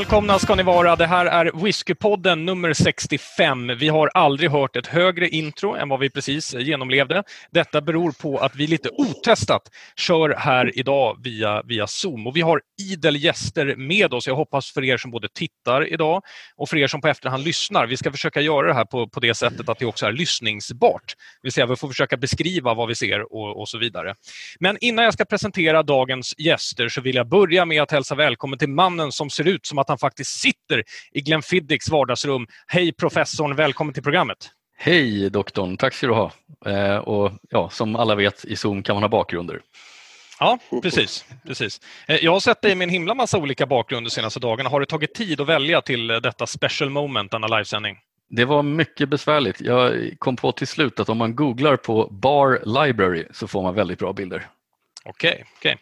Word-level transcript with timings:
Välkomna 0.00 0.38
ska 0.38 0.54
ni 0.54 0.62
vara. 0.62 0.96
Det 0.96 1.06
här 1.06 1.26
är 1.26 1.64
Whiskypodden 1.64 2.44
nummer 2.44 2.72
65. 2.72 3.66
Vi 3.78 3.88
har 3.88 4.10
aldrig 4.14 4.50
hört 4.50 4.76
ett 4.76 4.86
högre 4.86 5.28
intro 5.28 5.74
än 5.74 5.88
vad 5.88 6.00
vi 6.00 6.10
precis 6.10 6.54
genomlevde. 6.54 7.22
Detta 7.50 7.80
beror 7.80 8.12
på 8.12 8.38
att 8.38 8.56
vi 8.56 8.66
lite 8.66 8.88
otestat 8.88 9.62
kör 9.96 10.34
här 10.38 10.78
idag 10.78 11.16
via, 11.22 11.62
via 11.62 11.86
Zoom. 11.86 12.26
Och 12.26 12.36
vi 12.36 12.40
har 12.40 12.60
idel 12.92 13.24
gäster 13.24 13.76
med 13.76 14.14
oss. 14.14 14.26
Jag 14.26 14.34
hoppas 14.34 14.70
för 14.70 14.84
er 14.84 14.96
som 14.96 15.10
både 15.10 15.28
tittar 15.28 15.92
idag 15.92 16.22
och 16.56 16.68
för 16.68 16.76
er 16.76 16.86
som 16.86 17.00
på 17.00 17.08
efterhand 17.08 17.44
lyssnar. 17.44 17.86
Vi 17.86 17.96
ska 17.96 18.10
försöka 18.10 18.40
göra 18.40 18.66
det 18.66 18.74
här 18.74 18.84
på, 18.84 19.08
på 19.08 19.20
det 19.20 19.34
sättet 19.34 19.68
att 19.68 19.78
det 19.78 19.86
också 19.86 20.06
är 20.06 20.12
lyssningsbart. 20.12 21.04
Det 21.06 21.46
vill 21.46 21.52
säga 21.52 21.66
vi 21.66 21.76
får 21.76 21.88
försöka 21.88 22.16
beskriva 22.16 22.74
vad 22.74 22.88
vi 22.88 22.94
ser 22.94 23.32
och, 23.32 23.60
och 23.60 23.68
så 23.68 23.78
vidare. 23.78 24.14
Men 24.60 24.76
innan 24.80 25.04
jag 25.04 25.14
ska 25.14 25.24
presentera 25.24 25.82
dagens 25.82 26.34
gäster 26.38 26.88
så 26.88 27.00
vill 27.00 27.14
jag 27.14 27.28
börja 27.28 27.64
med 27.64 27.82
att 27.82 27.90
hälsa 27.90 28.14
välkommen 28.14 28.58
till 28.58 28.68
mannen 28.68 29.12
som 29.12 29.30
ser 29.30 29.48
ut 29.48 29.66
som 29.66 29.78
att 29.78 29.89
han 29.90 29.98
faktiskt 29.98 30.40
sitter 30.40 30.82
i 31.12 31.20
Glenfiddichs 31.20 31.88
vardagsrum. 31.88 32.46
Hej 32.66 32.92
professorn, 32.92 33.56
välkommen 33.56 33.94
till 33.94 34.02
programmet. 34.02 34.50
Hej 34.78 35.30
doktorn, 35.30 35.76
tack 35.76 35.94
ska 35.94 36.06
du 36.06 36.12
ha. 36.12 36.32
Eh, 36.66 36.96
och 36.96 37.32
ja, 37.50 37.70
som 37.70 37.96
alla 37.96 38.14
vet 38.14 38.44
i 38.44 38.56
Zoom 38.56 38.82
kan 38.82 38.96
man 38.96 39.02
ha 39.02 39.08
bakgrunder. 39.08 39.60
Ja, 40.38 40.58
precis. 40.82 41.24
precis. 41.46 41.80
Eh, 42.08 42.16
jag 42.16 42.32
har 42.32 42.40
sett 42.40 42.62
dig 42.62 42.74
med 42.74 42.84
en 42.84 42.90
himla 42.90 43.14
massa 43.14 43.38
olika 43.38 43.66
bakgrunder 43.66 44.10
de 44.10 44.14
senaste 44.14 44.40
dagarna. 44.40 44.70
Har 44.70 44.80
det 44.80 44.86
tagit 44.86 45.14
tid 45.14 45.40
att 45.40 45.48
välja 45.48 45.82
till 45.82 46.06
detta 46.06 46.46
special 46.46 46.90
moment, 46.90 47.30
denna 47.30 47.46
livesändning? 47.46 47.98
Det 48.30 48.44
var 48.44 48.62
mycket 48.62 49.08
besvärligt. 49.08 49.60
Jag 49.60 50.10
kom 50.18 50.36
på 50.36 50.52
till 50.52 50.66
slut 50.66 51.00
att 51.00 51.08
om 51.08 51.18
man 51.18 51.36
googlar 51.36 51.76
på 51.76 52.08
Bar 52.10 52.62
Library 52.64 53.26
så 53.32 53.48
får 53.48 53.62
man 53.62 53.74
väldigt 53.74 53.98
bra 53.98 54.12
bilder. 54.12 54.46
Okej, 55.04 55.30
okay, 55.30 55.72
okay. 55.72 55.76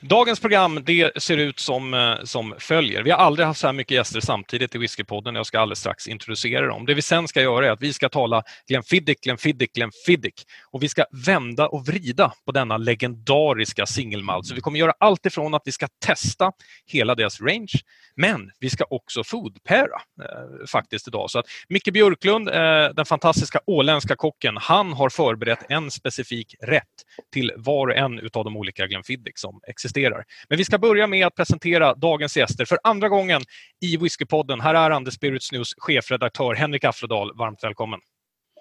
Dagens 0.00 0.40
program 0.40 0.80
det 0.84 1.22
ser 1.22 1.36
ut 1.36 1.58
som, 1.58 1.94
eh, 1.94 2.14
som 2.24 2.54
följer. 2.58 3.02
Vi 3.02 3.10
har 3.10 3.18
aldrig 3.18 3.46
haft 3.46 3.60
så 3.60 3.66
här 3.66 3.72
mycket 3.72 3.94
gäster 3.94 4.20
samtidigt 4.20 4.74
i 4.74 4.78
Whiskypodden. 4.78 5.34
Jag 5.34 5.46
ska 5.46 5.60
alldeles 5.60 5.78
strax 5.78 6.08
introducera 6.08 6.66
dem. 6.66 6.86
Det 6.86 6.94
vi 6.94 7.02
sen 7.02 7.28
ska 7.28 7.42
göra 7.42 7.66
är 7.66 7.70
att 7.70 7.82
vi 7.82 7.92
ska 7.92 8.08
tala 8.08 8.42
Glenfiddich, 8.68 9.20
Glenfiddich, 9.22 9.72
Glenfiddich 9.74 10.44
och 10.70 10.82
vi 10.82 10.88
ska 10.88 11.04
vända 11.26 11.68
och 11.68 11.86
vrida 11.86 12.32
på 12.46 12.52
denna 12.52 12.76
legendariska 12.76 13.86
singelmalt. 13.86 14.46
Så 14.46 14.54
vi 14.54 14.60
kommer 14.60 14.78
göra 14.78 14.94
allt 14.98 15.26
ifrån 15.26 15.54
att 15.54 15.62
vi 15.64 15.72
ska 15.72 15.88
testa 16.04 16.52
hela 16.86 17.14
deras 17.14 17.40
range, 17.40 17.72
men 18.16 18.50
vi 18.60 18.70
ska 18.70 18.84
också 18.90 19.24
foodpära 19.24 20.00
eh, 20.22 20.66
faktiskt 20.68 21.08
idag. 21.08 21.30
Så 21.30 21.38
att 21.38 21.46
Micke 21.68 21.92
Björklund, 21.92 22.48
eh, 22.48 22.88
den 22.94 23.06
fantastiska 23.06 23.60
åländska 23.66 24.16
kocken, 24.16 24.56
han 24.56 24.92
har 24.92 25.08
förberett 25.08 25.64
en 25.68 25.90
specifik 25.90 26.54
rätt 26.62 26.86
till 27.32 27.52
var 27.56 27.86
och 27.86 27.96
en 27.96 28.30
av 28.32 28.44
de 28.44 28.56
olika 28.56 28.86
Glenfiddich 28.86 29.36
som 29.36 29.60
existerar. 29.68 30.24
Men 30.48 30.58
vi 30.58 30.64
ska 30.64 30.78
börja 30.78 31.06
med 31.06 31.26
att 31.26 31.34
presentera 31.34 31.94
dagens 31.94 32.36
gäster 32.36 32.64
för 32.64 32.78
andra 32.82 33.08
gången 33.08 33.42
i 33.80 33.96
Whiskypodden. 33.96 34.60
Här 34.60 34.74
är 34.74 34.90
Anders 34.90 35.14
Spirits 35.14 35.52
News 35.52 35.74
chefredaktör 35.76 36.54
Henrik 36.54 36.84
Affledal. 36.84 37.36
Varmt 37.36 37.64
välkommen. 37.64 38.00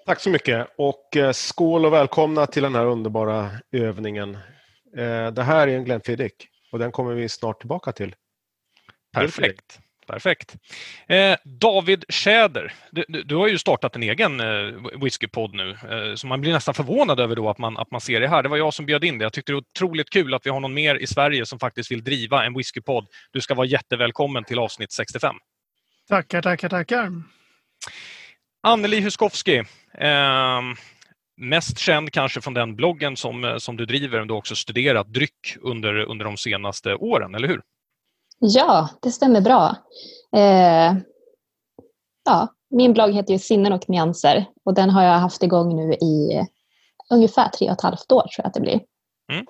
Tack 0.05 0.19
så 0.19 0.29
mycket 0.29 0.67
och 0.77 1.17
eh, 1.17 1.31
skål 1.31 1.85
och 1.85 1.93
välkomna 1.93 2.45
till 2.45 2.63
den 2.63 2.75
här 2.75 2.85
underbara 2.85 3.51
övningen. 3.71 4.37
Eh, 4.97 5.31
det 5.31 5.43
här 5.43 5.67
är 5.67 5.77
en 5.77 5.85
Glenfiddich 5.85 6.33
och 6.71 6.79
den 6.79 6.91
kommer 6.91 7.13
vi 7.13 7.29
snart 7.29 7.59
tillbaka 7.59 7.91
till. 7.91 8.15
Perfekt. 9.13 9.79
Perfekt. 10.11 10.55
Eh, 11.07 11.35
David 11.43 12.05
Tjäder, 12.09 12.73
du, 12.91 13.05
du, 13.23 13.35
har 13.35 13.47
ju 13.47 13.57
startat 13.57 13.95
en 13.95 14.03
egen 14.03 14.39
eh, 14.39 14.73
whiskypodd 15.01 15.53
nu, 15.53 15.69
eh, 15.71 16.15
så 16.15 16.27
man 16.27 16.41
blir 16.41 16.53
nästan 16.53 16.73
förvånad 16.73 17.19
över 17.19 17.35
då 17.35 17.49
att 17.49 17.57
man, 17.57 17.77
att 17.77 17.91
man 17.91 18.01
ser 18.01 18.19
det 18.19 18.27
här. 18.27 18.43
Det 18.43 18.49
var 18.49 18.57
jag 18.57 18.73
som 18.73 18.85
bjöd 18.85 19.03
in 19.03 19.17
det. 19.17 19.23
Jag 19.25 19.33
tyckte 19.33 19.51
det 19.51 19.55
var 19.55 19.63
otroligt 19.75 20.09
kul 20.09 20.33
att 20.33 20.45
vi 20.45 20.49
har 20.49 20.59
någon 20.59 20.73
mer 20.73 20.95
i 20.95 21.07
Sverige 21.07 21.45
som 21.45 21.59
faktiskt 21.59 21.91
vill 21.91 22.03
driva 22.03 22.45
en 22.45 22.53
whiskypodd. 22.53 23.07
Du 23.31 23.41
ska 23.41 23.53
vara 23.53 23.67
jättevälkommen 23.67 24.43
till 24.43 24.59
avsnitt 24.59 24.91
65. 24.91 25.35
Tackar, 26.09 26.41
tackar, 26.41 26.69
tackar. 26.69 27.11
Anneli 28.63 29.01
Huskowski, 29.01 29.57
eh, 29.97 30.61
mest 31.37 31.79
känd 31.79 32.11
kanske 32.11 32.41
från 32.41 32.53
den 32.53 32.75
bloggen 32.75 33.17
som, 33.17 33.43
eh, 33.43 33.57
som 33.57 33.77
du 33.77 33.85
driver, 33.85 34.25
du 34.25 34.33
har 34.33 34.37
också 34.37 34.55
studerat 34.55 35.13
dryck 35.13 35.57
under, 35.61 35.95
under 35.95 36.25
de 36.25 36.37
senaste 36.37 36.95
åren, 36.95 37.35
eller 37.35 37.47
hur? 37.47 37.61
Ja, 38.43 38.89
det 39.01 39.11
stämmer 39.11 39.41
bra. 39.41 39.75
Eh, 40.35 40.95
ja, 42.25 42.47
min 42.69 42.93
blogg 42.93 43.13
heter 43.13 43.33
ju 43.33 43.39
Sinnen 43.39 43.73
och 43.73 43.89
nyanser 43.89 44.45
och 44.65 44.73
den 44.73 44.89
har 44.89 45.03
jag 45.03 45.19
haft 45.19 45.43
igång 45.43 45.75
nu 45.75 45.93
i 45.93 46.41
ungefär 47.09 47.49
tre 47.49 47.67
och 47.67 47.73
ett 47.73 47.81
halvt 47.81 48.11
år 48.11 48.21
tror 48.21 48.31
jag 48.37 48.47
att 48.47 48.53
det 48.53 48.61
blir. 48.61 48.79
Mm. 49.31 49.45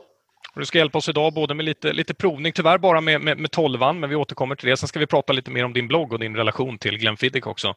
Du 0.55 0.65
ska 0.65 0.77
hjälpa 0.77 0.97
oss 0.97 1.09
idag 1.09 1.33
både 1.33 1.53
med 1.53 1.65
lite, 1.65 1.93
lite 1.93 2.13
provning, 2.13 2.53
tyvärr 2.53 2.77
bara 2.77 3.01
med, 3.01 3.21
med, 3.21 3.37
med 3.37 3.51
tolvan, 3.51 3.99
men 3.99 4.09
vi 4.09 4.15
återkommer 4.15 4.55
till 4.55 4.69
det. 4.69 4.77
Sen 4.77 4.87
ska 4.87 4.99
vi 4.99 5.07
prata 5.07 5.33
lite 5.33 5.51
mer 5.51 5.65
om 5.65 5.73
din 5.73 5.87
blogg 5.87 6.13
och 6.13 6.19
din 6.19 6.35
relation 6.35 6.77
till 6.77 6.97
Glenfiddich 6.97 7.47
också. 7.47 7.67
Mm. 7.67 7.75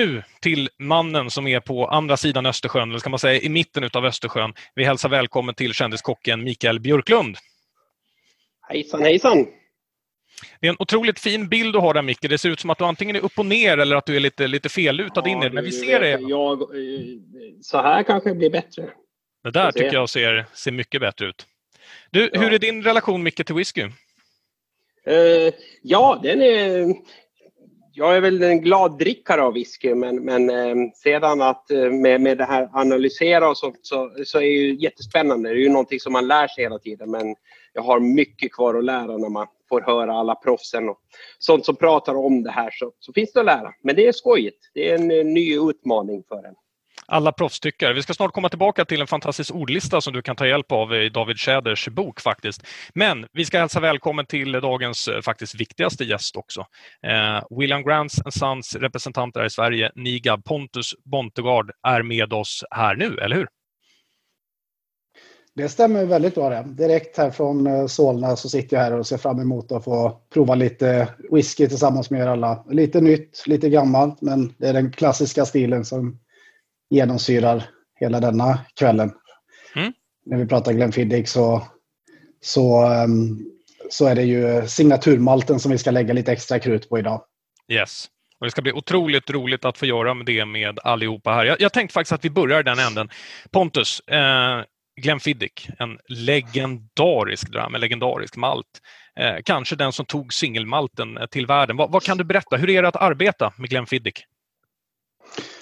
Nu 0.00 0.22
till 0.40 0.68
mannen 0.78 1.30
som 1.30 1.46
är 1.46 1.60
på 1.60 1.86
andra 1.86 2.16
sidan 2.16 2.46
Östersjön, 2.46 2.90
eller 2.90 2.98
ska 2.98 3.10
man 3.10 3.18
säga 3.18 3.40
i 3.40 3.48
mitten 3.48 3.90
av 3.92 4.04
Östersjön. 4.04 4.54
Vi 4.74 4.84
hälsar 4.84 5.08
välkommen 5.08 5.54
till 5.54 5.72
kändiskocken 5.72 6.44
Mikael 6.44 6.80
Björklund. 6.80 7.36
Hejsan 8.68 9.02
hejsan! 9.02 9.46
Det 10.60 10.66
är 10.66 10.70
en 10.70 10.76
otroligt 10.78 11.20
fin 11.20 11.48
bild 11.48 11.72
du 11.72 11.78
har 11.78 11.94
där 11.94 12.02
Micke. 12.02 12.28
Det 12.28 12.38
ser 12.38 12.50
ut 12.50 12.60
som 12.60 12.70
att 12.70 12.78
du 12.78 12.84
antingen 12.84 13.16
är 13.16 13.24
upp 13.24 13.38
och 13.38 13.46
ner 13.46 13.78
eller 13.78 13.96
att 13.96 14.06
du 14.06 14.16
är 14.16 14.20
lite, 14.20 14.46
lite 14.46 14.68
fellutad 14.68 15.22
ja, 15.24 15.30
in 15.30 15.42
i 15.42 15.48
det. 15.48 15.54
Men 15.54 15.64
vi 15.64 15.72
ser 15.72 16.00
det. 16.00 16.18
Jag, 16.20 16.62
så 17.62 17.78
här 17.78 18.02
kanske 18.02 18.28
det 18.28 18.34
blir 18.34 18.50
bättre. 18.50 18.90
Det 19.42 19.50
där 19.50 19.72
tycker 19.72 19.94
jag 19.94 20.08
ser, 20.08 20.46
ser 20.54 20.72
mycket 20.72 21.00
bättre 21.00 21.26
ut. 21.26 21.46
Du, 22.10 22.30
ja. 22.32 22.40
Hur 22.40 22.52
är 22.52 22.58
din 22.58 22.82
relation 22.82 23.22
Micke 23.22 23.46
till 23.46 23.54
whisky? 23.54 23.82
Uh, 23.82 25.52
ja, 25.82 26.20
den 26.22 26.42
är... 26.42 26.94
Jag 27.96 28.16
är 28.16 28.20
väl 28.20 28.42
en 28.42 28.60
glad 28.60 28.98
drickare 28.98 29.42
av 29.42 29.52
whisky 29.52 29.94
men, 29.94 30.24
men 30.24 30.50
eh, 30.50 30.74
sedan 30.94 31.42
att 31.42 31.70
eh, 31.70 31.90
med, 31.90 32.20
med 32.20 32.38
det 32.38 32.44
här 32.44 32.68
analysera 32.72 33.48
och 33.48 33.56
sånt 33.56 33.78
så, 33.82 34.12
så 34.24 34.38
är 34.38 34.42
det 34.42 34.46
ju 34.46 34.74
jättespännande. 34.74 35.48
Det 35.48 35.54
är 35.54 35.58
ju 35.58 35.68
någonting 35.68 36.00
som 36.00 36.12
man 36.12 36.26
lär 36.28 36.48
sig 36.48 36.64
hela 36.64 36.78
tiden 36.78 37.10
men 37.10 37.36
jag 37.74 37.82
har 37.82 38.00
mycket 38.00 38.52
kvar 38.52 38.74
att 38.74 38.84
lära 38.84 39.16
när 39.16 39.28
man 39.28 39.46
får 39.68 39.80
höra 39.80 40.12
alla 40.12 40.34
proffsen 40.34 40.88
och 40.88 40.98
sånt 41.38 41.64
som 41.64 41.76
pratar 41.76 42.14
om 42.14 42.42
det 42.42 42.50
här 42.50 42.70
så, 42.72 42.92
så 42.98 43.12
finns 43.12 43.32
det 43.32 43.40
att 43.40 43.46
lära. 43.46 43.72
Men 43.82 43.96
det 43.96 44.06
är 44.06 44.12
skojigt. 44.12 44.70
Det 44.74 44.90
är 44.90 44.94
en, 44.94 45.34
ny 45.34 45.58
utmaning 45.58 46.22
för 46.28 46.36
en. 46.36 46.54
Alla 47.06 47.32
proffstyckare. 47.32 47.92
Vi 47.92 48.02
ska 48.02 48.14
snart 48.14 48.32
komma 48.32 48.48
tillbaka 48.48 48.84
till 48.84 49.00
en 49.00 49.06
fantastisk 49.06 49.54
ordlista 49.54 50.00
som 50.00 50.12
du 50.12 50.22
kan 50.22 50.36
ta 50.36 50.46
hjälp 50.46 50.72
av 50.72 50.94
i 50.94 51.08
David 51.08 51.38
Tjäders 51.38 51.88
bok 51.88 52.20
faktiskt. 52.20 52.66
Men 52.94 53.26
vi 53.32 53.44
ska 53.44 53.58
hälsa 53.58 53.80
välkommen 53.80 54.26
till 54.26 54.52
dagens 54.52 55.08
eh, 55.08 55.20
faktiskt 55.20 55.54
viktigaste 55.54 56.04
gäst 56.04 56.36
också. 56.36 56.60
Eh, 57.06 57.58
William 57.58 57.82
Grants 57.82 58.20
Sons 58.30 58.76
representanter 58.76 59.44
i 59.44 59.50
Sverige, 59.50 59.90
Nigab 59.94 60.44
Pontus 60.44 60.94
Bontegard, 61.04 61.70
är 61.82 62.02
med 62.02 62.32
oss 62.32 62.64
här 62.70 62.96
nu, 62.96 63.18
eller 63.18 63.36
hur? 63.36 63.46
Det 65.56 65.68
stämmer 65.68 66.04
väldigt 66.04 66.34
bra 66.34 66.48
det. 66.48 66.64
Direkt 66.68 67.16
här 67.16 67.30
från 67.30 67.66
eh, 67.66 67.86
Solna 67.86 68.36
så 68.36 68.48
sitter 68.48 68.76
jag 68.76 68.84
här 68.84 68.92
och 68.92 69.06
ser 69.06 69.16
fram 69.16 69.40
emot 69.40 69.72
att 69.72 69.84
få 69.84 70.20
prova 70.32 70.54
lite 70.54 71.08
whisky 71.30 71.68
tillsammans 71.68 72.10
med 72.10 72.20
er 72.20 72.26
alla. 72.26 72.64
Lite 72.70 73.00
nytt, 73.00 73.44
lite 73.46 73.68
gammalt, 73.68 74.20
men 74.20 74.54
det 74.58 74.68
är 74.68 74.72
den 74.72 74.92
klassiska 74.92 75.44
stilen 75.44 75.84
som 75.84 76.18
genomsyrar 76.90 77.64
hela 78.00 78.20
denna 78.20 78.58
kvällen. 78.74 79.12
Mm. 79.76 79.92
När 80.26 80.38
vi 80.38 80.46
pratar 80.46 80.72
Glenfiddich 80.72 81.28
så, 81.28 81.62
så, 82.40 82.86
ehm, 82.86 83.38
så 83.90 84.06
är 84.06 84.14
det 84.14 84.22
ju 84.22 84.68
signaturmalten 84.68 85.60
som 85.60 85.72
vi 85.72 85.78
ska 85.78 85.90
lägga 85.90 86.14
lite 86.14 86.32
extra 86.32 86.58
krut 86.58 86.88
på 86.88 86.98
idag. 86.98 87.22
Yes. 87.72 88.06
Och 88.40 88.46
det 88.46 88.50
ska 88.50 88.62
bli 88.62 88.72
otroligt 88.72 89.30
roligt 89.30 89.64
att 89.64 89.78
få 89.78 89.86
göra 89.86 90.14
det 90.14 90.44
med 90.44 90.78
allihopa 90.82 91.30
här. 91.30 91.44
Jag, 91.44 91.60
jag 91.60 91.72
tänkte 91.72 91.92
faktiskt 91.92 92.12
att 92.12 92.24
vi 92.24 92.30
börjar 92.30 92.62
den 92.62 92.78
änden. 92.78 93.08
Pontus, 93.50 94.00
eh, 94.00 94.64
Glenfiddich, 94.96 95.68
en 95.78 95.98
legendarisk 96.08 97.52
dram, 97.52 97.74
en 97.74 97.80
legendarisk 97.80 98.36
malt. 98.36 98.80
Eh, 99.20 99.42
kanske 99.44 99.76
den 99.76 99.92
som 99.92 100.06
tog 100.06 100.34
singelmalten 100.34 101.16
eh, 101.16 101.26
till 101.26 101.46
världen. 101.46 101.76
Vad, 101.76 101.92
vad, 101.92 102.02
kan 102.02 102.18
du 102.18 102.24
berätta? 102.24 102.56
Hur 102.56 102.70
är 102.70 102.82
det 102.82 102.88
att 102.88 102.96
arbeta 102.96 103.52
med 103.58 103.70
Glenfiddich? 103.70 104.26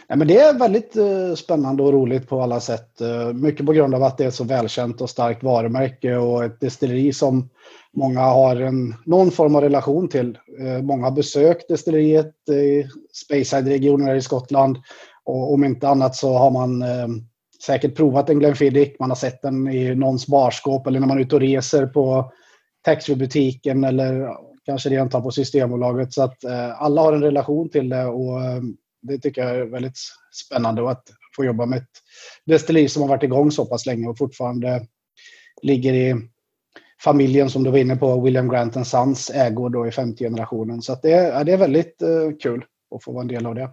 Ja, 0.06 0.16
men 0.16 0.28
det 0.28 0.38
är 0.38 0.58
väldigt 0.58 0.96
eh, 0.96 1.34
spännande 1.36 1.82
och 1.82 1.92
roligt 1.92 2.28
på 2.28 2.42
alla 2.42 2.60
sätt. 2.60 3.00
Eh, 3.00 3.32
mycket 3.32 3.66
på 3.66 3.72
grund 3.72 3.94
av 3.94 4.02
att 4.02 4.18
det 4.18 4.24
är 4.24 4.28
ett 4.28 4.34
så 4.34 4.44
välkänt 4.44 5.00
och 5.00 5.10
starkt 5.10 5.42
varumärke 5.42 6.16
och 6.16 6.44
ett 6.44 6.60
destilleri 6.60 7.12
som 7.12 7.50
många 7.96 8.20
har 8.20 8.56
en, 8.56 8.94
någon 9.04 9.30
form 9.30 9.54
av 9.54 9.62
relation 9.62 10.08
till. 10.08 10.38
Eh, 10.60 10.82
många 10.82 11.04
har 11.04 11.10
besökt 11.10 11.68
destilleriet 11.68 12.48
i 12.48 12.88
Speyside-regionen 13.12 14.16
i 14.16 14.22
Skottland 14.22 14.78
och 15.24 15.52
om 15.52 15.64
inte 15.64 15.88
annat 15.88 16.16
så 16.16 16.34
har 16.34 16.50
man 16.50 16.82
eh, 16.82 17.08
säkert 17.66 17.96
provat 17.96 18.30
en 18.30 18.38
Glenfiddich, 18.38 18.96
man 18.98 19.10
har 19.10 19.16
sett 19.16 19.42
den 19.42 19.68
i 19.68 19.94
någons 19.94 20.26
barskåp 20.26 20.86
eller 20.86 21.00
när 21.00 21.06
man 21.06 21.18
är 21.18 21.22
ute 21.22 21.34
och 21.34 21.40
reser 21.40 21.86
på 21.86 22.32
taxfree-butiken 22.84 23.84
eller 23.84 24.28
kanske 24.66 24.88
rent 24.88 25.12
på 25.12 25.30
Systembolaget. 25.30 26.12
Så 26.12 26.22
att 26.22 26.44
eh, 26.44 26.82
alla 26.82 27.00
har 27.00 27.12
en 27.12 27.22
relation 27.22 27.70
till 27.70 27.88
det 27.88 28.04
och 28.04 28.44
eh, 28.44 28.62
det 29.02 29.18
tycker 29.18 29.42
jag 29.42 29.56
är 29.56 29.64
väldigt 29.66 29.98
spännande 30.46 30.90
att 30.90 31.04
få 31.36 31.44
jobba 31.44 31.66
med 31.66 31.78
ett 31.78 31.90
destilleri 32.46 32.88
som 32.88 33.02
har 33.02 33.08
varit 33.08 33.22
igång 33.22 33.50
så 33.50 33.66
pass 33.66 33.86
länge 33.86 34.08
och 34.08 34.18
fortfarande 34.18 34.86
ligger 35.62 35.92
i 35.92 36.28
familjen 37.04 37.50
som 37.50 37.64
du 37.64 37.70
var 37.70 37.78
inne 37.78 37.96
på, 37.96 38.20
William 38.20 38.48
Grant 38.48 38.86
Sons 38.86 39.30
ägor 39.30 39.70
då 39.70 39.86
i 39.86 39.90
femte 39.90 40.24
generationen. 40.24 40.82
Så 40.82 40.98
det, 41.02 41.10
ja, 41.10 41.44
det 41.44 41.52
är 41.52 41.56
väldigt 41.56 42.02
eh, 42.02 42.30
kul 42.42 42.64
att 42.94 43.04
få 43.04 43.12
vara 43.12 43.22
en 43.22 43.28
del 43.28 43.46
av 43.46 43.54
det. 43.54 43.70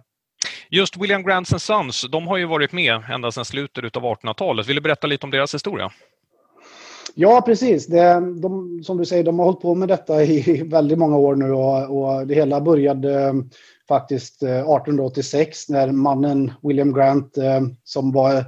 Just 0.72 0.96
William 0.96 1.22
Grants 1.22 1.52
and 1.52 1.62
Sons, 1.62 2.06
de 2.12 2.26
har 2.26 2.36
ju 2.36 2.46
varit 2.46 2.72
med 2.72 3.02
ända 3.10 3.32
sedan 3.32 3.44
slutet 3.44 3.96
av 3.96 4.02
1800-talet. 4.02 4.68
Vill 4.68 4.76
du 4.76 4.82
berätta 4.82 5.06
lite 5.06 5.26
om 5.26 5.30
deras 5.30 5.54
historia? 5.54 5.90
Ja, 7.14 7.42
precis. 7.46 7.86
Det, 7.86 8.20
de, 8.40 8.80
som 8.84 8.96
du 8.98 9.04
säger, 9.04 9.24
de 9.24 9.38
har 9.38 9.46
hållit 9.46 9.60
på 9.60 9.74
med 9.74 9.88
detta 9.88 10.24
i 10.24 10.62
väldigt 10.66 10.98
många 10.98 11.16
år 11.16 11.36
nu 11.36 11.52
och, 11.52 11.98
och 11.98 12.26
det 12.26 12.34
hela 12.34 12.60
började 12.60 13.22
eh, 13.22 13.32
faktiskt 13.88 14.42
eh, 14.42 14.50
1886 14.50 15.68
när 15.68 15.92
mannen 15.92 16.52
William 16.62 16.94
Grant, 16.94 17.36
eh, 17.36 17.60
som 17.84 18.12
var 18.12 18.44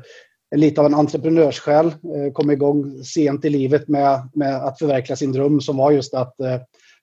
lite 0.55 0.81
av 0.81 0.87
en 0.87 0.95
entreprenörssjäl, 0.95 1.95
kom 2.33 2.51
igång 2.51 3.05
sent 3.05 3.45
i 3.45 3.51
livet 3.51 3.89
med, 3.89 4.29
med 4.35 4.57
att 4.57 4.79
förverkliga 4.79 5.17
sin 5.17 5.33
dröm 5.33 5.61
som 5.61 5.77
var 5.77 5.91
just 5.91 6.15
att 6.15 6.35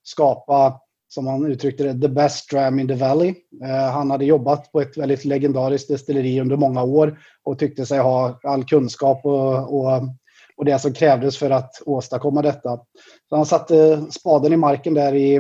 skapa, 0.04 0.80
som 1.10 1.28
han 1.28 1.46
uttryckte 1.46 1.84
det, 1.84 2.02
the 2.02 2.14
best 2.14 2.50
dram 2.50 2.80
in 2.80 2.88
the 2.88 2.94
valley. 2.94 3.36
Eh, 3.64 3.92
han 3.92 4.12
hade 4.12 4.26
jobbat 4.26 4.72
på 4.72 4.82
ett 4.82 4.98
väldigt 4.98 5.26
legendariskt 5.26 5.88
destilleri 5.88 6.42
under 6.42 6.58
många 6.58 6.84
år 6.84 7.20
och 7.44 7.60
tyckte 7.60 7.86
sig 7.86 8.00
ha 8.00 8.40
all 8.44 8.64
kunskap 8.64 9.26
och, 9.26 9.80
och 9.80 10.04
och 10.60 10.66
det 10.66 10.80
som 10.80 10.94
krävdes 10.94 11.38
för 11.38 11.50
att 11.50 11.82
åstadkomma 11.86 12.42
detta. 12.42 12.80
Så 13.30 13.36
han 13.36 13.46
satte 13.46 14.06
spaden 14.10 14.54
i 14.54 14.58
marken 14.58 14.94
där 14.94 15.16
i 15.16 15.40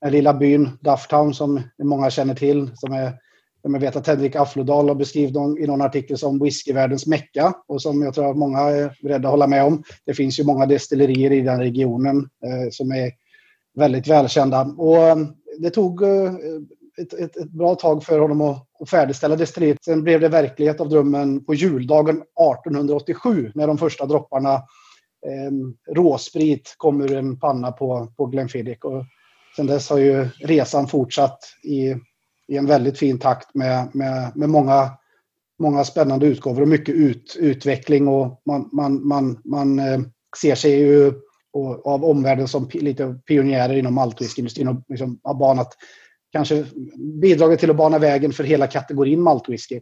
den 0.00 0.12
lilla 0.12 0.34
byn 0.34 0.70
Dufftown 0.80 1.34
som 1.34 1.60
många 1.82 2.10
känner 2.10 2.34
till. 2.34 2.70
Som 2.74 2.92
är, 2.92 3.12
jag 3.62 3.80
vet 3.80 3.96
att 3.96 4.06
Henrik 4.06 4.36
Afflodal 4.36 4.88
har 4.88 4.94
beskrivit 4.94 5.36
i 5.36 5.66
någon 5.66 5.82
artikel 5.82 6.18
som 6.18 6.38
whiskyvärldens 6.38 7.06
mecka 7.06 7.52
och 7.68 7.82
som 7.82 8.02
jag 8.02 8.14
tror 8.14 8.30
att 8.30 8.36
många 8.36 8.58
är 8.60 8.98
beredda 9.02 9.28
att 9.28 9.32
hålla 9.32 9.46
med 9.46 9.64
om. 9.64 9.82
Det 10.06 10.14
finns 10.14 10.40
ju 10.40 10.44
många 10.44 10.66
destillerier 10.66 11.32
i 11.32 11.40
den 11.40 11.58
regionen 11.58 12.16
eh, 12.18 12.70
som 12.70 12.92
är 12.92 13.10
väldigt 13.74 14.08
välkända. 14.08 14.74
Och 14.78 14.96
eh, 14.96 15.16
det 15.58 15.70
tog 15.70 16.02
eh, 16.02 16.34
ett, 17.00 17.12
ett, 17.12 17.36
ett, 17.36 17.50
bra 17.50 17.74
tag 17.74 18.04
för 18.04 18.18
honom 18.18 18.40
att, 18.40 18.66
att 18.80 18.90
färdigställa 18.90 19.36
destilleriet. 19.36 19.84
Sen 19.84 20.02
blev 20.02 20.20
det 20.20 20.28
verklighet 20.28 20.80
av 20.80 20.88
drömmen 20.88 21.44
på 21.44 21.54
juldagen 21.54 22.16
1887 22.16 23.52
när 23.54 23.66
de 23.66 23.78
första 23.78 24.06
dropparna 24.06 24.54
eh, 25.26 25.94
råsprit 25.94 26.74
kom 26.76 27.00
ur 27.00 27.16
en 27.16 27.38
panna 27.38 27.72
på, 27.72 28.12
på 28.16 28.26
Glenfiddich. 28.26 28.78
Och 28.80 29.04
sen 29.56 29.66
dess 29.66 29.90
har 29.90 29.98
ju 29.98 30.28
resan 30.40 30.86
fortsatt 30.86 31.38
i, 31.62 31.94
i 32.48 32.56
en 32.56 32.66
väldigt 32.66 32.98
fin 32.98 33.18
takt 33.18 33.54
med, 33.54 33.94
med, 33.94 34.32
med 34.36 34.48
många, 34.48 34.90
många 35.58 35.84
spännande 35.84 36.26
utgåvor 36.26 36.62
och 36.62 36.68
mycket 36.68 36.94
ut, 36.94 37.36
utveckling. 37.40 38.08
Och 38.08 38.42
man, 38.46 38.68
man, 38.72 39.06
man, 39.06 39.40
man 39.44 39.78
eh, 39.78 40.00
ser 40.40 40.54
sig 40.54 40.78
ju 40.78 41.12
och, 41.52 41.86
av 41.86 42.04
omvärlden 42.04 42.48
som 42.48 42.68
lite 42.72 43.18
pionjärer 43.26 43.76
inom 43.76 43.94
maltwhiskyindustrin 43.94 44.68
och 44.68 44.84
liksom 44.88 45.20
har 45.22 45.34
banat 45.34 45.76
kanske 46.32 46.64
bidragit 47.22 47.60
till 47.60 47.70
att 47.70 47.76
bana 47.76 47.98
vägen 47.98 48.32
för 48.32 48.44
hela 48.44 48.66
kategorin 48.66 49.22
maltwhisky. 49.22 49.80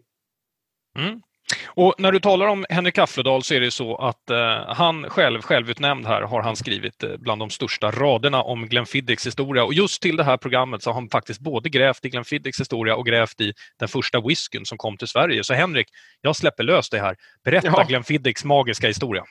Mm. 0.99 1.21
Och 1.67 1.95
när 1.99 2.13
du 2.13 2.21
talar 2.21 2.47
om 2.47 2.67
Henrik 2.69 2.99
Affledal 2.99 3.43
så 3.43 3.55
är 3.55 3.61
det 3.61 3.71
så 3.71 3.97
att 3.97 4.31
eh, 4.31 4.75
han 4.75 5.11
själv, 5.11 5.43
självutnämnd 5.43 6.07
här, 6.07 6.23
har 6.23 6.43
han 6.43 6.57
skrivit 6.57 7.03
eh, 7.03 7.17
bland 7.19 7.41
de 7.41 7.51
största 7.51 7.91
raderna 7.91 8.43
om 8.43 8.69
Glenfiddichs 8.69 9.27
historia. 9.27 9.65
Och 9.65 9.75
just 9.75 10.03
till 10.03 10.17
det 10.17 10.25
här 10.25 10.37
programmet 10.37 10.83
så 10.83 10.91
har 10.91 10.95
han 10.95 11.09
faktiskt 11.09 11.41
både 11.41 11.69
grävt 11.69 12.05
i 12.05 12.09
Glenfiddichs 12.09 12.61
historia 12.61 12.97
och 12.97 13.07
grävt 13.07 13.41
i 13.41 13.53
den 13.79 13.89
första 13.89 14.21
whiskyn 14.21 14.67
som 14.67 14.79
kom 14.79 14.97
till 14.97 15.09
Sverige. 15.09 15.45
Så 15.45 15.55
Henrik, 15.55 15.87
jag 16.21 16.37
släpper 16.37 16.65
lös 16.65 16.91
det 16.91 17.01
här. 17.01 17.17
Berätta 17.45 17.73
ja. 17.77 17.85
Glenfiddichs 17.89 18.45
magiska 18.45 18.87
historia. 18.87 19.25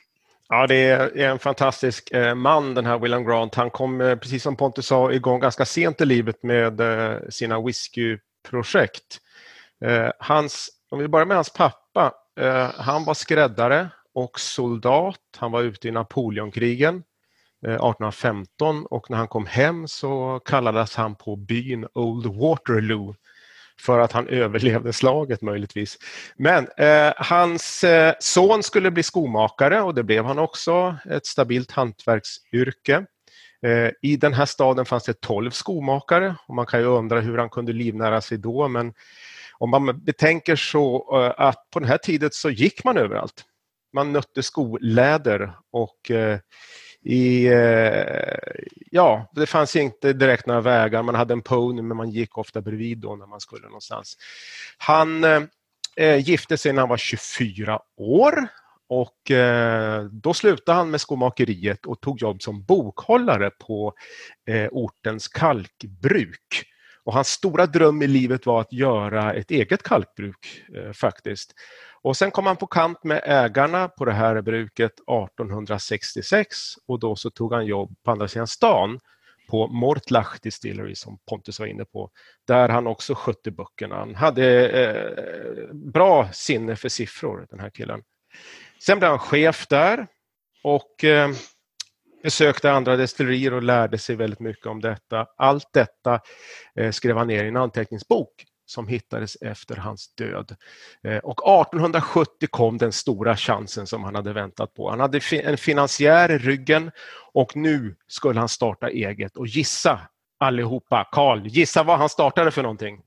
Ja, 0.52 0.66
det 0.66 0.76
är 0.76 1.16
en 1.16 1.38
fantastisk 1.38 2.10
eh, 2.10 2.34
man 2.34 2.74
den 2.74 2.86
här 2.86 2.98
William 2.98 3.24
Grant. 3.24 3.54
Han 3.54 3.70
kom, 3.70 4.00
eh, 4.00 4.16
precis 4.16 4.42
som 4.42 4.56
Pontus 4.56 4.86
sa, 4.86 5.12
igång 5.12 5.40
ganska 5.40 5.64
sent 5.64 6.00
i 6.00 6.04
livet 6.04 6.42
med 6.42 6.80
eh, 6.80 7.18
sina 7.28 7.60
whiskyprojekt. 7.60 9.20
Hans, 10.18 10.70
om 10.90 10.98
vi 10.98 11.08
börjar 11.08 11.26
med 11.26 11.36
hans 11.36 11.52
pappa, 11.52 12.12
han 12.76 13.04
var 13.04 13.14
skräddare 13.14 13.88
och 14.14 14.40
soldat. 14.40 15.20
Han 15.36 15.52
var 15.52 15.62
ute 15.62 15.88
i 15.88 15.90
Napoleonkrigen 15.90 17.02
1815 17.62 18.86
och 18.86 19.10
när 19.10 19.16
han 19.18 19.28
kom 19.28 19.46
hem 19.46 19.88
så 19.88 20.40
kallades 20.44 20.96
han 20.96 21.14
på 21.14 21.36
byn 21.36 21.86
Old 21.94 22.26
Waterloo 22.26 23.14
för 23.80 23.98
att 23.98 24.12
han 24.12 24.28
överlevde 24.28 24.92
slaget 24.92 25.42
möjligtvis. 25.42 25.98
Men 26.36 26.68
eh, 26.76 27.12
hans 27.16 27.84
eh, 27.84 28.14
son 28.20 28.62
skulle 28.62 28.90
bli 28.90 29.02
skomakare 29.02 29.80
och 29.80 29.94
det 29.94 30.02
blev 30.02 30.24
han 30.24 30.38
också, 30.38 30.96
ett 31.10 31.26
stabilt 31.26 31.70
hantverksyrke. 31.70 33.06
Eh, 33.66 33.90
I 34.02 34.16
den 34.16 34.34
här 34.34 34.46
staden 34.46 34.84
fanns 34.84 35.04
det 35.04 35.20
12 35.20 35.50
skomakare 35.50 36.34
och 36.46 36.54
man 36.54 36.66
kan 36.66 36.80
ju 36.80 36.86
undra 36.86 37.20
hur 37.20 37.38
han 37.38 37.50
kunde 37.50 37.72
livnära 37.72 38.20
sig 38.20 38.38
då 38.38 38.68
men 38.68 38.92
om 39.58 39.70
man 39.70 40.04
betänker 40.04 40.56
så 40.56 41.08
eh, 41.12 41.46
att 41.46 41.70
på 41.70 41.80
den 41.80 41.88
här 41.88 41.98
tiden 41.98 42.30
så 42.32 42.50
gick 42.50 42.84
man 42.84 42.96
överallt. 42.96 43.44
Man 43.92 44.12
nötte 44.12 44.42
skoläder 44.42 45.52
och 45.72 46.10
eh, 46.10 46.38
i, 47.04 47.46
eh, 47.46 48.34
ja, 48.90 49.30
det 49.32 49.46
fanns 49.46 49.76
inte 49.76 50.12
direkt 50.12 50.46
några 50.46 50.60
vägar. 50.60 51.02
Man 51.02 51.14
hade 51.14 51.32
en 51.32 51.42
pony 51.42 51.82
men 51.82 51.96
man 51.96 52.10
gick 52.10 52.38
ofta 52.38 52.60
bredvid 52.60 52.98
då 52.98 53.16
när 53.16 53.26
man 53.26 53.40
skulle 53.40 53.66
någonstans. 53.66 54.16
Han 54.78 55.24
eh, 55.24 55.42
eh 55.96 56.28
gifte 56.28 56.58
sig 56.58 56.72
när 56.72 56.82
han 56.82 56.88
var 56.88 56.96
24 56.96 57.80
år 57.96 58.48
och 58.88 59.30
eh, 59.30 60.04
då 60.04 60.34
slutade 60.34 60.78
han 60.78 60.90
med 60.90 61.00
skomakeriet 61.00 61.86
och 61.86 62.00
tog 62.00 62.22
jobb 62.22 62.42
som 62.42 62.62
bokhållare 62.62 63.50
på 63.50 63.94
eh, 64.48 64.68
ortens 64.70 65.28
kalkbruk. 65.28 66.64
Och 67.04 67.12
hans 67.12 67.28
stora 67.28 67.66
dröm 67.66 68.02
i 68.02 68.06
livet 68.06 68.46
var 68.46 68.60
att 68.60 68.72
göra 68.72 69.34
ett 69.34 69.50
eget 69.50 69.82
kalkbruk 69.82 70.64
eh, 70.76 70.92
faktiskt. 70.92 71.54
Och 72.02 72.16
sen 72.16 72.30
kom 72.30 72.46
han 72.46 72.56
på 72.56 72.66
kant 72.66 73.04
med 73.04 73.22
ägarna 73.24 73.88
på 73.88 74.04
det 74.04 74.12
här 74.12 74.42
bruket 74.42 74.92
1866 74.92 76.58
och 76.86 76.98
då 76.98 77.16
så 77.16 77.30
tog 77.30 77.52
han 77.54 77.66
jobb 77.66 77.94
på 78.04 78.10
andra 78.10 78.28
sidan 78.28 78.46
stan 78.46 79.00
på 79.50 79.66
Mortlach 79.66 80.40
Distillery 80.42 80.94
som 80.94 81.18
Pontus 81.28 81.60
var 81.60 81.66
inne 81.66 81.84
på, 81.84 82.10
där 82.46 82.68
han 82.68 82.86
också 82.86 83.14
skötte 83.14 83.50
böckerna. 83.50 83.96
Han 83.96 84.14
hade 84.14 84.68
eh, 84.68 85.74
bra 85.74 86.28
sinne 86.32 86.76
för 86.76 86.88
siffror, 86.88 87.46
den 87.50 87.60
här 87.60 87.70
killen. 87.70 88.02
Sen 88.82 88.98
blev 88.98 89.10
han 89.10 89.18
chef 89.18 89.66
där 89.66 90.06
och 90.62 91.04
eh, 91.04 91.30
besökte 92.22 92.72
andra 92.72 92.96
destillerier 92.96 93.54
och 93.54 93.62
lärde 93.62 93.98
sig 93.98 94.16
väldigt 94.16 94.40
mycket 94.40 94.66
om 94.66 94.80
detta. 94.80 95.26
Allt 95.36 95.72
detta 95.72 96.20
eh, 96.76 96.90
skrev 96.90 97.16
han 97.16 97.26
ner 97.26 97.44
i 97.44 97.48
en 97.48 97.56
anteckningsbok 97.56 98.44
som 98.66 98.88
hittades 98.88 99.36
efter 99.40 99.76
hans 99.76 100.14
död. 100.14 100.56
Eh, 101.04 101.18
och 101.18 101.60
1870 101.62 102.48
kom 102.50 102.78
den 102.78 102.92
stora 102.92 103.36
chansen 103.36 103.86
som 103.86 104.04
han 104.04 104.14
hade 104.14 104.32
väntat 104.32 104.74
på. 104.74 104.90
Han 104.90 105.00
hade 105.00 105.20
en 105.32 105.56
finansiär 105.56 106.30
i 106.30 106.38
ryggen 106.38 106.90
och 107.32 107.56
nu 107.56 107.96
skulle 108.08 108.40
han 108.40 108.48
starta 108.48 108.88
eget. 108.88 109.36
Och 109.36 109.46
gissa 109.46 110.00
allihopa, 110.38 111.08
Karl, 111.12 111.46
gissa 111.46 111.82
vad 111.82 111.98
han 111.98 112.08
startade 112.08 112.50
för 112.50 112.62
någonting? 112.62 113.02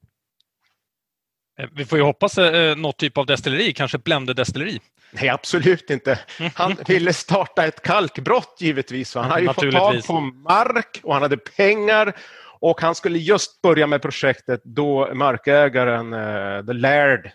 Eh, 1.60 1.70
vi 1.76 1.86
får 1.86 1.98
ju 1.98 2.04
hoppas 2.04 2.38
eh, 2.38 2.76
något 2.76 2.98
typ 2.98 3.18
av 3.18 3.26
destilleri, 3.26 3.74
kanske 3.74 3.98
Blende 3.98 4.34
destilleri. 4.34 4.80
Nej, 5.12 5.30
absolut 5.30 5.90
inte. 5.90 6.20
Han 6.56 6.76
ville 6.88 7.14
starta 7.14 7.66
ett 7.66 7.82
kalkbrott 7.82 8.58
givetvis. 8.60 9.16
Han 9.16 9.26
hade 9.26 9.42
ju 9.42 9.54
fått 9.54 9.72
tag 9.72 10.06
på 10.08 10.20
mark 10.20 11.00
och 11.04 11.14
han 11.14 11.22
hade 11.22 11.38
pengar 11.38 12.14
och 12.60 12.82
han 12.82 12.96
skulle 12.96 13.20
just 13.20 13.62
börja 13.62 13.88
med 13.88 14.02
projektet 14.02 14.62
då 14.64 15.14
markägaren, 15.14 16.14
uh, 16.14 16.66
The 16.66 16.74
Laird, 16.74 17.32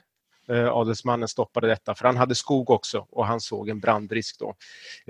uh, 0.50 0.68
adelsmannen 0.68 1.28
stoppade 1.28 1.66
detta, 1.66 1.94
för 1.94 2.04
han 2.04 2.16
hade 2.16 2.34
skog 2.34 2.70
också 2.70 3.06
och 3.10 3.26
han 3.26 3.40
såg 3.40 3.68
en 3.68 3.80
brandrisk 3.80 4.38
då. 4.38 4.54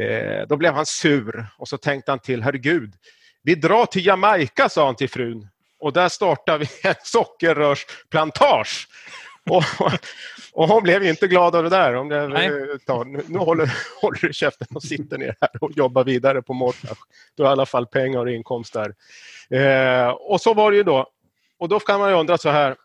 Uh, 0.04 0.46
då 0.48 0.56
blev 0.56 0.74
han 0.74 0.86
sur 0.86 1.46
och 1.58 1.68
så 1.68 1.76
tänkte 1.76 2.12
han 2.12 2.18
till, 2.18 2.42
herregud, 2.42 2.94
vi 3.42 3.54
drar 3.54 3.86
till 3.86 4.06
Jamaica, 4.06 4.68
sa 4.68 4.86
han 4.86 4.96
till 4.96 5.10
frun, 5.10 5.48
och 5.78 5.92
där 5.92 6.08
startar 6.08 6.58
vi 6.58 6.66
en 6.88 6.94
sockerrörsplantage. 7.02 8.88
Och, 9.50 9.62
och 10.52 10.68
hon 10.68 10.82
blev 10.82 11.04
inte 11.04 11.28
glad 11.28 11.56
av 11.56 11.62
det 11.62 11.68
där. 11.68 11.94
Hon 11.94 12.08
blev, 12.08 12.78
ta, 12.78 13.04
nu, 13.04 13.23
nu 13.26 13.38
håller, 13.38 13.73
håller 14.02 14.18
du 14.20 14.32
käften 14.32 14.66
och 14.75 14.82
sitter 14.82 15.18
ner 15.18 15.37
här 15.40 15.50
och 15.61 15.73
jobbar 15.73 16.04
vidare 16.04 16.42
på 16.42 16.54
Mortlach. 16.54 16.99
Du 17.35 17.42
har 17.42 17.50
i 17.50 17.52
alla 17.52 17.66
fall 17.66 17.87
pengar 17.87 18.20
och 18.20 18.30
inkomst 18.30 18.73
där. 18.73 18.94
Eh, 19.58 20.08
och 20.08 20.40
så 20.40 20.54
var 20.54 20.70
det 20.70 20.76
ju 20.76 20.82
då. 20.82 21.11
Och 21.58 21.68
då 21.68 21.80
kan 21.80 22.00
man 22.00 22.11
ju 22.11 22.16
undra 22.16 22.38
så 22.38 22.50
här. 22.50 22.76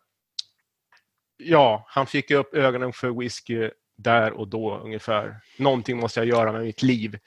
Ja, 1.38 1.86
han 1.88 2.08
fick 2.08 2.32
upp 2.32 2.54
ögonen 2.54 2.94
för 2.94 3.20
whisky 3.20 3.70
där 3.98 4.32
och 4.32 4.48
då 4.48 4.78
ungefär. 4.78 5.36
Någonting 5.60 5.98
måste 5.98 6.20
jag 6.20 6.28
göra 6.28 6.52
med 6.52 6.62
mitt 6.62 6.84
liv. 6.84 7.20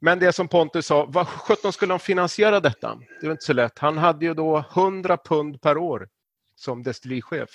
Men 0.00 0.18
det 0.18 0.32
som 0.32 0.48
Pontus 0.48 0.86
sa, 0.86 1.04
vad 1.04 1.28
sjutton 1.28 1.72
skulle 1.72 1.92
de 1.92 1.98
finansiera 1.98 2.60
detta? 2.60 2.98
Det 3.20 3.26
var 3.26 3.32
inte 3.32 3.44
så 3.44 3.52
lätt. 3.52 3.78
Han 3.78 3.98
hade 3.98 4.26
ju 4.26 4.34
då 4.34 4.64
100 4.74 5.16
pund 5.16 5.60
per 5.60 5.78
år 5.78 6.08
som 6.56 6.82
destillerichef. 6.82 7.50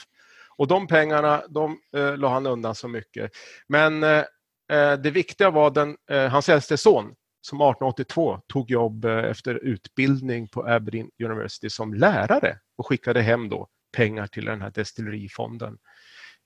Och 0.58 0.68
de 0.68 0.88
pengarna, 0.88 1.44
de 1.50 1.80
eh, 1.96 2.18
la 2.18 2.30
han 2.30 2.48
undan 2.48 2.76
så 2.76 2.88
mycket. 2.88 3.32
Men 3.68 4.04
eh, 4.04 4.24
eh 4.72 4.94
det 4.94 5.12
viktiga 5.12 5.50
var 5.50 5.72
den, 5.72 5.98
eh, 6.10 6.28
hans 6.28 6.50
äldste 6.50 6.78
son 6.78 7.16
som 7.42 7.62
1882 7.62 8.40
tog 8.48 8.72
jobb 8.72 9.06
eh, 9.06 9.18
efter 9.18 9.56
utbildning 9.56 10.48
på 10.48 10.68
Aberdeen 10.68 11.10
University 11.24 11.70
som 11.70 11.94
lärare 11.94 12.60
och 12.78 12.88
skickade 12.88 13.22
hem 13.22 13.50
då 13.50 13.68
pengar 13.96 14.28
till 14.28 14.46
den 14.46 14.62
här 14.62 14.72
destillerifonden. 14.72 15.78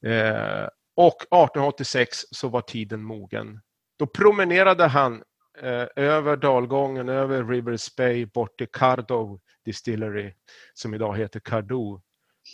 Eh, 0.05 0.67
och 0.99 1.21
1886 1.21 2.17
så 2.31 2.47
var 2.47 2.61
tiden 2.61 3.03
mogen. 3.03 3.59
Då 3.99 4.07
promenerade 4.07 4.87
han 4.87 5.23
eh, 5.61 5.87
över 5.95 6.37
dalgången, 6.37 7.09
över 7.09 7.43
Rivers 7.43 7.95
Bay, 7.95 8.25
bort 8.25 8.57
till 8.57 8.67
Cardo 8.67 9.39
Distillery, 9.65 10.33
som 10.73 10.93
idag 10.93 11.17
heter 11.17 11.39
Cardo. 11.39 12.01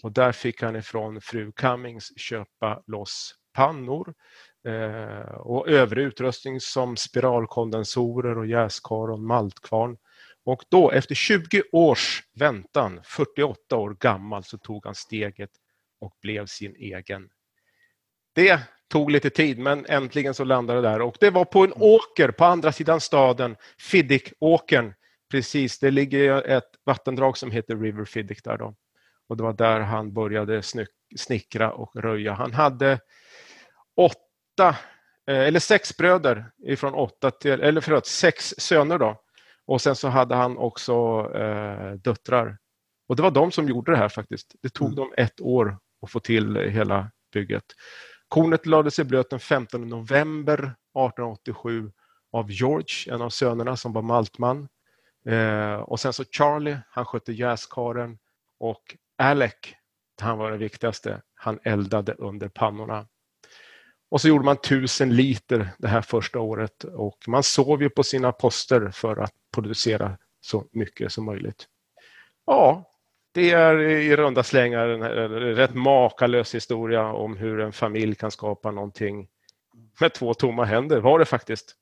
Och 0.03 0.11
där 0.11 0.31
fick 0.31 0.61
han 0.61 0.75
ifrån 0.75 1.21
fru 1.21 1.51
Cummings 1.51 2.19
köpa 2.19 2.83
loss 2.87 3.35
pannor 3.53 4.13
eh, 4.67 5.35
och 5.35 5.69
övrig 5.69 6.03
utrustning 6.05 6.59
som 6.59 6.97
spiralkondensorer 6.97 8.37
och 8.37 8.47
jäskar 8.47 9.11
och 9.11 9.19
maltkvarn. 9.19 9.97
Och 10.43 10.63
då 10.69 10.91
efter 10.91 11.15
20 11.15 11.63
års 11.71 12.23
väntan, 12.33 12.99
48 13.03 13.75
år 13.75 13.97
gammal, 13.99 14.43
så 14.43 14.57
tog 14.57 14.85
han 14.85 14.95
steget 14.95 15.51
och 15.99 16.17
blev 16.21 16.45
sin 16.45 16.75
egen. 16.75 17.29
Det 18.35 18.59
tog 18.87 19.11
lite 19.11 19.29
tid 19.29 19.59
men 19.59 19.85
äntligen 19.85 20.33
så 20.33 20.43
landade 20.43 20.81
det 20.81 20.89
där 20.89 21.01
och 21.01 21.17
det 21.19 21.29
var 21.29 21.45
på 21.45 21.63
en 21.63 21.73
åker 21.75 22.31
på 22.31 22.45
andra 22.45 22.71
sidan 22.71 23.01
staden, 23.01 23.55
Fiddikåkern. 23.77 24.93
Precis, 25.31 25.79
det 25.79 25.91
ligger 25.91 26.47
ett 26.47 26.69
vattendrag 26.85 27.37
som 27.37 27.51
heter 27.51 27.75
River 27.75 28.05
Fiddick 28.05 28.43
där 28.43 28.57
då. 28.57 28.75
Och 29.29 29.37
det 29.37 29.43
var 29.43 29.53
där 29.53 29.79
han 29.79 30.13
började 30.13 30.61
snickra 31.17 31.71
och 31.71 31.95
röja. 31.95 32.33
Han 32.33 32.53
hade 32.53 32.99
åtta, 33.97 34.75
eh, 35.27 35.39
eller 35.39 35.59
sex 35.59 35.97
bröder 35.97 36.51
ifrån 36.65 36.93
åtta 36.93 37.31
till, 37.31 37.61
eller 37.61 37.81
förlåt, 37.81 38.07
sex 38.07 38.53
söner 38.57 38.99
då. 38.99 39.21
Och 39.65 39.81
sen 39.81 39.95
så 39.95 40.07
hade 40.07 40.35
han 40.35 40.57
också 40.57 40.93
eh, 41.35 41.91
döttrar. 41.91 42.57
Och 43.07 43.15
det 43.15 43.23
var 43.23 43.31
de 43.31 43.51
som 43.51 43.67
gjorde 43.67 43.91
det 43.91 43.97
här 43.97 44.09
faktiskt. 44.09 44.55
Det 44.61 44.69
tog 44.69 44.87
mm. 44.87 44.95
dem 44.95 45.13
ett 45.17 45.41
år 45.41 45.77
att 46.01 46.11
få 46.11 46.19
till 46.19 46.55
hela 46.55 47.11
bygget. 47.33 47.65
Kornet 48.35 48.65
lades 48.65 48.99
i 48.99 49.03
blöt 49.03 49.29
den 49.29 49.39
15 49.39 49.89
november 49.89 50.57
1887 50.57 51.91
av 52.31 52.51
George, 52.51 53.13
en 53.13 53.21
av 53.21 53.29
sönerna 53.29 53.77
som 53.77 53.93
var 53.93 54.01
maltman. 54.01 54.67
Eh, 55.29 55.75
och 55.75 55.99
sen 55.99 56.13
så 56.13 56.23
Charlie, 56.23 56.77
han 56.89 57.05
skötte 57.05 57.33
jäskaren 57.33 58.17
och 58.59 58.97
Alec, 59.17 59.53
han 60.21 60.37
var 60.37 60.51
den 60.51 60.59
viktigaste, 60.59 61.21
han 61.35 61.59
eldade 61.63 62.13
under 62.13 62.49
pannorna. 62.49 63.07
Och 64.09 64.21
så 64.21 64.27
gjorde 64.27 64.45
man 64.45 64.57
tusen 64.57 65.15
liter 65.15 65.69
det 65.77 65.87
här 65.87 66.01
första 66.01 66.39
året 66.39 66.83
och 66.83 67.17
man 67.27 67.43
sov 67.43 67.81
ju 67.81 67.89
på 67.89 68.03
sina 68.03 68.31
poster 68.31 68.91
för 68.91 69.17
att 69.17 69.33
producera 69.53 70.17
så 70.41 70.65
mycket 70.71 71.11
som 71.11 71.25
möjligt. 71.25 71.67
Ja, 72.45 72.91
det 73.35 73.51
är 73.51 73.79
i 73.79 74.15
runda 74.15 74.43
slängar 74.43 74.87
en 74.87 75.29
rätt 75.55 75.75
makalös 75.75 76.55
historia 76.55 77.13
om 77.13 77.37
hur 77.37 77.59
en 77.59 77.71
familj 77.73 78.15
kan 78.15 78.31
skapa 78.31 78.71
någonting 78.71 79.27
med 79.99 80.13
två 80.13 80.33
tomma 80.33 80.65
händer, 80.65 80.99
var 80.99 81.19
det 81.19 81.25
faktiskt. 81.25 81.75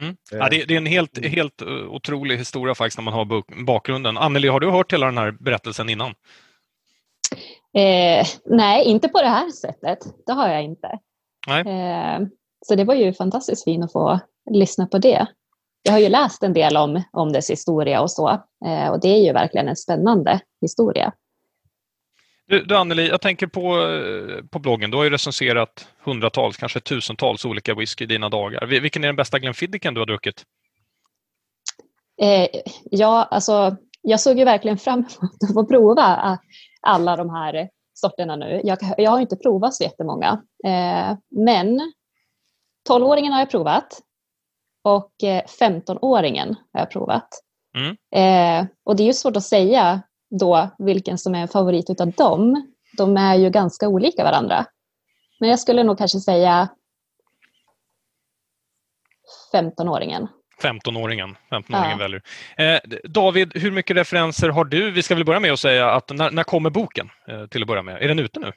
Mm. 0.00 0.16
Ja, 0.30 0.48
det, 0.48 0.64
det, 0.64 0.74
är 0.74 0.78
en 0.78 0.86
helt, 0.86 1.26
helt 1.26 1.62
eh, 1.62 1.68
otrolig 1.68 2.38
historia 2.38 2.74
faktiskt 2.74 2.98
när 2.98 3.04
man 3.04 3.14
har 3.14 3.64
bakgrunden. 3.64 4.18
Anneli, 4.18 4.48
har 4.48 4.60
du 4.60 4.70
hört 4.70 4.92
hela 4.92 5.06
den 5.06 5.18
här 5.18 5.30
berättelsen 5.30 5.88
innan? 5.88 6.10
Eh, 7.76 8.26
nej, 8.44 8.84
inte 8.84 9.08
på 9.08 9.22
det 9.22 9.28
här 9.28 9.50
sättet. 9.50 9.98
Det 10.26 10.32
har 10.32 10.48
jag 10.48 10.62
inte. 10.62 10.98
Eh, 11.48 12.26
så 12.66 12.74
det 12.74 12.84
var 12.84 12.94
ju 12.94 13.12
fantastiskt 13.12 13.64
fint 13.64 13.84
att 13.84 13.92
få 13.92 14.20
lyssna 14.50 14.86
på 14.86 14.98
det. 14.98 15.26
Jag 15.86 15.92
har 15.92 16.00
ju 16.00 16.08
läst 16.08 16.42
en 16.42 16.52
del 16.52 16.76
om, 16.76 17.02
om 17.12 17.32
dess 17.32 17.50
historia 17.50 18.00
och 18.00 18.10
så. 18.10 18.28
Eh, 18.66 18.88
och 18.88 19.00
det 19.00 19.08
är 19.08 19.26
ju 19.26 19.32
verkligen 19.32 19.68
en 19.68 19.76
spännande 19.76 20.40
historia. 20.60 21.12
Du, 22.46 22.64
du 22.64 22.76
Anneli, 22.76 23.08
jag 23.08 23.20
tänker 23.20 23.46
på, 23.46 23.60
eh, 23.60 24.44
på 24.50 24.58
bloggen. 24.58 24.90
Du 24.90 24.96
har 24.96 25.04
ju 25.04 25.10
recenserat 25.10 25.88
hundratals, 26.04 26.56
kanske 26.56 26.80
tusentals 26.80 27.44
olika 27.44 27.74
whisky 27.74 28.04
i 28.04 28.06
dina 28.06 28.28
dagar. 28.28 28.66
Vilken 28.66 29.04
är 29.04 29.08
den 29.08 29.16
bästa 29.16 29.38
Glenfiddichen 29.38 29.94
du 29.94 30.00
har 30.00 30.06
druckit? 30.06 30.44
Eh, 32.22 32.48
ja, 32.90 33.28
alltså 33.30 33.76
jag 34.02 34.20
såg 34.20 34.38
ju 34.38 34.44
verkligen 34.44 34.78
fram 34.78 34.98
emot 34.98 35.42
att 35.48 35.54
få 35.54 35.66
prova 35.66 36.38
alla 36.80 37.16
de 37.16 37.30
här 37.30 37.68
sorterna 37.94 38.36
nu. 38.36 38.60
Jag, 38.64 38.78
jag 38.98 39.10
har 39.10 39.20
inte 39.20 39.36
provat 39.36 39.74
så 39.74 39.84
jättemånga. 39.84 40.42
Eh, 40.64 41.16
men 41.30 41.92
12-åringen 42.88 43.32
har 43.32 43.38
jag 43.38 43.50
provat 43.50 44.00
och 44.84 45.10
15-åringen 45.60 46.50
eh, 46.50 46.56
har 46.72 46.80
jag 46.80 46.90
provat. 46.90 47.28
Mm. 47.76 47.96
Eh, 48.14 48.66
och 48.84 48.96
det 48.96 49.02
är 49.02 49.06
ju 49.06 49.12
svårt 49.12 49.36
att 49.36 49.44
säga 49.44 50.02
då 50.30 50.68
vilken 50.78 51.18
som 51.18 51.34
är 51.34 51.38
en 51.38 51.48
favorit 51.48 52.00
av 52.00 52.12
dem. 52.12 52.72
De 52.96 53.16
är 53.16 53.34
ju 53.34 53.50
ganska 53.50 53.88
olika 53.88 54.24
varandra. 54.24 54.66
Men 55.40 55.50
jag 55.50 55.60
skulle 55.60 55.82
nog 55.82 55.98
kanske 55.98 56.20
säga 56.20 56.68
15-åringen. 59.52 60.28
15-åringen 60.62 61.36
15 61.50 61.76
ja. 61.90 61.96
väljer. 61.96 62.22
Eh, 62.56 62.80
David, 63.04 63.52
hur 63.54 63.70
mycket 63.70 63.96
referenser 63.96 64.48
har 64.48 64.64
du? 64.64 64.90
Vi 64.90 65.02
ska 65.02 65.14
väl 65.14 65.24
börja 65.24 65.40
med 65.40 65.52
att 65.52 65.60
säga 65.60 65.90
att 65.90 66.10
när, 66.10 66.30
när 66.30 66.44
kommer 66.44 66.70
boken 66.70 67.10
eh, 67.28 67.46
till 67.46 67.62
att 67.62 67.68
börja 67.68 67.82
med? 67.82 68.02
Är 68.02 68.08
den 68.08 68.18
ute 68.18 68.40
nu? 68.40 68.52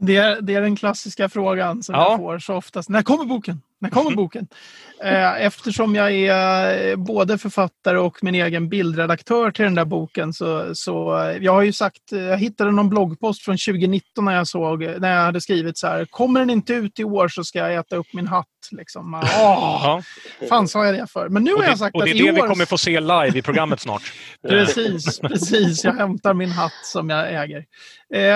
Det 0.00 0.16
är, 0.16 0.40
det 0.40 0.54
är 0.54 0.60
den 0.60 0.76
klassiska 0.76 1.28
frågan 1.28 1.82
som 1.82 1.94
ja. 1.94 2.10
jag 2.10 2.18
får 2.18 2.38
så 2.38 2.54
oftast. 2.54 2.88
När 2.88 3.02
kommer 3.02 3.24
boken? 3.24 3.62
När 3.82 3.90
kommer 3.90 4.10
mm. 4.10 4.16
boken? 4.16 4.48
Eh, 5.04 5.46
eftersom 5.46 5.94
jag 5.94 6.12
är 6.12 6.90
eh, 6.90 6.96
både 6.96 7.38
författare 7.38 7.98
och 7.98 8.18
min 8.24 8.34
egen 8.34 8.68
bildredaktör 8.68 9.50
till 9.50 9.64
den 9.64 9.74
där 9.74 9.84
boken 9.84 10.32
så, 10.32 10.74
så 10.74 11.20
eh, 11.20 11.36
jag 11.36 11.52
har 11.52 11.62
ju 11.62 11.72
sagt, 11.72 12.02
jag 12.10 12.38
hittade 12.38 12.70
någon 12.70 12.88
bloggpost 12.88 13.44
från 13.44 13.56
2019 13.56 14.24
när 14.24 14.34
jag 14.34 14.46
såg, 14.46 14.82
när 14.82 15.16
jag 15.16 15.24
hade 15.24 15.40
skrivit 15.40 15.78
så 15.78 15.86
här, 15.86 16.04
kommer 16.04 16.40
den 16.40 16.50
inte 16.50 16.74
ut 16.74 17.00
i 17.00 17.04
år 17.04 17.28
så 17.28 17.44
ska 17.44 17.58
jag 17.58 17.74
äta 17.74 17.96
upp 17.96 18.06
min 18.12 18.26
hatt. 18.26 18.46
Liksom. 18.70 19.14
Åh, 19.14 19.22
ja. 20.40 20.46
fan 20.48 20.68
sa 20.68 20.84
jag 20.86 20.94
det 20.94 21.06
för? 21.06 21.28
Men 21.28 21.44
nu 21.44 21.54
har 21.54 21.64
jag 21.64 21.78
sagt 21.78 21.96
och 21.96 22.04
det 22.04 22.10
är 22.10 22.14
det 22.14 22.30
år... 22.30 22.34
vi 22.34 22.40
kommer 22.40 22.64
få 22.64 22.78
se 22.78 23.00
live 23.00 23.38
i 23.38 23.42
programmet 23.42 23.80
snart. 23.80 24.02
precis, 24.48 25.20
precis. 25.20 25.84
Jag 25.84 25.94
hämtar 25.94 26.34
min 26.34 26.50
hatt 26.50 26.84
som 26.84 27.10
jag 27.10 27.42
äger. 27.42 27.64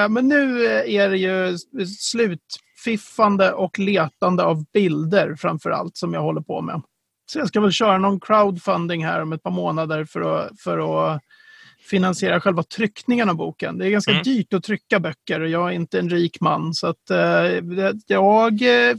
Men 0.09 0.29
nu 0.29 0.67
är 0.87 1.11
det 1.11 1.17
ju 1.17 1.59
slut 1.87 2.41
fiffande 2.87 3.53
och 3.53 3.79
letande 3.79 4.43
av 4.43 4.65
bilder 4.73 5.35
framför 5.35 5.71
allt 5.71 5.97
som 5.97 6.15
jag 6.15 6.23
håller 6.23 6.41
på 6.41 6.61
med. 6.63 6.83
Så 7.31 7.39
jag 7.39 7.49
ska 7.49 7.61
väl 7.61 7.73
köra 7.73 7.99
någon 7.99 8.21
crowdfunding 8.21 9.05
här 9.05 9.23
om 9.23 9.33
ett 9.33 9.43
par 9.43 9.51
månader 9.51 10.05
för 10.05 10.21
att, 10.21 10.61
för 10.61 10.79
att 11.13 11.23
finansiera 11.91 12.41
själva 12.41 12.63
tryckningen 12.63 13.29
av 13.29 13.37
boken. 13.37 13.79
Det 13.79 13.87
är 13.87 13.91
ganska 13.91 14.11
mm. 14.11 14.23
dyrt 14.23 14.53
att 14.53 14.63
trycka 14.63 15.01
böcker 15.01 15.41
och 15.41 15.49
jag 15.49 15.69
är 15.69 15.75
inte 15.75 15.99
en 15.99 16.11
rik 16.11 16.41
man. 16.41 16.75
Så 16.75 16.87
att, 16.87 17.11
eh, 17.11 17.97
jag 18.07 18.63
eh, 18.63 18.97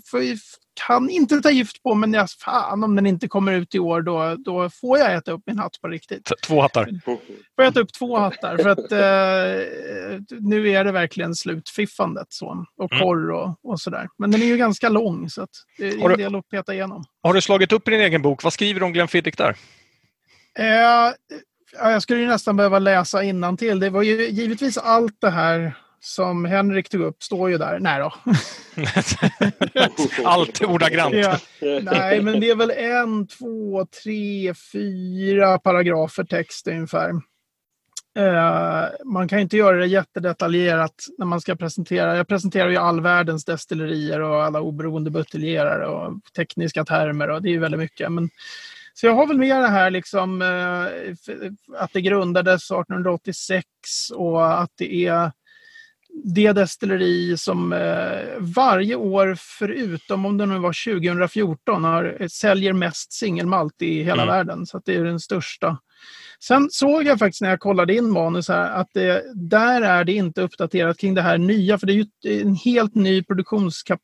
kan 0.86 1.10
inte 1.10 1.42
ta 1.42 1.50
gift 1.50 1.84
på 1.84 1.96
men 1.96 2.14
jag, 2.14 2.30
fan 2.30 2.84
om 2.84 2.96
den 2.96 3.06
inte 3.06 3.28
kommer 3.28 3.54
ut 3.54 3.76
i 3.76 3.80
år 3.80 4.02
då, 4.02 4.36
då 4.36 4.70
får 4.70 4.98
jag 4.98 5.14
äta 5.14 5.32
upp 5.32 5.42
min 5.46 5.60
hatt 5.60 5.82
på 5.82 5.88
riktigt. 5.88 6.32
Två 6.48 6.62
hattar? 6.62 7.02
Får 7.06 7.20
jag 7.56 7.68
äta 7.68 7.80
upp 7.80 7.94
två 7.94 8.18
hattar 8.18 8.58
för 8.58 8.70
att 8.70 8.92
eh, 8.92 10.38
nu 10.40 10.70
är 10.70 10.84
det 10.84 10.92
verkligen 10.92 11.36
slutfiffandet 11.36 12.28
så, 12.30 12.66
och 12.78 12.92
mm. 12.92 13.04
porr 13.04 13.32
och, 13.32 13.60
och 13.64 13.80
sådär. 13.80 14.10
Men 14.18 14.32
den 14.32 14.42
är 14.42 14.46
ju 14.46 14.58
ganska 14.58 14.90
lång 14.90 15.30
så 15.30 15.48
det 15.78 15.88
är 15.88 16.10
en 16.10 16.18
del 16.18 16.36
att 16.36 16.50
peta 16.50 16.74
igenom. 16.74 17.04
Har 17.24 17.34
du 17.34 17.42
slagit 17.42 17.72
upp 17.72 17.88
i 17.88 17.92
din 17.92 18.02
egen 18.02 18.22
bok? 18.22 18.44
Vad 18.44 18.54
skriver 18.54 18.80
du 18.80 18.86
om 18.86 18.94
Glenn 18.94 19.08
Fiddick 19.08 19.38
där? 19.38 19.58
Eh, 20.60 21.14
jag 21.74 22.02
skulle 22.02 22.20
ju 22.20 22.28
nästan 22.28 22.58
behöva 22.58 22.80
läsa 22.80 23.22
till. 23.58 23.80
Det 23.80 23.90
var 23.90 24.04
ju 24.04 24.30
givetvis 24.30 24.78
allt 24.78 25.22
det 25.22 25.30
här 25.30 25.74
som 26.00 26.46
Henrik 26.46 26.90
tog 26.90 27.02
upp 27.02 27.24
står 27.24 27.50
ju 27.50 27.58
där. 27.58 27.80
Nej 27.80 28.00
då. 28.00 28.14
Allt 30.26 30.62
ordagrant. 30.64 31.16
Ja, 31.16 31.38
nej, 31.82 32.22
men 32.22 32.40
det 32.40 32.50
är 32.50 32.56
väl 32.56 32.72
en, 32.72 33.28
två, 33.28 33.86
tre, 34.04 34.54
fyra 34.74 35.60
paragrafer 35.60 36.24
text 36.24 36.68
ungefär. 36.68 37.12
Uh, 38.20 38.86
man 39.06 39.28
kan 39.28 39.40
inte 39.40 39.58
göra 39.58 39.78
det 39.78 39.86
jättedetaljerat 39.86 41.06
när 41.18 41.26
man 41.26 41.42
ska 41.42 41.56
presentera. 41.56 42.18
Jag 42.18 42.28
presenterar 42.28 42.70
ju 42.70 42.78
all 42.78 43.02
världens 43.02 43.46
destillerier 43.46 44.22
och 44.22 44.44
alla 44.44 44.62
oberoende 44.62 45.12
buteljerare 45.12 45.88
och 45.88 46.14
tekniska 46.36 46.86
termer 46.86 47.30
och 47.30 47.42
det 47.42 47.54
är 47.54 47.60
väldigt 47.60 47.80
mycket. 47.80 48.12
Men, 48.12 48.30
så 48.94 49.06
jag 49.06 49.14
har 49.14 49.28
väl 49.28 49.38
med 49.38 49.58
det 49.58 49.68
här 49.68 49.92
liksom 49.92 50.42
uh, 50.42 50.88
att 51.78 51.94
det 51.94 52.02
grundades 52.02 52.72
1886 52.72 53.66
och 54.16 54.62
att 54.62 54.72
det 54.78 54.94
är 55.08 55.32
det 56.24 56.52
destilleri 56.52 57.38
som 57.38 57.74
eh, 57.74 58.20
varje 58.40 58.96
år, 58.96 59.38
förutom 59.40 60.26
om 60.26 60.38
det 60.38 60.46
nu 60.46 60.60
var 60.60 61.00
2014, 61.00 61.84
har, 61.84 62.28
säljer 62.28 62.74
mest 62.74 63.14
singelmalt 63.14 63.82
i 63.82 64.04
hela 64.04 64.24
mm. 64.24 64.36
världen. 64.36 64.66
Så 64.66 64.82
det 64.86 64.96
är 64.96 65.04
den 65.04 65.20
största 65.20 65.78
Sen 66.40 66.68
såg 66.72 67.04
jag 67.04 67.20
faktiskt 67.20 67.42
när 67.42 67.50
jag 67.50 67.60
kollade 67.60 67.96
in 67.96 68.12
manus 68.12 68.48
här 68.48 68.72
att 68.72 68.88
det, 68.94 69.24
där 69.36 69.82
är 69.82 70.04
det 70.04 70.14
inte 70.14 70.42
uppdaterat 70.42 70.98
kring 70.98 71.14
det 71.14 71.22
här 71.22 71.38
nya, 71.38 71.78
för 71.78 71.88
det 71.88 71.94
är 71.94 71.96
ju 71.96 72.42
en 72.42 72.56
helt 72.56 72.96
ny 72.96 73.24
produktionsdel 73.24 73.98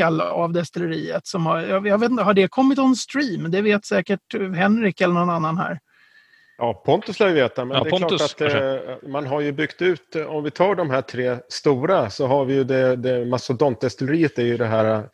eh, 0.00 0.20
av 0.20 0.52
destilleriet. 0.52 1.26
Som 1.26 1.46
har, 1.46 1.60
jag, 1.60 1.86
jag 1.86 1.98
vet 1.98 2.10
inte, 2.10 2.22
har 2.22 2.34
det 2.34 2.48
kommit 2.48 2.78
on 2.78 2.96
stream? 2.96 3.50
Det 3.50 3.62
vet 3.62 3.84
säkert 3.84 4.34
Henrik 4.56 5.00
eller 5.00 5.14
någon 5.14 5.30
annan 5.30 5.58
här. 5.58 5.80
Ja, 6.58 6.82
Pontus 6.86 7.20
lär 7.20 7.28
ju 7.28 7.34
veta, 7.34 7.64
men 7.64 7.76
Ja, 7.76 7.82
det 7.84 7.88
är 7.88 7.90
Pontus, 7.90 8.34
klart 8.34 8.52
att 8.52 8.54
eh, 8.54 9.08
man 9.10 9.26
har 9.26 9.40
ju 9.40 9.52
byggt 9.52 9.82
ut, 9.82 10.16
eh, 10.16 10.26
om 10.26 10.44
vi 10.44 10.50
tar 10.50 10.74
de 10.74 10.90
här 10.90 11.02
tre 11.02 11.36
stora 11.48 12.10
så 12.10 12.26
har 12.26 12.44
vi 12.44 12.54
ju 12.54 12.64
det, 12.64 12.96
det 12.96 13.24
mastodontdestilleriet 13.24 14.38
är 14.38 14.42
ju 14.42 14.56
det 14.56 14.66
här 14.66 15.08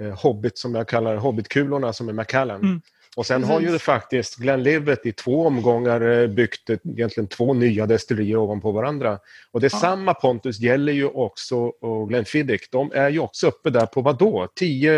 eh, 0.00 0.08
Hobbit 0.22 0.58
som 0.58 0.74
jag 0.74 0.88
kallar 0.88 1.16
Hobbitkulorna 1.16 1.92
som 1.92 2.08
är 2.08 2.12
Macallan. 2.12 2.60
Mm. 2.62 2.80
Och 3.16 3.26
sen 3.26 3.44
har 3.44 3.60
ju 3.60 3.68
det 3.72 3.78
faktiskt 3.78 4.36
Glenlivet 4.36 5.06
i 5.06 5.12
två 5.12 5.46
omgångar 5.46 6.00
eh, 6.00 6.26
byggt 6.26 6.70
egentligen 6.70 7.28
två 7.28 7.54
nya 7.54 7.86
destillerier 7.86 8.36
ovanpå 8.36 8.72
varandra. 8.72 9.18
Och 9.52 9.60
det 9.60 9.66
är 9.66 9.70
Ja. 9.74 9.78
samma 9.78 10.14
Pontus 10.14 10.60
gäller 10.60 10.92
ju 10.92 11.06
också 11.06 11.56
och 11.56 12.08
Glenfiddich. 12.08 12.68
De 12.70 12.92
är 12.94 13.08
ju 13.08 13.18
också 13.18 13.46
uppe 13.46 13.70
där 13.70 13.86
på 13.86 14.00
vad 14.00 14.18
då? 14.18 14.48
10, 14.54 14.92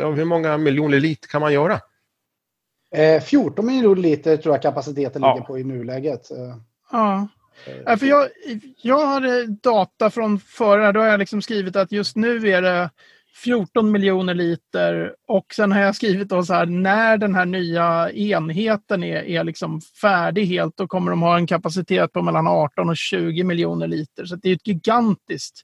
ja, 0.00 0.10
hur 0.10 0.24
många 0.24 0.58
miljoner 0.58 1.00
liter 1.00 1.28
kan 1.28 1.40
man 1.40 1.52
göra? 1.52 1.80
Eh, 2.92 3.22
14 3.22 3.66
miljoner 3.66 4.02
liter 4.02 4.36
tror 4.36 4.54
jag 4.54 4.62
kapaciteten 4.62 5.22
Ja. 5.22 5.34
ligger 5.34 5.46
på 5.46 5.58
i 5.58 5.64
nuläget. 5.64 6.30
Eh, 6.30 6.56
Ja. 6.92 7.28
Ja, 7.86 7.96
för 7.96 8.06
jag, 8.06 8.28
jag 8.82 9.06
hade 9.06 9.46
data 9.46 10.10
från 10.10 10.38
förra, 10.40 10.92
då 10.92 11.00
har 11.00 11.06
jag 11.06 11.18
liksom 11.18 11.42
skrivit 11.42 11.76
att 11.76 11.92
just 11.92 12.16
nu 12.16 12.48
är 12.48 12.62
det 12.62 12.90
14 13.44 13.90
miljoner 13.92 14.34
liter 14.34 15.14
och 15.28 15.54
sen 15.54 15.72
har 15.72 15.80
jag 15.80 15.96
skrivit 15.96 16.28
då 16.28 16.42
så 16.42 16.54
här 16.54 16.66
när 16.66 17.16
den 17.16 17.34
här 17.34 17.46
nya 17.46 18.10
enheten 18.12 19.04
är, 19.04 19.22
är 19.22 19.44
liksom 19.44 19.80
färdig 19.80 20.46
helt 20.46 20.76
då 20.76 20.86
kommer 20.86 21.10
de 21.10 21.22
ha 21.22 21.36
en 21.36 21.46
kapacitet 21.46 22.12
på 22.12 22.22
mellan 22.22 22.46
18 22.46 22.88
och 22.90 22.96
20 22.96 23.44
miljoner 23.44 23.86
liter. 23.86 24.24
Så 24.24 24.36
det 24.36 24.48
är 24.48 24.54
ett 24.54 24.66
gigantiskt 24.66 25.60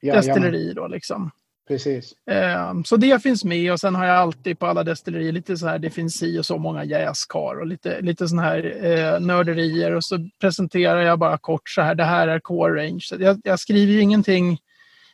ja, 0.00 0.14
destilleri 0.14 0.72
då 0.72 0.86
liksom. 0.86 1.30
Precis. 1.70 2.12
Ehm, 2.30 2.84
så 2.84 2.96
det 2.96 3.22
finns 3.22 3.44
med 3.44 3.72
och 3.72 3.80
sen 3.80 3.94
har 3.94 4.06
jag 4.06 4.16
alltid 4.16 4.58
på 4.58 4.66
alla 4.66 4.84
destillerier 4.84 5.32
lite 5.32 5.56
så 5.56 5.66
här, 5.66 5.78
det 5.78 5.90
finns 5.90 6.14
si 6.14 6.38
och 6.38 6.46
så 6.46 6.58
många 6.58 6.84
jäskar 6.84 7.60
och 7.60 7.66
lite, 7.66 8.00
lite 8.00 8.28
sådana 8.28 8.48
här 8.48 8.84
eh, 8.84 9.20
nörderier 9.20 9.94
och 9.94 10.04
så 10.04 10.28
presenterar 10.40 11.00
jag 11.00 11.18
bara 11.18 11.38
kort 11.38 11.68
så 11.68 11.82
här, 11.82 11.94
det 11.94 12.04
här 12.04 12.28
är 12.28 12.40
core 12.40 12.82
range. 12.82 13.04
Jag, 13.18 13.40
jag 13.44 13.60
skriver 13.60 13.92
ju 13.92 14.00
ingenting 14.00 14.58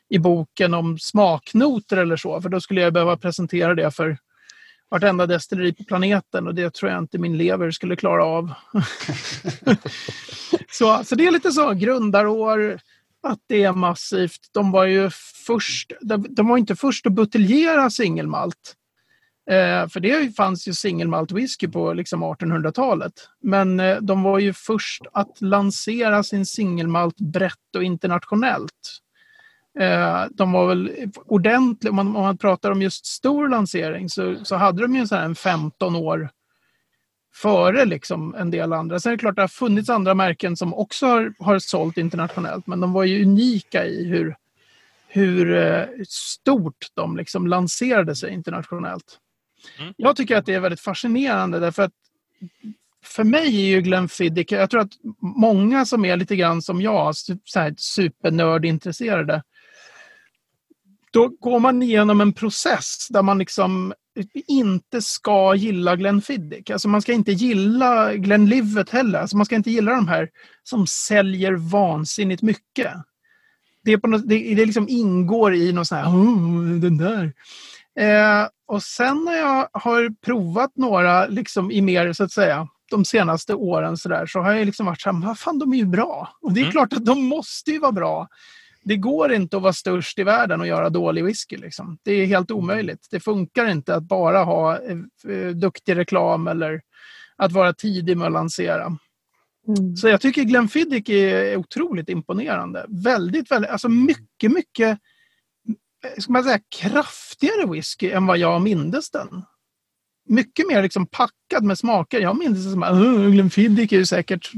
i 0.08 0.18
boken 0.18 0.74
om 0.74 0.98
smaknoter 0.98 1.96
eller 1.96 2.16
så, 2.16 2.40
för 2.40 2.48
då 2.48 2.60
skulle 2.60 2.80
jag 2.80 2.92
behöva 2.92 3.16
presentera 3.16 3.74
det 3.74 3.90
för 3.90 4.18
vartenda 4.90 5.26
destilleri 5.26 5.72
på 5.72 5.84
planeten 5.84 6.46
och 6.46 6.54
det 6.54 6.74
tror 6.74 6.90
jag 6.90 6.98
inte 6.98 7.18
min 7.18 7.38
lever 7.38 7.70
skulle 7.70 7.96
klara 7.96 8.24
av. 8.24 8.52
så, 10.70 11.04
så 11.04 11.14
det 11.14 11.26
är 11.26 11.30
lite 11.30 11.52
så, 11.52 11.72
grundarår, 11.72 12.80
att 13.26 13.40
det 13.46 13.62
är 13.62 13.72
massivt. 13.72 14.40
De 14.52 14.70
var 14.70 14.84
ju 14.84 15.10
först, 15.46 15.92
de, 16.00 16.26
de 16.30 16.48
var 16.48 16.58
inte 16.58 16.76
först 16.76 17.06
att 17.06 17.12
buteljera 17.12 17.90
singelmalt. 17.90 18.76
Eh, 19.50 19.88
för 19.88 20.00
det 20.00 20.36
fanns 20.36 20.68
ju 20.68 20.72
singelmalt 20.72 21.32
whisky 21.32 21.68
på 21.68 21.92
liksom 21.92 22.24
1800-talet. 22.24 23.12
Men 23.42 23.80
eh, 23.80 23.96
de 23.96 24.22
var 24.22 24.38
ju 24.38 24.52
först 24.52 25.02
att 25.12 25.40
lansera 25.40 26.22
sin 26.22 26.46
singelmalt 26.46 27.16
brett 27.20 27.76
och 27.76 27.84
internationellt. 27.84 29.00
Eh, 29.78 30.24
de 30.30 30.52
var 30.52 30.66
väl 30.66 31.10
ordentligt, 31.26 31.90
om 31.90 31.96
man, 31.96 32.06
om 32.16 32.22
man 32.22 32.38
pratar 32.38 32.70
om 32.70 32.82
just 32.82 33.06
stor 33.06 33.48
lansering 33.48 34.08
så, 34.08 34.44
så 34.44 34.56
hade 34.56 34.82
de 34.82 34.96
ju 34.96 35.06
så 35.06 35.16
här 35.16 35.24
en 35.24 35.34
15 35.34 35.96
år 35.96 36.30
före 37.36 37.84
liksom 37.84 38.34
en 38.34 38.50
del 38.50 38.72
andra. 38.72 39.00
Sen 39.00 39.12
är 39.12 39.16
det 39.16 39.20
klart 39.20 39.30
att 39.30 39.36
det 39.36 39.42
har 39.42 39.48
funnits 39.48 39.90
andra 39.90 40.14
märken 40.14 40.56
som 40.56 40.74
också 40.74 41.06
har, 41.06 41.34
har 41.38 41.58
sålt 41.58 41.98
internationellt, 41.98 42.66
men 42.66 42.80
de 42.80 42.92
var 42.92 43.04
ju 43.04 43.22
unika 43.22 43.86
i 43.86 44.04
hur, 44.04 44.36
hur 45.08 45.54
eh, 45.56 45.84
stort 46.08 46.86
de 46.94 47.16
liksom 47.16 47.46
lanserade 47.46 48.16
sig 48.16 48.32
internationellt. 48.32 49.18
Mm. 49.78 49.94
Jag 49.96 50.16
tycker 50.16 50.36
att 50.36 50.46
det 50.46 50.54
är 50.54 50.60
väldigt 50.60 50.80
fascinerande 50.80 51.58
därför 51.58 51.82
att 51.82 51.92
för 53.04 53.24
mig 53.24 53.46
är 53.46 53.68
ju 53.68 53.80
Glenfiddich, 53.80 54.52
jag 54.52 54.70
tror 54.70 54.80
att 54.80 54.92
många 55.20 55.84
som 55.84 56.04
är 56.04 56.16
lite 56.16 56.36
grann 56.36 56.62
som 56.62 56.80
jag, 56.80 57.16
så 57.16 57.36
här 57.54 57.74
supernördintresserade, 57.78 59.42
då 61.10 61.28
går 61.28 61.60
man 61.60 61.82
igenom 61.82 62.20
en 62.20 62.32
process 62.32 63.08
där 63.10 63.22
man 63.22 63.38
liksom 63.38 63.94
inte 64.46 65.02
ska 65.02 65.54
gilla 65.54 65.96
Glenfiddich. 65.96 66.70
Alltså 66.70 66.88
man 66.88 67.02
ska 67.02 67.12
inte 67.12 67.32
gilla 67.32 68.14
Glenlivet 68.14 68.90
heller. 68.90 69.18
Alltså 69.18 69.36
man 69.36 69.46
ska 69.46 69.54
inte 69.56 69.70
gilla 69.70 69.90
de 69.90 70.08
här 70.08 70.28
som 70.62 70.86
säljer 70.86 71.52
vansinnigt 71.52 72.42
mycket. 72.42 72.92
Det, 73.84 73.92
är 73.92 73.98
på 73.98 74.06
något, 74.06 74.28
det, 74.28 74.54
det 74.54 74.66
liksom 74.66 74.88
ingår 74.88 75.54
i 75.54 75.72
någon 75.72 75.86
sån 75.86 75.98
här, 75.98 76.06
oh, 76.06 76.80
den 76.80 76.96
där. 76.96 77.32
Eh, 77.98 78.48
och 78.66 78.82
sen 78.82 79.24
när 79.24 79.36
jag 79.36 79.68
har 79.72 80.14
provat 80.24 80.70
några 80.76 81.26
liksom 81.26 81.70
i 81.70 81.80
mer, 81.82 82.12
så 82.12 82.24
att 82.24 82.32
säga, 82.32 82.68
de 82.90 83.04
senaste 83.04 83.54
åren 83.54 83.96
så, 83.96 84.08
där, 84.08 84.26
så 84.26 84.40
har 84.40 84.52
jag 84.52 84.66
liksom 84.66 84.86
varit 84.86 85.00
så 85.00 85.12
här, 85.12 85.26
vad 85.26 85.38
fan 85.38 85.58
de 85.58 85.72
är 85.72 85.76
ju 85.76 85.86
bra. 85.86 86.28
Och 86.42 86.52
det 86.52 86.60
är 86.60 86.62
Mm. 86.62 86.72
klart 86.72 86.92
att 86.92 87.04
de 87.04 87.24
måste 87.24 87.70
ju 87.70 87.78
vara 87.78 87.92
bra. 87.92 88.28
Det 88.88 88.96
går 88.96 89.32
inte 89.32 89.56
att 89.56 89.62
vara 89.62 89.72
störst 89.72 90.18
i 90.18 90.22
världen 90.22 90.60
och 90.60 90.66
göra 90.66 90.90
dålig 90.90 91.24
whisky. 91.24 91.56
Liksom. 91.56 91.98
Det 92.02 92.12
är 92.12 92.26
helt 92.26 92.50
omöjligt. 92.50 93.06
Det 93.10 93.20
funkar 93.20 93.66
inte 93.66 93.94
att 93.94 94.02
bara 94.02 94.44
ha 94.44 94.78
eh, 94.78 94.98
eh, 95.32 95.48
duktig 95.48 95.96
reklam 95.96 96.48
eller 96.48 96.82
att 97.36 97.52
vara 97.52 97.72
tidig 97.72 98.16
med 98.16 98.26
att 98.26 98.32
lansera. 98.32 98.84
Mm. 99.68 99.96
Så 99.96 100.08
jag 100.08 100.20
tycker 100.20 100.42
Glenfiddich 100.42 101.08
är 101.10 101.56
otroligt 101.56 102.08
imponerande. 102.08 102.86
Väldigt, 102.88 103.50
väldigt, 103.50 103.70
alltså 103.70 103.88
mycket, 103.88 104.52
mycket 104.52 104.98
eh, 106.04 106.18
ska 106.18 106.32
man 106.32 106.44
säga, 106.44 106.60
kraftigare 106.78 107.66
whisky 107.72 108.10
än 108.10 108.26
vad 108.26 108.38
jag 108.38 108.62
mindes 108.62 109.10
den. 109.10 109.42
Mycket 110.28 110.68
mer 110.68 110.82
liksom 110.82 111.06
packad 111.06 111.64
med 111.64 111.78
smaker. 111.78 112.20
Jag 112.20 112.38
minns 112.38 112.64
det 112.64 112.70
som 112.70 112.82
att 112.82 112.92
"Åh, 112.92 113.30
Glenfiddich 113.30 113.92
är 113.92 113.96
ju 113.96 114.06
säkert, 114.06 114.50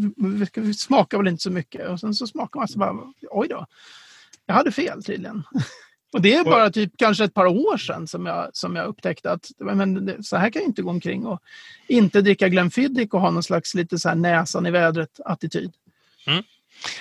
smakar 0.76 1.18
väl 1.18 1.28
inte 1.28 1.42
så 1.42 1.50
mycket. 1.50 1.88
Och 1.88 2.00
sen 2.00 2.14
så 2.14 2.26
smakar 2.26 2.60
man 2.60 2.68
så 2.68 2.78
bara, 2.78 2.96
oj 3.30 3.48
då. 3.48 3.66
Jag 4.48 4.54
hade 4.54 4.72
fel 4.72 5.04
tydligen. 5.04 5.42
Och 6.12 6.22
det 6.22 6.34
är 6.34 6.44
bara 6.44 6.70
typ 6.70 6.92
kanske 6.96 7.24
ett 7.24 7.34
par 7.34 7.46
år 7.46 7.76
sedan 7.76 8.06
som 8.06 8.26
jag, 8.26 8.50
som 8.52 8.76
jag 8.76 8.86
upptäckte 8.86 9.32
att 9.32 9.50
men 9.58 10.22
så 10.24 10.36
här 10.36 10.50
kan 10.50 10.62
jag 10.62 10.68
inte 10.68 10.82
gå 10.82 10.90
omkring 10.90 11.26
och 11.26 11.42
inte 11.88 12.20
dricka 12.20 12.48
Glenfiddich 12.48 13.08
och 13.10 13.20
ha 13.20 13.30
någon 13.30 13.42
slags 13.42 13.74
lite 13.74 13.98
så 13.98 14.08
här 14.08 14.16
näsan 14.16 14.66
i 14.66 14.70
vädret-attityd. 14.70 15.72
Eh, 16.26 16.40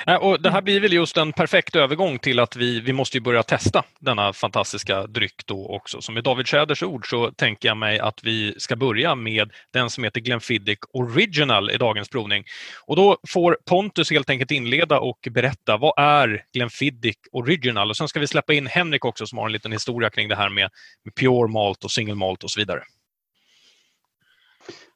Eh, 0.07 0.15
och 0.15 0.41
det 0.41 0.49
här 0.49 0.61
blir 0.61 0.79
väl 0.79 0.93
just 0.93 1.17
en 1.17 1.33
perfekt 1.33 1.75
övergång 1.75 2.19
till 2.19 2.39
att 2.39 2.55
vi, 2.55 2.79
vi 2.79 2.93
måste 2.93 3.17
ju 3.17 3.21
börja 3.21 3.43
testa 3.43 3.83
denna 3.99 4.33
fantastiska 4.33 5.07
dryck 5.07 5.45
då 5.45 5.67
också. 5.67 6.01
Så 6.01 6.11
med 6.11 6.23
David 6.23 6.47
Tjäders 6.47 6.83
ord 6.83 7.09
så 7.09 7.31
tänker 7.31 7.67
jag 7.67 7.77
mig 7.77 7.99
att 7.99 8.19
vi 8.23 8.55
ska 8.57 8.75
börja 8.75 9.15
med 9.15 9.51
den 9.73 9.89
som 9.89 10.03
heter 10.03 10.21
Glenfiddich 10.21 10.79
Original 10.93 11.71
i 11.71 11.77
dagens 11.77 12.09
provning. 12.09 12.43
Och 12.85 12.95
då 12.95 13.17
får 13.27 13.57
Pontus 13.65 14.11
helt 14.11 14.29
enkelt 14.29 14.51
inleda 14.51 14.99
och 14.99 15.27
berätta 15.31 15.77
vad 15.77 15.93
är 15.97 16.43
Glenfiddich 16.53 17.17
Original? 17.31 17.89
Och 17.89 17.97
sen 17.97 18.07
ska 18.07 18.19
vi 18.19 18.27
släppa 18.27 18.53
in 18.53 18.67
Henrik 18.67 19.05
också 19.05 19.27
som 19.27 19.37
har 19.37 19.45
en 19.45 19.51
liten 19.51 19.71
historia 19.71 20.09
kring 20.09 20.29
det 20.29 20.35
här 20.35 20.49
med, 20.49 20.69
med 21.03 21.15
Pure 21.15 21.47
Malt 21.47 21.83
och 21.83 21.91
Single 21.91 22.15
Malt 22.15 22.43
och 22.43 22.51
så 22.51 22.59
vidare. 22.59 22.83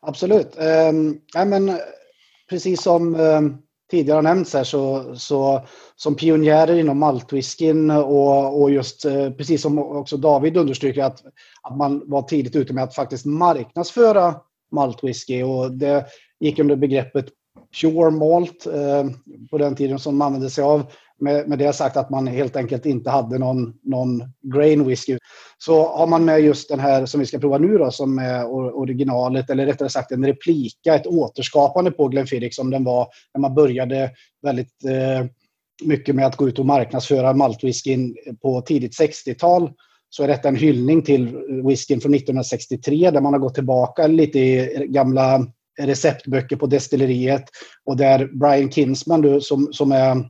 Absolut. 0.02 0.58
Ehm, 0.58 0.96
um, 0.96 1.22
I 1.42 1.46
men, 1.46 1.80
precis 2.50 2.82
som 2.82 3.16
um, 3.16 3.62
tidigare 3.92 4.18
har 4.18 4.22
nämnts 4.22 4.54
här 4.54 4.64
så, 4.64 5.16
så 5.16 5.62
som 5.96 6.16
pionjärer 6.16 6.76
inom 6.76 7.00
maltwhiskyn 7.00 7.92
och, 7.92 8.62
och 8.62 8.72
just 8.72 9.06
eh, 9.06 9.30
precis 9.30 9.62
som 9.62 9.80
också 9.80 10.18
David 10.18 10.58
understryker 10.58 11.04
att, 11.04 11.24
att 11.62 11.78
man 11.78 12.04
var 12.06 12.22
tidigt 12.22 12.56
ute 12.56 12.74
med 12.74 12.84
att 12.84 12.96
faktiskt 12.96 13.26
marknadsföra 13.26 14.36
maltwhisky 14.72 15.44
och 15.44 15.72
det 15.72 16.06
gick 16.40 16.60
under 16.60 16.76
begreppet 16.76 17.26
pure 17.82 18.12
malt 18.12 18.66
eh, 18.66 19.06
på 19.50 19.58
den 19.58 19.76
tiden 19.76 20.00
som 20.00 20.18
man 20.18 20.26
använde 20.26 20.50
sig 20.50 20.64
av. 20.64 20.92
Med, 21.20 21.50
med 21.50 21.60
det 21.60 21.74
sagt 21.74 21.98
att 21.98 22.10
man 22.10 22.28
helt 22.28 22.56
enkelt 22.56 22.86
inte 22.86 23.10
hade 23.10 23.38
någon, 23.38 23.74
någon 23.84 24.24
grain 24.54 24.88
whisky. 24.88 25.18
Så 25.58 25.88
har 25.88 26.08
man 26.08 26.26
med 26.26 26.42
just 26.42 26.70
den 26.70 26.80
här 26.80 27.06
som 27.06 27.20
vi 27.20 27.26
ska 27.26 27.40
prova 27.40 27.58
nu 27.58 27.78
då, 27.78 27.92
som 27.92 28.20
är 28.20 28.46
originalet, 28.76 29.50
eller 29.50 29.66
rättare 29.66 29.90
sagt 29.90 30.12
en 30.12 30.26
replika, 30.26 30.96
ett 30.96 31.08
återskapande 31.08 31.92
på 31.92 32.08
Glenfiddich 32.08 32.56
som 32.56 32.70
den 32.70 32.84
var 32.84 33.08
när 33.34 33.42
man 33.42 33.56
började 33.56 34.12
väldigt 34.42 34.86
eh, 34.86 35.26
mycket 35.84 36.16
med 36.16 36.26
att 36.26 36.36
gå 36.36 36.48
ut 36.48 36.60
och 36.60 36.66
marknadsföra 36.66 37.34
maltwhiskyn 37.34 38.16
på 38.42 38.62
tidigt 38.62 39.00
60-tal. 39.00 39.72
Så 40.10 40.24
är 40.24 40.28
detta 40.28 40.48
en 40.48 40.56
hyllning 40.56 41.02
till 41.02 41.38
whiskyn 41.64 42.02
från 42.02 42.14
1963 42.14 43.12
där 43.12 43.22
man 43.22 43.34
har 43.34 43.40
gått 43.40 43.56
tillbaka 43.56 44.08
lite 44.08 44.40
i 44.40 44.86
gamla 44.90 45.46
receptböcker 45.80 46.56
på 46.56 46.66
destilleriet 46.66 47.44
och 47.86 47.98
där 47.98 48.30
Brian 48.34 48.72
Kinsman 48.72 49.22
du, 49.22 49.42
som, 49.42 49.74
som 49.74 49.92
är 49.92 50.30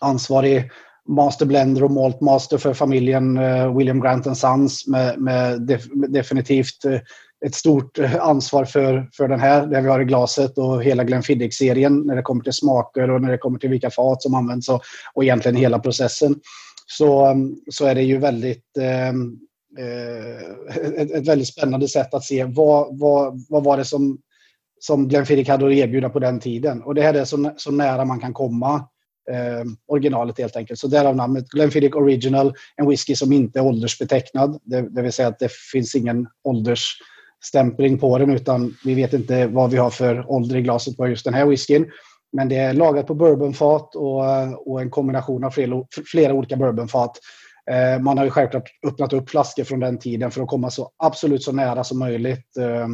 ansvarig 0.00 0.70
master 1.08 1.46
blender 1.46 1.84
och 1.84 1.90
malt 1.90 2.20
master 2.20 2.58
för 2.58 2.74
familjen 2.74 3.36
eh, 3.36 3.76
William 3.76 4.00
Grant 4.00 4.36
Sons 4.36 4.86
med, 4.86 5.18
med 5.18 5.62
def, 5.62 5.86
med 5.94 6.10
definitivt 6.10 6.84
eh, 6.84 7.00
ett 7.46 7.54
stort 7.54 7.98
eh, 7.98 8.24
ansvar 8.24 8.64
för, 8.64 9.08
för 9.12 9.28
den 9.28 9.40
här, 9.40 9.66
det 9.66 9.80
vi 9.80 9.88
har 9.88 10.00
i 10.00 10.04
glaset 10.04 10.58
och 10.58 10.82
hela 10.82 11.04
Glenfiddich-serien 11.04 12.00
när 12.00 12.16
det 12.16 12.22
kommer 12.22 12.44
till 12.44 12.52
smaker 12.52 13.10
och 13.10 13.22
när 13.22 13.30
det 13.30 13.38
kommer 13.38 13.58
till 13.58 13.70
vilka 13.70 13.90
fat 13.90 14.22
som 14.22 14.34
används 14.34 14.68
och, 14.68 14.82
och 15.14 15.24
egentligen 15.24 15.56
hela 15.56 15.78
processen. 15.78 16.40
Så, 16.86 17.36
så 17.70 17.86
är 17.86 17.94
det 17.94 18.02
ju 18.02 18.18
väldigt 18.18 18.76
eh, 18.78 19.08
ett, 20.96 21.10
ett, 21.10 21.28
väldigt 21.28 21.48
spännande 21.48 21.88
sätt 21.88 22.14
att 22.14 22.24
se 22.24 22.44
vad, 22.44 22.98
vad, 22.98 23.44
vad 23.48 23.64
var 23.64 23.76
det 23.76 23.84
som, 23.84 24.18
som 24.86 25.08
Glenfiddich 25.08 25.48
hade 25.48 25.66
att 25.66 25.72
erbjuda 25.72 26.08
på 26.08 26.18
den 26.18 26.40
tiden. 26.40 26.82
Och 26.82 26.94
det 26.94 27.02
här 27.02 27.14
är 27.14 27.24
så, 27.24 27.52
så 27.56 27.70
nära 27.70 28.04
man 28.04 28.20
kan 28.20 28.32
komma 28.32 28.74
eh, 29.30 29.64
originalet 29.86 30.38
helt 30.38 30.56
enkelt. 30.56 30.78
Så 30.78 30.88
därav 30.88 31.16
namnet 31.16 31.48
Glenfiddich 31.48 31.94
Original, 31.94 32.54
en 32.76 32.88
whisky 32.88 33.16
som 33.16 33.32
inte 33.32 33.58
är 33.58 33.64
åldersbetecknad. 33.64 34.60
Det, 34.64 34.82
det 34.82 35.02
vill 35.02 35.12
säga 35.12 35.28
att 35.28 35.38
det 35.38 35.52
finns 35.72 35.94
ingen 35.94 36.26
åldersstämpling 36.42 37.98
på 37.98 38.18
den 38.18 38.30
utan 38.30 38.74
vi 38.84 38.94
vet 38.94 39.12
inte 39.12 39.46
vad 39.46 39.70
vi 39.70 39.76
har 39.76 39.90
för 39.90 40.30
ålder 40.30 40.56
i 40.56 40.62
glaset 40.62 40.96
på 40.96 41.08
just 41.08 41.24
den 41.24 41.34
här 41.34 41.46
whiskyn. 41.46 41.90
Men 42.32 42.48
det 42.48 42.56
är 42.56 42.72
lagat 42.72 43.06
på 43.06 43.14
bourbonfat 43.14 43.94
och, 43.94 44.70
och 44.70 44.80
en 44.80 44.90
kombination 44.90 45.44
av 45.44 45.50
flera, 45.50 45.84
flera 46.12 46.32
olika 46.32 46.56
bourbonfat. 46.56 47.18
Eh, 47.70 48.02
man 48.02 48.18
har 48.18 48.24
ju 48.24 48.30
självklart 48.30 48.70
öppnat 48.86 49.12
upp 49.12 49.30
flaskor 49.30 49.64
från 49.64 49.80
den 49.80 49.98
tiden 49.98 50.30
för 50.30 50.42
att 50.42 50.48
komma 50.48 50.70
så 50.70 50.90
absolut 50.96 51.42
så 51.42 51.52
nära 51.52 51.84
som 51.84 51.98
möjligt 51.98 52.56
eh, 52.56 52.88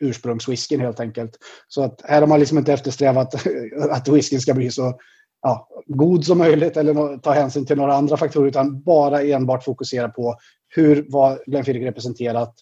ursprungswhiskyn 0.00 0.80
helt 0.80 1.00
enkelt. 1.00 1.38
Så 1.68 1.82
att 1.82 2.02
här 2.04 2.20
har 2.20 2.28
man 2.28 2.40
liksom 2.40 2.58
inte 2.58 2.72
eftersträvat 2.72 3.34
att 3.90 4.08
whiskyn 4.08 4.40
ska 4.40 4.54
bli 4.54 4.70
så 4.70 5.00
ja, 5.42 5.68
god 5.86 6.24
som 6.24 6.38
möjligt 6.38 6.76
eller 6.76 7.18
ta 7.18 7.32
hänsyn 7.32 7.66
till 7.66 7.76
några 7.76 7.94
andra 7.94 8.16
faktorer 8.16 8.48
utan 8.48 8.82
bara 8.82 9.22
enbart 9.22 9.64
fokusera 9.64 10.08
på 10.08 10.38
hur 10.68 11.06
var 11.08 11.42
Glenfiddich 11.46 11.82
representerat 11.82 12.54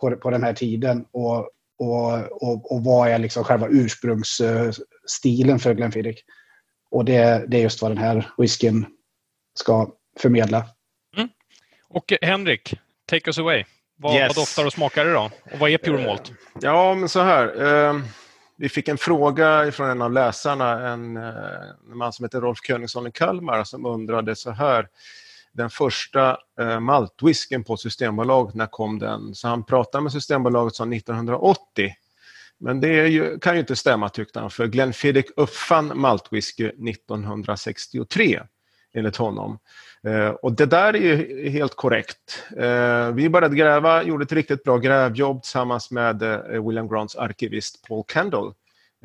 på, 0.00 0.16
på 0.16 0.30
den 0.30 0.42
här 0.42 0.52
tiden 0.52 1.04
och, 1.12 1.38
och, 1.78 2.32
och, 2.42 2.72
och 2.72 2.84
vad 2.84 3.08
är 3.08 3.18
liksom 3.18 3.44
själva 3.44 3.68
ursprungsstilen 3.68 5.58
för 5.58 5.74
Glenfiddich. 5.74 6.20
Och 6.90 7.04
det, 7.04 7.44
det 7.48 7.56
är 7.56 7.62
just 7.62 7.82
vad 7.82 7.90
den 7.90 7.98
här 7.98 8.30
whiskyn 8.38 8.86
ska 9.54 9.92
förmedla. 10.18 10.66
Mm. 11.16 11.28
Och 11.88 12.12
Henrik, 12.22 12.74
take 13.06 13.28
us 13.30 13.38
away. 13.38 13.64
Vad, 13.96 14.14
yes. 14.14 14.28
vad 14.28 14.42
doftar 14.42 14.66
och 14.66 14.72
smakar 14.72 15.04
det 15.04 15.12
då? 15.12 15.30
Och 15.52 15.58
vad 15.58 15.70
är 15.70 15.78
Pure 15.78 16.06
Malt? 16.06 16.32
Ja, 16.60 16.94
men 16.94 17.08
så 17.08 17.20
här. 17.20 17.64
Eh, 17.88 18.00
vi 18.56 18.68
fick 18.68 18.88
en 18.88 18.98
fråga 18.98 19.72
från 19.72 19.90
en 19.90 20.02
av 20.02 20.12
läsarna, 20.12 20.88
en, 20.88 21.16
eh, 21.16 21.24
en 21.90 21.98
man 21.98 22.12
som 22.12 22.24
heter 22.24 22.40
Rolf 22.40 22.58
Königsson 22.66 23.06
i 23.06 23.12
Kalmar, 23.12 23.64
som 23.64 23.86
undrade 23.86 24.36
så 24.36 24.50
här. 24.50 24.88
Den 25.52 25.70
första 25.70 26.38
eh, 26.60 26.80
maltwhisken 26.80 27.64
på 27.64 27.76
Systembolaget, 27.76 28.54
när 28.54 28.66
kom 28.66 28.98
den? 28.98 29.34
Så 29.34 29.48
han 29.48 29.64
pratade 29.64 30.02
med 30.02 30.12
Systembolaget 30.12 30.74
som 30.74 30.92
1980. 30.92 31.94
Men 32.58 32.80
det 32.80 33.08
ju, 33.08 33.38
kan 33.38 33.54
ju 33.54 33.60
inte 33.60 33.76
stämma 33.76 34.08
tyckte 34.08 34.40
han, 34.40 34.50
för 34.50 34.66
Glenfiddich 34.66 35.26
uppfann 35.36 35.92
maltwhisky 35.94 36.66
1963 36.66 38.40
enligt 38.96 39.16
honom. 39.16 39.58
Eh, 40.06 40.28
och 40.28 40.52
det 40.52 40.66
där 40.66 40.96
är 40.96 41.00
ju 41.00 41.48
helt 41.48 41.74
korrekt. 41.74 42.44
Eh, 42.56 43.10
vi 43.12 43.28
började 43.28 43.56
gräva, 43.56 44.02
gjorde 44.02 44.24
ett 44.24 44.32
riktigt 44.32 44.64
bra 44.64 44.78
grävjobb 44.78 45.42
tillsammans 45.42 45.90
med 45.90 46.22
eh, 46.22 46.66
William 46.66 46.88
Grants 46.88 47.16
arkivist 47.16 47.88
Paul 47.88 48.04
Kendall. 48.12 48.52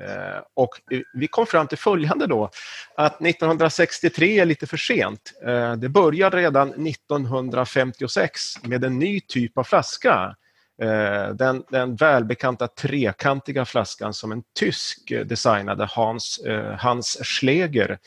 Eh, 0.01 0.41
och 0.53 0.69
vi 1.13 1.27
kom 1.27 1.45
fram 1.45 1.67
till 1.67 1.77
följande 1.77 2.27
då, 2.27 2.49
att 2.95 3.21
1963 3.21 4.39
är 4.39 4.45
lite 4.45 4.67
för 4.67 4.77
sent. 4.77 5.33
Eh, 5.45 5.73
det 5.73 5.89
började 5.89 6.37
redan 6.37 6.87
1956 6.87 8.63
med 8.63 8.83
en 8.83 8.99
ny 8.99 9.21
typ 9.21 9.57
av 9.57 9.63
flaska 9.63 10.35
Eh, 10.81 11.29
den, 11.29 11.63
den 11.69 11.95
välbekanta 11.95 12.67
trekantiga 12.67 13.65
flaskan 13.65 14.13
som 14.13 14.31
en 14.31 14.43
tysk 14.59 15.11
designade, 15.25 15.85
Hans, 15.85 16.37
eh, 16.37 16.75
Hans 16.79 17.17
Schläger. 17.23 17.99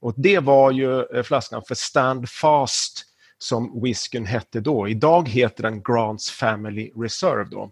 Och 0.00 0.14
det 0.16 0.38
var 0.38 0.70
ju 0.70 1.02
eh, 1.02 1.22
flaskan 1.22 1.62
för 1.68 1.74
Stand 1.74 2.28
Fast 2.28 3.06
som 3.38 3.82
whiskyn 3.82 4.26
hette 4.26 4.60
då. 4.60 4.88
Idag 4.88 5.28
heter 5.28 5.62
den 5.62 5.82
Grants 5.82 6.30
Family 6.30 6.92
Reserve. 6.96 7.48
Då. 7.50 7.70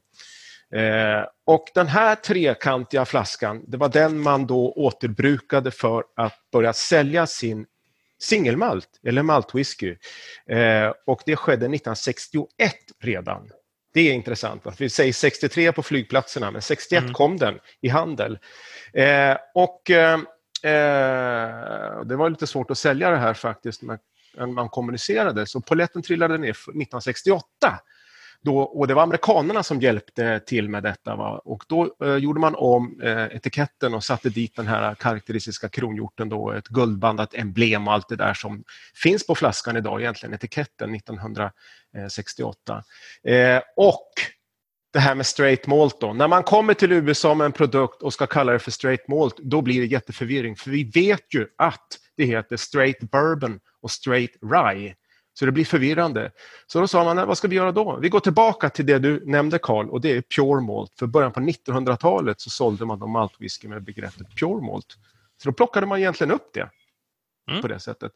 och 1.46 1.64
den 1.74 1.86
här 1.86 2.14
trekantiga 2.14 3.04
flaskan, 3.04 3.64
det 3.66 3.76
var 3.76 3.88
den 3.88 4.20
man 4.20 4.46
då 4.46 4.72
återbrukade 4.72 5.70
för 5.70 6.04
att 6.16 6.50
börja 6.52 6.72
sälja 6.72 7.26
sin 7.26 7.66
singelmalt 8.20 8.88
eller 9.06 9.22
maltwhisky. 9.22 9.96
och 11.06 11.22
det 11.26 11.36
skedde 11.36 11.66
1961 11.66 12.74
redan. 13.00 13.50
Det 13.94 14.00
är 14.00 14.12
intressant. 14.12 14.66
Vi 14.78 14.90
säger 14.90 15.12
63 15.12 15.72
på 15.72 15.82
flygplatserna, 15.82 16.50
men 16.50 16.62
61 16.62 17.02
mm. 17.02 17.14
kom 17.14 17.36
den 17.36 17.58
i 17.80 17.88
handel. 17.88 18.38
Eh, 18.92 19.36
och 19.54 19.90
eh, 19.90 20.14
eh 20.62 22.00
Det 22.04 22.16
var 22.16 22.30
lite 22.30 22.46
svårt 22.46 22.70
att 22.70 22.78
sälja 22.78 23.10
det 23.10 23.16
här 23.16 23.34
faktiskt 23.34 23.82
när 23.82 23.98
man 24.46 24.68
kommunicerade, 24.68 25.46
så 25.46 25.60
poletten 25.60 26.02
trillade 26.02 26.38
ner 26.38 26.50
1968. 26.50 27.44
Då, 28.44 28.58
och 28.58 28.88
det 28.88 28.94
var 28.94 29.02
amerikanerna 29.02 29.62
som 29.62 29.80
hjälpte 29.80 30.40
till 30.40 30.68
med 30.68 30.82
detta. 30.82 31.16
Va? 31.16 31.40
Och 31.44 31.64
då 31.68 31.96
eh, 32.04 32.16
gjorde 32.16 32.40
man 32.40 32.54
om 32.54 33.00
eh, 33.02 33.24
etiketten 33.24 33.94
och 33.94 34.04
satte 34.04 34.28
dit 34.28 34.56
den 34.56 34.66
här 34.66 34.94
karaktäristiska 34.94 35.68
kronhjorten, 35.68 36.28
då, 36.28 36.50
ett 36.50 36.68
guldbandat 36.68 37.34
emblem 37.34 37.88
och 37.88 37.94
allt 37.94 38.08
det 38.08 38.16
där 38.16 38.34
som 38.34 38.64
finns 38.94 39.26
på 39.26 39.34
flaskan 39.34 39.76
idag, 39.76 40.00
egentligen 40.00 40.34
etiketten 40.34 40.94
1968. 40.94 42.84
Eh, 43.24 43.60
och 43.76 44.10
det 44.92 44.98
här 44.98 45.14
med 45.14 45.26
straight 45.26 45.66
malt 45.66 46.00
då. 46.00 46.12
När 46.12 46.28
man 46.28 46.42
kommer 46.42 46.74
till 46.74 46.92
USA 46.92 47.34
med 47.34 47.44
en 47.44 47.52
produkt 47.52 48.02
och 48.02 48.12
ska 48.12 48.26
kalla 48.26 48.52
det 48.52 48.58
för 48.58 48.70
straight 48.70 49.08
malt, 49.08 49.36
då 49.36 49.62
blir 49.62 49.80
det 49.80 49.86
jätteförvirring. 49.86 50.56
För 50.56 50.70
vi 50.70 50.84
vet 50.84 51.34
ju 51.34 51.46
att 51.58 51.86
det 52.16 52.24
heter 52.24 52.56
straight 52.56 53.00
bourbon 53.00 53.60
och 53.82 53.90
straight 53.90 54.30
rye. 54.42 54.94
Så 55.38 55.46
det 55.46 55.52
blir 55.52 55.64
förvirrande. 55.64 56.30
Så 56.66 56.80
då 56.80 56.88
sa 56.88 57.04
man, 57.04 57.26
vad 57.26 57.38
ska 57.38 57.48
vi 57.48 57.56
göra 57.56 57.72
då? 57.72 57.98
Vi 58.02 58.08
går 58.08 58.20
tillbaka 58.20 58.70
till 58.70 58.86
det 58.86 58.98
du 58.98 59.22
nämnde 59.26 59.58
Carl 59.58 59.88
och 59.88 60.00
det 60.00 60.10
är 60.10 60.22
Pure 60.22 60.60
Malt. 60.60 60.92
För 60.98 61.06
början 61.06 61.32
på 61.32 61.40
1900-talet 61.40 62.40
så 62.40 62.50
sålde 62.50 62.84
man 62.84 62.98
de 62.98 63.10
maltwhisky 63.10 63.68
med 63.68 63.82
begreppet 63.82 64.26
Pure 64.40 64.66
Malt. 64.66 64.86
Så 65.42 65.48
då 65.48 65.52
plockade 65.52 65.86
man 65.86 65.98
egentligen 65.98 66.30
upp 66.30 66.50
det. 66.54 66.70
Mm. 67.50 67.62
På 67.62 67.68
det 67.68 67.80
sättet. 67.80 68.12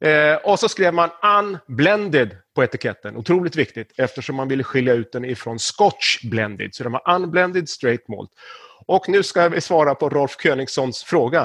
Eh, 0.00 0.34
och 0.34 0.58
så 0.58 0.68
skrev 0.68 0.94
man 0.94 1.10
Unblended 1.22 2.36
på 2.54 2.64
etiketten. 2.64 3.16
Otroligt 3.16 3.56
viktigt 3.56 3.92
eftersom 3.96 4.36
man 4.36 4.48
ville 4.48 4.64
skilja 4.64 4.94
ut 4.94 5.12
den 5.12 5.24
ifrån 5.24 5.58
Scotch 5.58 6.22
Blended. 6.22 6.74
Så 6.74 6.82
det 6.82 6.88
var 6.88 7.14
Unblended 7.14 7.68
Straight 7.68 8.08
Malt. 8.08 8.30
Och 8.86 9.08
nu 9.08 9.22
ska 9.22 9.48
vi 9.48 9.60
svara 9.60 9.94
på 9.94 10.08
Rolf 10.08 10.36
Königssons 10.42 11.04
fråga. 11.04 11.42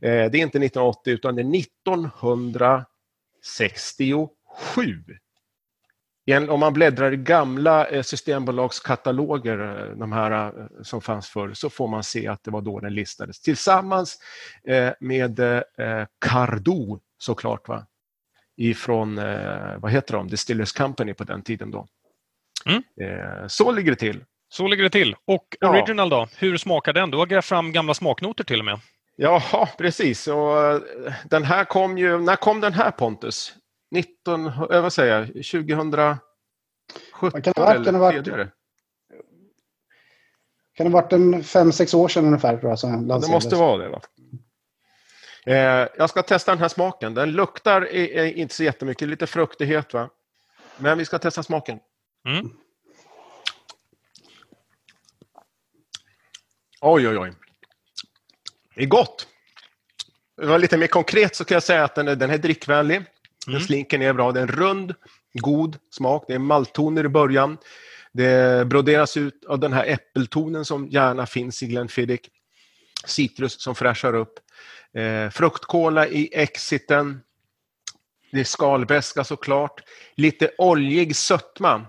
Eh, 0.00 0.10
det 0.10 0.10
är 0.10 0.36
inte 0.36 0.58
1980 0.58 1.12
utan 1.12 1.36
det 1.36 1.42
är 1.42 1.60
1960 1.60 4.28
7. 4.58 5.04
Om 6.48 6.60
man 6.60 6.72
bläddrar 6.72 7.12
i 7.12 7.16
gamla 7.16 7.86
eh, 7.86 8.02
systembolagskataloger, 8.02 9.58
eh, 9.58 9.96
de 9.96 10.12
här 10.12 10.30
eh, 10.30 10.66
som 10.82 11.00
fanns 11.00 11.28
förr, 11.28 11.54
så 11.54 11.70
får 11.70 11.88
man 11.88 12.02
se 12.02 12.28
att 12.28 12.44
det 12.44 12.50
var 12.50 12.60
då 12.60 12.80
den 12.80 12.94
listades. 12.94 13.40
Tillsammans 13.40 14.18
med 15.00 15.40
Cardo 16.20 17.00
såklart, 17.18 17.68
va? 17.68 17.86
ifrån, 18.56 19.16
vad 19.76 19.90
heter 19.90 20.14
de, 20.14 20.28
Distillers 20.28 20.72
Company 20.72 21.14
på 21.14 21.24
den 21.24 21.42
tiden 21.42 21.70
då. 21.70 21.86
Mm. 22.66 22.82
Så 23.48 23.72
ligger 23.72 23.90
det 23.90 23.96
till. 23.96 24.24
Så 24.48 24.68
ligger 24.68 24.82
det 24.82 24.90
till. 24.90 25.16
Och 25.24 25.56
Original 25.60 26.08
då, 26.08 26.28
hur 26.38 26.56
smakar 26.56 26.92
den? 26.92 27.10
Du 27.10 27.16
har 27.16 27.26
grävt 27.26 27.44
fram 27.44 27.72
gamla 27.72 27.94
smaknoter 27.94 28.44
till 28.44 28.58
och 28.58 28.64
med. 28.64 28.80
Ja, 29.16 29.68
precis. 29.78 30.28
Och 30.28 30.82
den 31.24 31.44
här 31.44 31.64
kom 31.64 31.98
ju, 31.98 32.18
när 32.18 32.36
kom 32.36 32.60
den 32.60 32.72
här 32.72 32.90
Pontus? 32.90 33.54
19, 33.90 34.46
äh, 34.46 34.82
vad 34.82 34.92
säger 34.92 35.18
jag, 35.18 35.26
2017 35.26 36.18
kan 37.20 37.40
det 37.42 37.60
varit, 37.60 37.74
eller 37.74 37.84
kan 37.84 37.94
det 37.94 38.00
varit, 38.00 38.24
tidigare? 38.24 38.50
Kan 40.74 40.86
det 40.86 40.92
ha 40.92 41.00
varit 41.00 41.12
en 41.12 41.44
fem 41.44 41.72
sex 41.72 41.94
år 41.94 42.08
sedan 42.08 42.26
ungefär? 42.26 42.58
Tror 42.58 42.70
jag, 42.70 42.78
så 42.78 42.86
det 42.86 43.30
måste 43.30 43.56
vara 43.56 43.76
det. 43.76 43.88
Va? 43.88 44.00
Eh, 45.46 45.88
jag 45.96 46.10
ska 46.10 46.22
testa 46.22 46.52
den 46.52 46.60
här 46.60 46.68
smaken. 46.68 47.14
Den 47.14 47.32
luktar 47.32 47.82
är 47.82 48.24
inte 48.24 48.54
så 48.54 48.64
jättemycket, 48.64 49.08
lite 49.08 49.26
fruktighet. 49.26 49.94
Va? 49.94 50.10
Men 50.76 50.98
vi 50.98 51.04
ska 51.04 51.18
testa 51.18 51.42
smaken. 51.42 51.78
Mm. 52.28 52.50
Oj, 56.80 57.08
oj, 57.08 57.18
oj. 57.18 57.32
Det 58.74 58.82
är 58.82 58.86
gott. 58.86 59.28
Det 60.36 60.46
var 60.46 60.58
lite 60.58 60.76
mer 60.76 60.86
konkret 60.86 61.36
så 61.36 61.44
kan 61.44 61.54
jag 61.54 61.62
säga 61.62 61.84
att 61.84 61.94
den 61.94 62.08
är, 62.08 62.16
den 62.16 62.30
är 62.30 62.38
drickvänlig. 62.38 63.04
Den 63.48 63.56
mm. 63.56 63.66
slinker 63.66 63.98
ner 63.98 64.12
bra. 64.12 64.32
Det 64.32 64.40
är 64.40 64.42
en 64.42 64.48
rund, 64.48 64.94
god 65.32 65.78
smak. 65.90 66.24
Det 66.28 66.34
är 66.34 66.38
malttoner 66.38 67.04
i 67.04 67.08
början. 67.08 67.58
Det 68.12 68.66
broderas 68.66 69.16
ut 69.16 69.44
av 69.44 69.58
den 69.58 69.72
här 69.72 69.86
äppeltonen 69.86 70.64
som 70.64 70.88
gärna 70.88 71.26
finns 71.26 71.62
i 71.62 71.66
Glenfiddich. 71.66 72.20
Citrus 73.04 73.62
som 73.62 73.74
fräschar 73.74 74.14
upp. 74.14 74.34
Eh, 74.94 75.30
fruktkola 75.30 76.06
i 76.08 76.30
exiten. 76.32 77.20
Det 78.32 78.40
är 78.40 78.44
skalbäska 78.44 79.24
såklart. 79.24 79.80
Lite 80.14 80.50
oljig 80.58 81.16
sötma. 81.16 81.86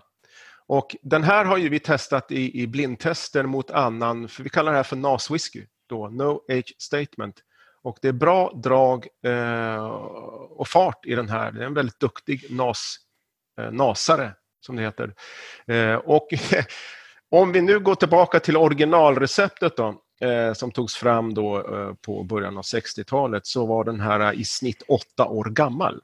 Och 0.67 0.95
den 1.02 1.24
här 1.24 1.45
har 1.45 1.58
ju 1.58 1.69
vi 1.69 1.80
testat 1.80 2.32
i, 2.32 2.62
i 2.62 2.67
blindtester 2.67 3.43
mot 3.43 3.72
annan, 3.72 4.28
för 4.28 4.43
vi 4.43 4.50
kallar 4.50 4.72
det 4.72 4.78
här 4.78 4.84
för 4.84 4.95
NAS-whisky, 4.95 5.65
då, 5.89 6.08
No 6.08 6.41
Age 6.52 6.76
Statement. 6.78 7.36
Och 7.82 7.98
det 8.02 8.08
är 8.08 8.12
bra 8.13 8.52
drag 8.63 9.08
eh, 9.26 9.86
och 10.50 10.68
fart 10.68 11.06
i 11.06 11.15
den 11.15 11.30
här. 11.30 11.52
Det 11.52 11.62
är 11.62 11.65
en 11.65 11.74
väldigt 11.74 12.00
duktig 12.00 12.46
NAS, 12.50 12.96
eh, 13.62 13.72
nasare, 13.72 14.34
som 14.65 14.76
det 14.76 14.82
heter. 14.82 15.13
Eh, 15.68 15.96
och 15.96 16.28
om 17.30 17.52
vi 17.52 17.62
nu 17.62 17.80
går 17.80 17.96
tillbaka 17.96 18.39
till 18.39 18.58
originalreceptet 18.58 19.78
då, 19.78 20.02
eh, 20.28 20.54
som 20.54 20.72
togs 20.72 20.96
fram 20.96 21.34
då 21.34 21.58
eh, 21.78 21.94
på 21.94 22.24
början 22.24 22.58
av 22.58 22.63
60-talet, 22.63 23.48
så 23.48 23.65
var 23.65 23.84
den 23.84 24.00
här 24.00 24.34
i 24.34 24.44
snitt 24.46 24.84
åtta 24.88 25.26
år 25.26 25.46
gammal 25.46 26.02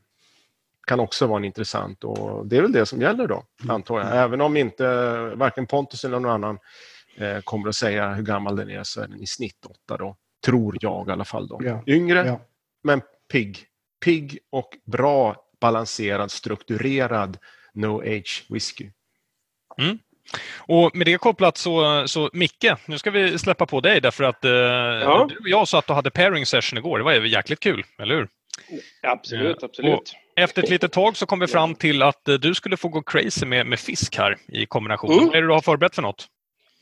kan 0.87 0.99
också 0.99 1.27
vara 1.27 1.37
en 1.37 1.45
intressant 1.45 2.03
och 2.03 2.47
det 2.47 2.57
är 2.57 2.61
väl 2.61 2.71
det 2.71 2.85
som 2.85 3.01
gäller 3.01 3.27
då, 3.27 3.43
Mm. 3.63 3.75
antar 3.75 3.99
jag. 3.99 4.15
Även 4.17 4.41
om 4.41 4.57
inte 4.57 4.85
varken 5.35 5.67
Pontus 5.67 6.03
eller 6.05 6.19
någon 6.19 6.31
annan 6.31 6.59
eh, 7.17 7.39
kommer 7.41 7.69
att 7.69 7.75
säga 7.75 8.13
hur 8.13 8.23
gammal 8.23 8.55
den 8.55 8.69
är 8.69 8.83
så 8.83 9.01
är 9.01 9.07
den 9.07 9.21
i 9.21 9.27
snitt 9.27 9.65
åtta 9.65 9.97
då. 9.97 10.15
Tror 10.45 10.77
jag 10.81 11.07
i 11.07 11.11
alla 11.11 11.25
fall 11.25 11.47
då. 11.47 11.59
Ja. 11.63 11.83
Yngre, 11.87 12.25
Ja. 12.27 12.41
men 12.83 13.01
pigg. 13.31 13.57
Pigg 14.05 14.39
och 14.51 14.69
bra 14.85 15.35
balanserad, 15.61 16.31
strukturerad 16.31 17.37
No 17.73 18.01
Age 18.01 18.45
whisky. 18.49 18.89
Och 20.57 20.95
med 20.95 21.07
det 21.07 21.17
kopplat 21.17 21.57
så, 21.57 22.07
så 22.07 22.29
Micke, 22.33 22.65
nu 22.85 22.97
ska 22.97 23.11
vi 23.11 23.39
släppa 23.39 23.65
på 23.65 23.81
dig 23.81 24.01
därför 24.01 24.23
att 24.23 24.45
eh, 24.45 24.51
du 25.27 25.37
och 25.37 25.47
jag 25.49 25.67
satt 25.67 25.89
och 25.89 25.95
hade 25.95 26.11
pairing 26.11 26.45
session 26.45 26.77
igår. 26.79 26.97
Det 26.97 27.03
var 27.03 27.13
ju 27.13 27.27
jäkligt 27.27 27.59
kul, 27.59 27.83
eller 27.99 28.15
hur? 28.15 28.27
Absolut, 29.03 29.57
Ja. 29.61 29.65
absolut. 29.65 30.13
Efter 30.35 30.63
ett 30.63 30.69
litet 30.69 30.91
tag 30.91 31.17
så 31.17 31.25
kom 31.25 31.39
vi 31.39 31.47
fram 31.47 31.75
till 31.75 32.01
att 32.01 32.27
eh, 32.27 32.35
du 32.35 32.53
skulle 32.53 32.77
få 32.77 32.87
gå 32.87 33.01
crazy 33.01 33.45
med, 33.45 33.67
med 33.67 33.79
fisk 33.79 34.17
här 34.17 34.37
i 34.47 34.65
kombinationen. 34.65 35.17
Mm. 35.17 35.27
Vad 35.27 35.35
är 35.35 35.41
det 35.41 35.47
du 35.47 35.53
har 35.53 35.61
förberett 35.61 35.95
för 35.95 36.01
något? 36.01 36.27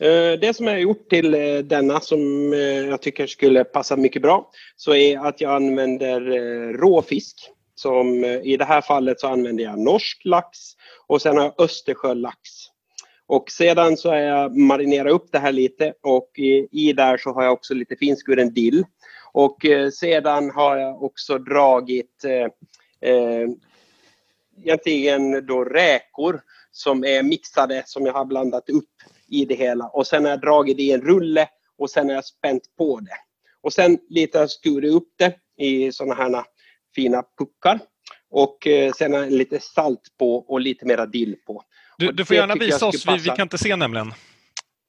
Eh, 0.04 0.40
det 0.40 0.56
som 0.56 0.68
jag 0.68 0.74
har 0.74 0.80
gjort 0.80 1.10
till 1.10 1.34
eh, 1.34 1.58
denna 1.58 2.00
som 2.00 2.54
eh, 2.54 2.60
jag 2.60 3.02
tycker 3.02 3.28
skulle 3.28 3.64
passa 3.64 3.96
mycket 3.96 4.22
bra 4.22 4.52
så 4.76 4.96
är 4.96 5.28
att 5.28 5.42
jag 5.42 5.56
använder 5.56 6.22
råfisk. 6.74 7.50
Som, 7.76 8.26
I 8.26 8.58
det 8.58 8.66
här 8.66 8.82
fallet 8.82 9.20
så 9.20 9.28
använder 9.28 9.64
jag 9.64 9.80
norsk 9.80 10.22
lax 10.26 10.58
och 11.08 11.22
sen 11.22 11.38
har 11.38 11.44
jag 11.44 11.62
Östersjölax. 11.62 12.40
Och 13.28 13.52
sedan 13.52 13.98
så 13.98 14.10
har 14.10 14.18
jag 14.18 14.58
marinerat 14.58 15.12
upp 15.12 15.32
det 15.32 15.40
här 15.40 15.52
lite 15.52 15.94
och 16.02 16.32
i, 16.38 16.68
i 16.72 16.94
där 16.94 17.18
så 17.18 17.34
har 17.34 17.44
jag 17.44 17.54
också 17.54 17.74
lite 17.74 17.96
finskuren 17.96 18.54
dill. 18.54 18.84
Och 19.32 19.58
sedan 19.94 20.50
har 20.50 20.78
jag 20.78 21.04
också 21.04 21.38
dragit 21.38 22.24
eh, 23.02 23.50
egentligen 24.64 25.46
då 25.46 25.64
räkor 25.64 26.42
som 26.72 27.06
är 27.06 27.24
mixade 27.24 27.84
som 27.86 28.06
jag 28.06 28.14
har 28.14 28.26
blandat 28.26 28.70
upp 28.70 28.90
i 29.28 29.46
det 29.46 29.56
hela. 29.56 29.86
Och 29.88 30.08
sen 30.08 30.24
har 30.24 30.30
jag 30.32 30.42
dragit 30.42 30.78
det 30.78 30.84
i 30.84 30.92
en 30.92 31.02
rulle 31.02 31.48
och 31.78 31.90
sen 31.90 32.08
har 32.08 32.16
jag 32.16 32.26
spänt 32.26 32.64
på 32.78 33.00
det. 33.00 33.18
Och 33.62 33.74
sen 33.74 33.98
lite 34.10 34.38
har 34.38 34.44
jag 34.44 34.50
skurit 34.52 34.94
upp 34.94 35.08
det 35.18 35.36
i 35.66 35.92
sådana 35.92 36.14
här 36.16 36.44
fina 36.96 37.24
puckar. 37.38 37.80
Och 38.30 38.68
eh, 38.68 38.92
sen 38.94 39.14
har 39.14 39.20
jag 39.20 39.32
lite 39.32 39.60
salt 39.60 40.02
på 40.20 40.36
och 40.36 40.62
lite 40.62 40.86
mera 40.86 41.06
dill 41.06 41.36
på. 41.48 41.64
Du, 41.98 42.12
du 42.12 42.26
får 42.26 42.36
gärna 42.36 42.56
visa 42.56 42.86
oss, 42.88 43.08
vi, 43.08 43.18
vi 43.18 43.30
kan 43.30 43.42
inte 43.42 43.58
se 43.58 43.76
nämligen. 43.76 44.14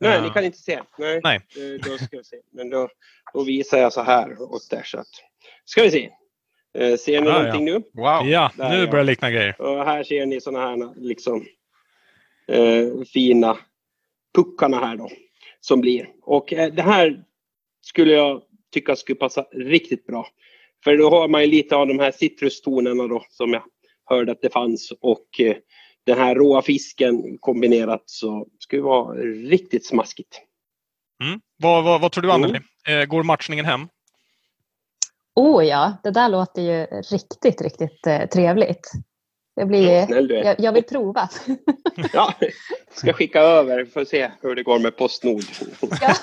Nej, 0.00 0.14
Ja. 0.16 0.22
ni 0.22 0.30
kan 0.30 0.44
inte 0.44 0.58
se. 0.58 0.80
Nej. 0.98 1.20
Nej. 1.24 1.36
Eh, 1.56 1.90
Då 1.90 1.98
ska 1.98 2.16
vi 2.16 2.24
se. 2.24 2.36
Men 2.52 2.70
då, 2.70 2.88
då 3.34 3.44
visar 3.44 3.78
jag 3.78 3.92
så 3.92 4.02
här 4.02 4.42
åt 4.42 4.70
där 4.70 4.82
så 4.82 4.98
att. 4.98 5.06
Ska 5.64 5.82
vi 5.82 5.90
se. 5.90 6.10
Eh, 6.78 6.96
Ser 6.96 7.20
ni 7.20 7.28
Ah, 7.28 7.32
någonting 7.38 7.64
nu? 7.64 7.72
Wow! 7.72 8.26
Ja, 8.28 8.52
Där, 8.56 8.70
nu 8.70 8.76
ja. 8.84 8.90
börjar 8.90 9.04
det 9.04 9.10
likna 9.10 9.30
grejer. 9.30 9.60
Och 9.60 9.84
här 9.84 10.04
ser 10.04 10.26
ni 10.26 10.40
såna 10.40 10.60
här 10.60 11.00
liksom 11.00 11.46
eh, 12.48 12.86
fina 13.12 13.58
puckarna 14.34 14.78
här 14.78 14.96
då 14.96 15.10
som 15.60 15.80
blir. 15.80 16.08
Och 16.22 16.52
eh, 16.52 16.74
det 16.74 16.82
här 16.82 17.24
skulle 17.80 18.12
jag 18.12 18.42
tycka 18.72 18.96
skulle 18.96 19.16
passa 19.16 19.42
riktigt 19.52 20.06
bra. 20.06 20.26
För 20.84 20.96
då 20.96 21.10
har 21.10 21.28
man 21.28 21.40
ju 21.40 21.46
lite 21.46 21.76
av 21.76 21.86
de 21.86 21.98
här 21.98 22.12
citrustonerna 22.12 23.06
då 23.06 23.24
som 23.28 23.52
jag 23.52 23.62
hörde 24.04 24.32
att 24.32 24.42
det 24.42 24.52
fanns 24.52 24.92
och 25.00 25.40
eh, 25.40 25.56
den 26.06 26.18
här 26.18 26.34
råa 26.34 26.62
fisken 26.62 27.38
kombinerat 27.40 28.02
så 28.06 28.46
skulle 28.58 28.82
vara 28.82 29.14
riktigt 29.50 29.86
smaskigt. 29.86 30.40
Mm. 31.22 31.40
Vad, 31.56 31.84
vad, 31.84 32.00
vad 32.00 32.12
tror 32.12 32.22
du, 32.22 32.30
Mm. 32.30 32.42
Anneli? 32.42 32.60
Eh, 32.88 33.04
går 33.04 33.22
matchningen 33.22 33.64
hem? 33.64 33.88
Oh 35.34 35.64
ja, 35.64 35.96
det 36.02 36.10
där 36.10 36.28
låter 36.28 36.62
ju 36.62 36.86
riktigt, 36.86 37.62
riktigt 37.62 38.06
eh, 38.06 38.28
trevligt. 38.28 38.90
Det 39.56 39.66
blir, 39.66 40.06
Snäll 40.06 40.28
du 40.28 40.36
är. 40.36 40.44
jag, 40.44 40.60
jag 40.60 40.72
vill 40.72 40.82
prova. 40.82 41.28
Ja, 42.12 42.34
ska 42.94 43.12
skicka 43.12 43.40
över 43.40 43.84
för 43.84 44.00
att 44.00 44.08
se 44.08 44.30
hur 44.42 44.54
det 44.54 44.62
går 44.62 44.78
med 44.78 44.96
Postnord. 44.96 45.44
ja. 46.00 46.14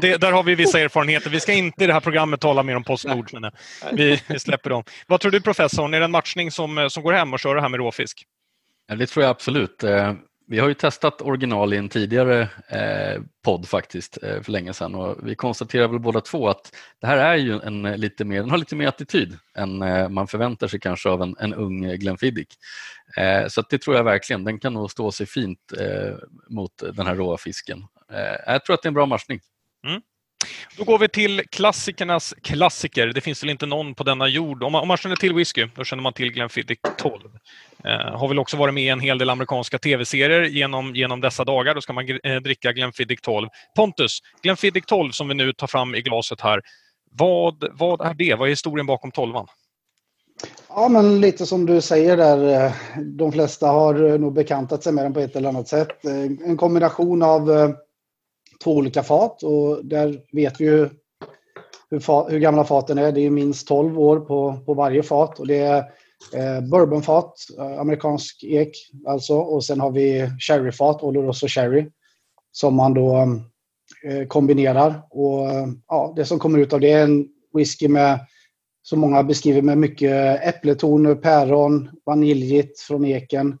Det, 0.00 0.16
där 0.16 0.32
har 0.32 0.42
vi 0.42 0.54
vissa 0.54 0.80
erfarenheter. 0.80 1.30
Vi 1.30 1.40
ska 1.40 1.52
inte 1.52 1.84
i 1.84 1.86
det 1.86 1.92
här 1.92 2.00
programmet 2.00 2.40
tala 2.40 2.62
mer 2.62 2.76
om 2.76 2.84
Postnord. 2.84 3.30
Men 3.32 3.44
eh, 3.44 3.50
vi, 3.92 4.22
vi 4.28 4.38
släpper 4.38 4.70
dem. 4.70 4.84
Vad 5.06 5.20
tror 5.20 5.32
du, 5.32 5.40
professorn? 5.40 5.94
Är 5.94 5.98
det 5.98 6.04
en 6.04 6.10
matchning 6.10 6.50
som, 6.50 6.78
eh, 6.78 6.88
som 6.88 7.02
går 7.02 7.12
hem 7.12 7.32
och 7.32 7.40
kör 7.40 7.54
det 7.54 7.60
här 7.60 7.68
med 7.68 7.78
råfisk? 7.80 8.24
Ja, 8.88 8.94
det 8.94 9.06
tror 9.06 9.22
jag 9.22 9.30
absolut. 9.30 9.84
Vi 10.46 10.58
har 10.58 10.68
ju 10.68 10.74
testat 10.74 11.22
original 11.22 11.74
i 11.74 11.76
en 11.76 11.88
tidigare 11.88 12.40
eh, 12.68 13.22
podd 13.44 13.68
faktiskt 13.68 14.22
eh, 14.22 14.42
för 14.42 14.52
länge 14.52 14.72
sedan 14.72 14.94
och 14.94 15.28
vi 15.28 15.34
konstaterar 15.34 15.88
väl 15.88 16.00
båda 16.00 16.20
två 16.20 16.48
att 16.48 16.76
det 17.00 17.06
här 17.06 17.16
är 17.16 17.36
ju 17.36 17.60
en 17.60 17.84
eh, 17.84 17.96
lite 17.96 18.24
mer, 18.24 18.40
den 18.40 18.50
har 18.50 18.58
lite 18.58 18.76
mer 18.76 18.88
attityd 18.88 19.38
än 19.54 19.82
eh, 19.82 20.08
man 20.08 20.28
förväntar 20.28 20.68
sig 20.68 20.80
kanske 20.80 21.08
av 21.08 21.22
en, 21.22 21.36
en 21.38 21.54
ung 21.54 21.96
Glenfiddich. 21.96 22.56
Eh, 23.16 23.48
så 23.48 23.60
att 23.60 23.70
det 23.70 23.78
tror 23.78 23.96
jag 23.96 24.04
verkligen, 24.04 24.44
den 24.44 24.58
kan 24.58 24.72
nog 24.72 24.90
stå 24.90 25.12
sig 25.12 25.26
fint 25.26 25.72
eh, 25.80 26.14
mot 26.48 26.72
den 26.94 27.06
här 27.06 27.14
råa 27.14 27.36
fisken. 27.38 27.78
Eh, 28.12 28.52
jag 28.52 28.64
tror 28.64 28.74
att 28.74 28.82
det 28.82 28.86
är 28.86 28.90
en 28.90 28.94
bra 28.94 29.06
matchning. 29.06 29.40
Mm. 29.86 30.02
Då 30.76 30.84
går 30.84 30.98
vi 30.98 31.08
till 31.08 31.42
klassikernas 31.50 32.34
klassiker. 32.42 33.06
Det 33.06 33.20
finns 33.20 33.42
väl 33.42 33.50
inte 33.50 33.66
någon 33.66 33.94
på 33.94 34.04
denna 34.04 34.28
jord. 34.28 34.62
Om 34.62 34.72
man, 34.72 34.82
om 34.82 34.88
man 34.88 34.96
känner 34.96 35.16
till 35.16 35.34
whisky, 35.34 35.68
då 35.74 35.84
känner 35.84 36.02
man 36.02 36.12
till 36.12 36.32
Glenfiddich 36.32 36.78
12. 36.98 37.20
Eh, 37.84 38.18
har 38.18 38.28
väl 38.28 38.38
också 38.38 38.56
varit 38.56 38.74
med 38.74 38.84
i 38.84 38.88
en 38.88 39.00
hel 39.00 39.18
del 39.18 39.30
amerikanska 39.30 39.78
tv-serier 39.78 40.42
genom, 40.42 40.94
genom 40.94 41.20
dessa 41.20 41.44
dagar. 41.44 41.74
Då 41.74 41.80
ska 41.80 41.92
man 41.92 42.18
eh, 42.24 42.36
dricka 42.36 42.72
Glenfiddich 42.72 43.20
12. 43.20 43.48
Pontus, 43.76 44.18
Glenfiddich 44.42 44.84
12 44.86 45.10
som 45.10 45.28
vi 45.28 45.34
nu 45.34 45.52
tar 45.52 45.66
fram 45.66 45.94
i 45.94 46.02
glaset 46.02 46.40
här. 46.40 46.60
Vad, 47.10 47.64
vad 47.72 48.00
är 48.00 48.14
det? 48.14 48.34
Vad 48.34 48.48
är 48.48 48.50
historien 48.50 48.86
bakom 48.86 49.10
12 49.10 49.34
Ja, 50.68 50.88
men 50.88 51.20
lite 51.20 51.46
som 51.46 51.66
du 51.66 51.80
säger 51.80 52.16
där. 52.16 52.66
Eh, 52.66 52.72
de 52.98 53.32
flesta 53.32 53.66
har 53.66 54.10
eh, 54.10 54.18
nog 54.18 54.32
bekantat 54.32 54.82
sig 54.82 54.92
med 54.92 55.04
den 55.04 55.14
på 55.14 55.20
ett 55.20 55.36
eller 55.36 55.48
annat 55.48 55.68
sätt. 55.68 56.04
Eh, 56.04 56.22
en 56.22 56.56
kombination 56.56 57.22
av 57.22 57.50
eh, 57.50 57.70
två 58.62 58.76
olika 58.76 59.02
fat 59.02 59.42
och 59.42 59.84
där 59.86 60.20
vet 60.32 60.60
vi 60.60 60.64
ju 60.64 60.88
hur, 61.90 61.98
fa- 61.98 62.30
hur 62.30 62.38
gamla 62.38 62.64
faten 62.64 62.98
är. 62.98 63.12
Det 63.12 63.20
är 63.20 63.30
minst 63.30 63.68
12 63.68 64.00
år 64.00 64.20
på, 64.20 64.58
på 64.66 64.74
varje 64.74 65.02
fat 65.02 65.38
och 65.40 65.46
det 65.46 65.58
är 65.58 65.78
eh, 66.34 66.60
bourbonfat, 66.70 67.34
eh, 67.58 67.80
amerikansk 67.80 68.44
ek 68.44 68.70
alltså 69.06 69.34
och 69.34 69.64
sen 69.64 69.80
har 69.80 69.90
vi 69.90 70.30
sherryfat, 70.40 71.02
Oloroso 71.02 71.48
sherry 71.48 71.86
som 72.52 72.74
man 72.74 72.94
då 72.94 73.16
eh, 74.04 74.26
kombinerar 74.28 75.02
och 75.10 75.50
eh, 75.50 75.66
ja, 75.88 76.12
det 76.16 76.24
som 76.24 76.38
kommer 76.38 76.58
ut 76.58 76.72
av 76.72 76.80
det 76.80 76.92
är 76.92 77.04
en 77.04 77.28
whisky 77.54 77.88
med 77.88 78.18
som 78.82 79.00
många 79.00 79.22
beskriver 79.22 79.62
med 79.62 79.78
mycket 79.78 80.42
äppletoner, 80.44 81.14
päron, 81.14 81.90
vaniljigt 82.06 82.80
från 82.80 83.04
eken 83.04 83.58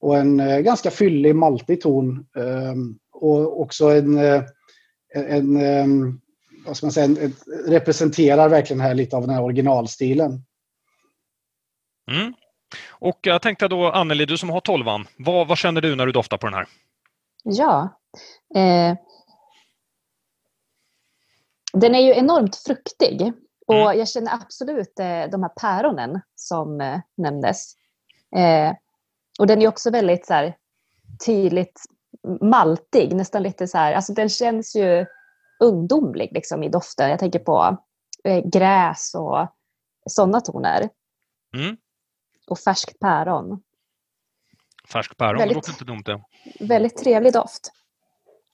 och 0.00 0.16
en 0.16 0.40
eh, 0.40 0.58
ganska 0.58 0.90
fyllig 0.90 1.34
maltig 1.36 1.80
ton. 1.80 2.26
ehm, 2.36 2.98
och 3.22 3.60
också 3.60 3.88
en, 3.88 4.18
eh, 4.18 4.42
en, 5.14 5.56
ehm, 5.56 6.20
vad 6.66 6.76
ska 6.76 6.86
man 6.86 6.92
säga, 6.92 7.04
en, 7.04 7.34
representerar 7.66 8.48
verkligen 8.48 8.80
här 8.80 8.94
lite 8.94 9.16
av 9.16 9.22
den 9.22 9.34
här 9.34 9.42
originalstilen. 9.42 10.44
Mm. 12.10 12.34
Och 12.88 13.18
jag 13.22 13.42
tänkte 13.42 13.68
då, 13.68 13.90
Anneli, 13.90 14.26
du 14.26 14.38
som 14.38 14.50
har 14.50 14.60
12 14.60 14.86
vad, 15.18 15.48
vad 15.48 15.58
känner 15.58 15.80
du 15.80 15.96
när 15.96 16.06
du 16.06 16.12
doftar 16.12 16.38
på 16.38 16.46
den 16.46 16.54
här? 16.54 16.66
Ja. 17.44 18.00
Eh, 18.54 18.96
den 21.72 21.94
är 21.94 22.00
ju 22.00 22.12
enormt 22.14 22.56
fruktig. 22.56 23.32
Och 23.66 23.74
Mm. 23.74 23.98
jag 23.98 24.08
känner 24.08 24.34
absolut 24.34 24.98
eh, 24.98 25.30
de 25.30 25.42
här 25.42 25.52
päronen 25.60 26.20
som 26.34 26.80
eh, 26.80 27.00
nämndes. 27.16 27.74
Eh, 28.36 28.72
och 29.38 29.46
den 29.46 29.62
är 29.62 29.68
också 29.68 29.90
väldigt 29.90 30.26
så 30.26 30.34
här, 30.34 30.56
tydligt 31.26 31.80
maltig, 32.40 33.14
nästan 33.14 33.42
lite 33.42 33.68
så 33.68 33.78
här, 33.78 33.92
alltså 33.92 34.12
den 34.12 34.28
känns 34.28 34.76
ju 34.76 35.06
ungdomlig 35.64 36.28
liksom, 36.32 36.62
i 36.62 36.68
doften. 36.68 37.10
Jag 37.10 37.18
tänker 37.18 37.38
på 37.38 37.76
eh, 38.24 38.44
gräs 38.52 39.14
och 39.14 39.48
sådana 40.10 40.40
toner. 40.40 40.88
Mm. 41.56 41.76
Och 42.46 42.58
färskt 42.58 42.98
päron. 43.00 43.62
Färsk 44.92 45.16
päron, 45.16 45.32
det 45.34 45.38
Väldigt- 45.38 45.56
låter 45.56 45.70
inte 45.70 45.84
dumt 45.84 46.02
det. 46.04 46.22
Väldigt 46.60 46.96
trevlig 46.96 47.32
doft. 47.32 47.72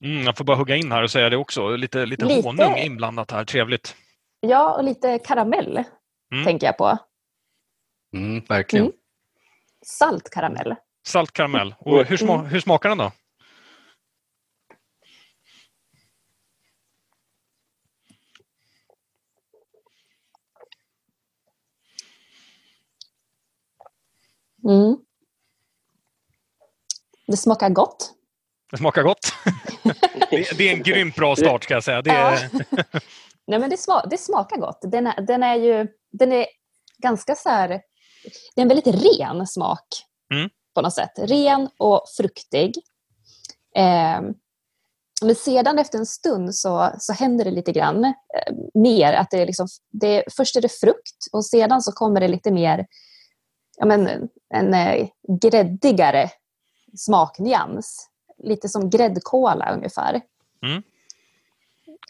Mm, 0.04 0.22
jag 0.24 0.36
får 0.36 0.44
bara 0.44 0.56
hugga 0.56 0.76
in 0.76 0.92
här 0.92 1.02
och 1.02 1.10
säga 1.10 1.28
det 1.30 1.36
också. 1.36 1.76
Lite, 1.76 2.06
lite, 2.06 2.24
Lite. 2.24 2.48
honung 2.48 2.76
inblandat 2.76 3.30
här, 3.30 3.44
trevligt. 3.44 3.96
Ja, 4.40 4.74
och 4.76 4.84
lite 4.84 5.18
karamell 5.18 5.84
Mm. 6.32 6.44
tänker 6.44 6.66
jag 6.66 6.76
på. 6.78 6.98
Mm, 8.16 8.44
verkligen. 8.48 8.84
Mm. 8.86 8.96
Salt 9.86 10.30
karamell. 10.30 10.74
Salt 11.06 11.32
karamell. 11.32 11.74
Och 11.78 12.04
hur, 12.04 12.16
sma, 12.16 12.36
hur 12.42 12.60
smakar 12.60 12.88
den 12.88 12.98
då? 12.98 13.12
Mm. 24.68 24.96
Det 27.26 27.36
smakar 27.36 27.70
gott. 27.70 28.12
Det 28.70 28.78
smakar 28.78 29.02
gott. 29.02 29.32
det, 30.30 30.58
det, 30.58 30.68
är 30.68 30.72
en 30.72 30.82
grymt 30.82 31.16
bra 31.16 31.36
start 31.36 31.64
ska 31.64 31.74
jag 31.74 31.84
säga. 31.84 32.02
Det 32.02 32.10
är... 32.10 32.50
Nej, 33.46 33.58
men 33.58 33.70
det, 33.70 33.76
sma 33.76 34.06
det, 34.06 34.18
smakar 34.18 34.56
gott. 34.56 34.78
Den 34.82 35.06
är, 35.06 35.20
den 35.20 35.42
är 35.42 35.54
ju 35.54 35.88
den 36.12 36.32
är 36.32 36.46
ganska 36.98 37.34
så 37.34 37.48
här... 37.48 37.68
Det 38.54 38.60
är 38.60 38.62
en 38.62 38.68
väldigt 38.68 38.86
ren 38.86 39.46
smak 39.46 39.86
mm. 40.34 40.50
på 40.74 40.82
något 40.82 40.94
sätt. 40.94 41.12
Ren 41.16 41.68
och 41.78 42.04
fruktig. 42.16 42.74
Eh, 43.76 44.20
men 45.22 45.34
sedan 45.34 45.78
efter 45.78 45.98
en 45.98 46.06
stund 46.06 46.54
så, 46.54 46.90
så 46.98 47.12
händer 47.12 47.44
det 47.44 47.50
lite 47.50 47.72
grann 47.72 48.04
eh, 48.04 48.12
mer. 48.74 49.12
Att 49.12 49.30
det 49.30 49.42
är 49.42 49.46
liksom, 49.46 49.68
det, 49.92 50.24
först 50.36 50.56
är 50.56 50.60
det 50.60 50.68
frukt 50.80 51.26
och 51.32 51.46
sedan 51.46 51.82
så 51.82 51.92
kommer 51.92 52.20
det 52.20 52.28
lite 52.28 52.50
mer 52.50 52.86
ja, 53.76 53.86
men, 53.86 54.28
en, 54.54 54.74
eh, 54.74 55.08
gräddigare 55.42 56.30
smaknyans. 56.96 58.10
Lite 58.38 58.68
som 58.68 58.90
gräddkola 58.90 59.72
ungefär. 59.74 60.20
Mm. 60.62 60.82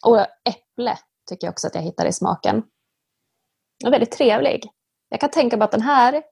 Och 0.02 0.20
äpple 0.20 0.98
tycker 1.28 1.46
jag 1.46 1.52
också 1.52 1.66
att 1.66 1.74
jag 1.74 1.82
hittar 1.82 2.06
i 2.06 2.12
smaken. 2.12 2.62
Den 3.80 3.86
är 3.86 3.90
väldigt 3.90 4.12
trevlig. 4.12 4.70
Jag 5.08 5.20
kan 5.20 5.30
tänka 5.30 5.56
mig 5.56 5.64
att 5.64 5.70
den 5.70 5.82
här, 5.82 6.22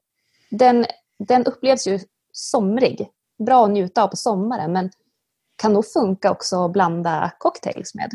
den, 0.50 0.86
den 1.18 1.44
upplevs 1.46 1.86
ju 1.86 1.98
somrig. 2.32 3.08
Bra 3.46 3.64
att 3.64 3.70
njuta 3.70 4.02
av 4.02 4.08
på 4.08 4.16
sommaren, 4.16 4.72
men 4.72 4.90
kan 5.56 5.72
nog 5.72 5.86
funka 5.86 6.30
också 6.30 6.64
att 6.64 6.72
blanda 6.72 7.32
cocktails 7.38 7.94
med. 7.94 8.10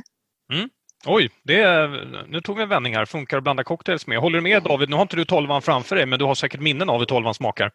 Mm. 0.53 0.69
Oj, 1.05 1.29
det 1.43 1.62
är, 1.62 1.88
nu 2.27 2.41
tog 2.41 2.57
vi 2.57 2.63
en 2.63 2.69
vändning 2.69 2.95
här. 2.95 3.05
Funkar 3.05 3.38
att 3.38 3.43
blanda 3.43 3.63
cocktails 3.63 4.07
med. 4.07 4.19
Håller 4.19 4.38
du 4.38 4.41
med 4.41 4.63
David? 4.63 4.89
Nu 4.89 4.95
har 4.95 5.01
inte 5.01 5.15
du 5.15 5.25
tolvan 5.25 5.62
framför 5.62 5.95
dig, 5.95 6.05
men 6.05 6.19
du 6.19 6.25
har 6.25 6.36
säkert 6.36 6.62
minnen 6.62 6.89
av 6.89 6.99
hur 6.99 7.05
tolvan 7.05 7.33
smakar. 7.33 7.71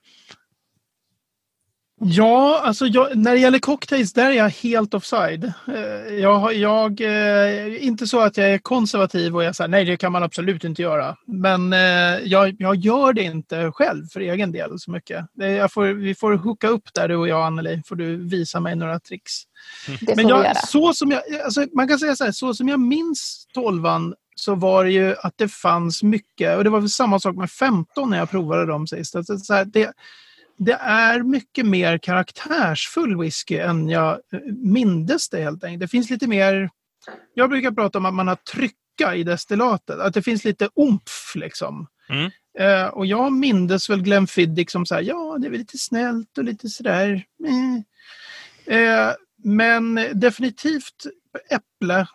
Ja, 2.05 2.61
alltså 2.65 2.87
jag, 2.87 3.17
när 3.17 3.33
det 3.33 3.41
gäller 3.41 3.59
cocktails, 3.59 4.13
där 4.13 4.31
är 4.31 4.35
jag 4.35 4.49
helt 4.49 4.95
offside. 4.95 5.53
Eh, 5.69 6.15
jag, 6.15 6.55
jag, 6.55 7.01
eh, 7.01 7.85
inte 7.87 8.07
så 8.07 8.21
att 8.21 8.37
jag 8.37 8.51
är 8.51 8.59
konservativ 8.59 9.37
och 9.37 9.45
jag 9.45 9.57
säger 9.57 9.69
nej, 9.69 9.85
det 9.85 9.97
kan 9.97 10.13
man 10.13 10.23
absolut 10.23 10.65
inte 10.65 10.83
göra. 10.83 11.17
Men 11.27 11.73
eh, 11.73 12.19
jag, 12.25 12.57
jag 12.59 12.77
gör 12.77 13.13
det 13.13 13.23
inte 13.23 13.73
själv 13.73 14.07
för 14.07 14.21
egen 14.21 14.53
del 14.53 14.79
så 14.79 14.91
mycket. 14.91 15.27
Jag 15.35 15.73
får, 15.73 15.85
vi 15.85 16.15
får 16.15 16.33
hooka 16.33 16.69
upp 16.69 16.95
där 16.95 17.09
du 17.09 17.17
och 17.17 17.29
jag, 17.29 17.47
Anneli, 17.47 17.83
får 17.87 17.97
du 17.97 18.29
visa 18.29 18.61
mig 18.61 18.77
några 18.77 19.01
tricks. 19.01 19.33
Det 20.01 20.17
Men 20.17 20.29
jag, 20.29 20.57
så 20.57 20.93
som 20.93 21.11
jag, 21.11 21.23
alltså, 21.45 21.67
man 21.75 21.89
kan 21.89 21.99
säga 21.99 22.17
så 22.17 22.25
här, 22.25 22.33
så 22.33 22.55
som 22.55 22.69
jag 22.69 22.81
minns 22.81 23.47
tolvan 23.55 24.15
så 24.35 24.55
var 24.55 24.85
det 24.85 24.91
ju 24.91 25.15
att 25.23 25.35
det 25.37 25.49
fanns 25.49 26.03
mycket, 26.03 26.57
och 26.57 26.65
det 26.65 26.71
var 26.71 26.81
väl 26.81 26.89
samma 26.89 27.21
sak 27.21 27.37
med 27.37 27.51
15 27.51 28.11
när 28.11 28.19
jag 28.19 28.31
provade 28.31 28.67
dem 28.67 28.87
sist. 28.87 29.17
Alltså, 29.17 29.39
så 29.39 29.55
här, 29.55 29.65
det, 29.65 29.93
det 30.65 30.79
är 30.81 31.23
mycket 31.23 31.67
mer 31.67 31.99
karaktärsfull 31.99 33.21
whisky 33.21 33.57
än 33.57 33.89
jag 33.89 34.13
eh, 34.33 34.41
mindes 34.47 35.29
det 35.29 35.43
helt 35.43 35.65
enkelt. 35.65 35.81
Det 35.81 35.89
finns 35.89 36.11
lite 36.11 36.27
mer... 36.27 36.71
Jag 37.35 37.51
brukar 37.51 37.71
prata 37.71 37.99
om 37.99 38.07
att 38.07 38.15
man 38.15 38.29
har 38.29 38.37
trycka 38.37 39.15
i 39.15 39.25
destillatet, 39.25 39.99
att 39.99 40.15
det 40.15 40.23
finns 40.23 40.45
lite 40.45 40.69
omf 40.75 41.33
liksom. 41.35 41.87
Mm. 42.09 42.31
Eh, 42.59 42.87
och 42.87 43.07
jag 43.07 43.33
mindes 43.33 43.91
väl 43.91 44.03
Glenfiddich 44.03 44.71
som 44.71 44.87
så 44.87 44.95
här, 44.95 45.03
ja 45.03 45.37
det 45.41 45.47
är 45.47 45.51
väl 45.51 45.59
lite 45.59 45.79
snällt 45.79 46.39
och 46.39 46.45
lite 46.45 46.69
sådär. 46.69 47.25
Eh, 48.67 49.11
men 49.45 49.95
definitivt 50.13 51.07
äpple 51.51 52.07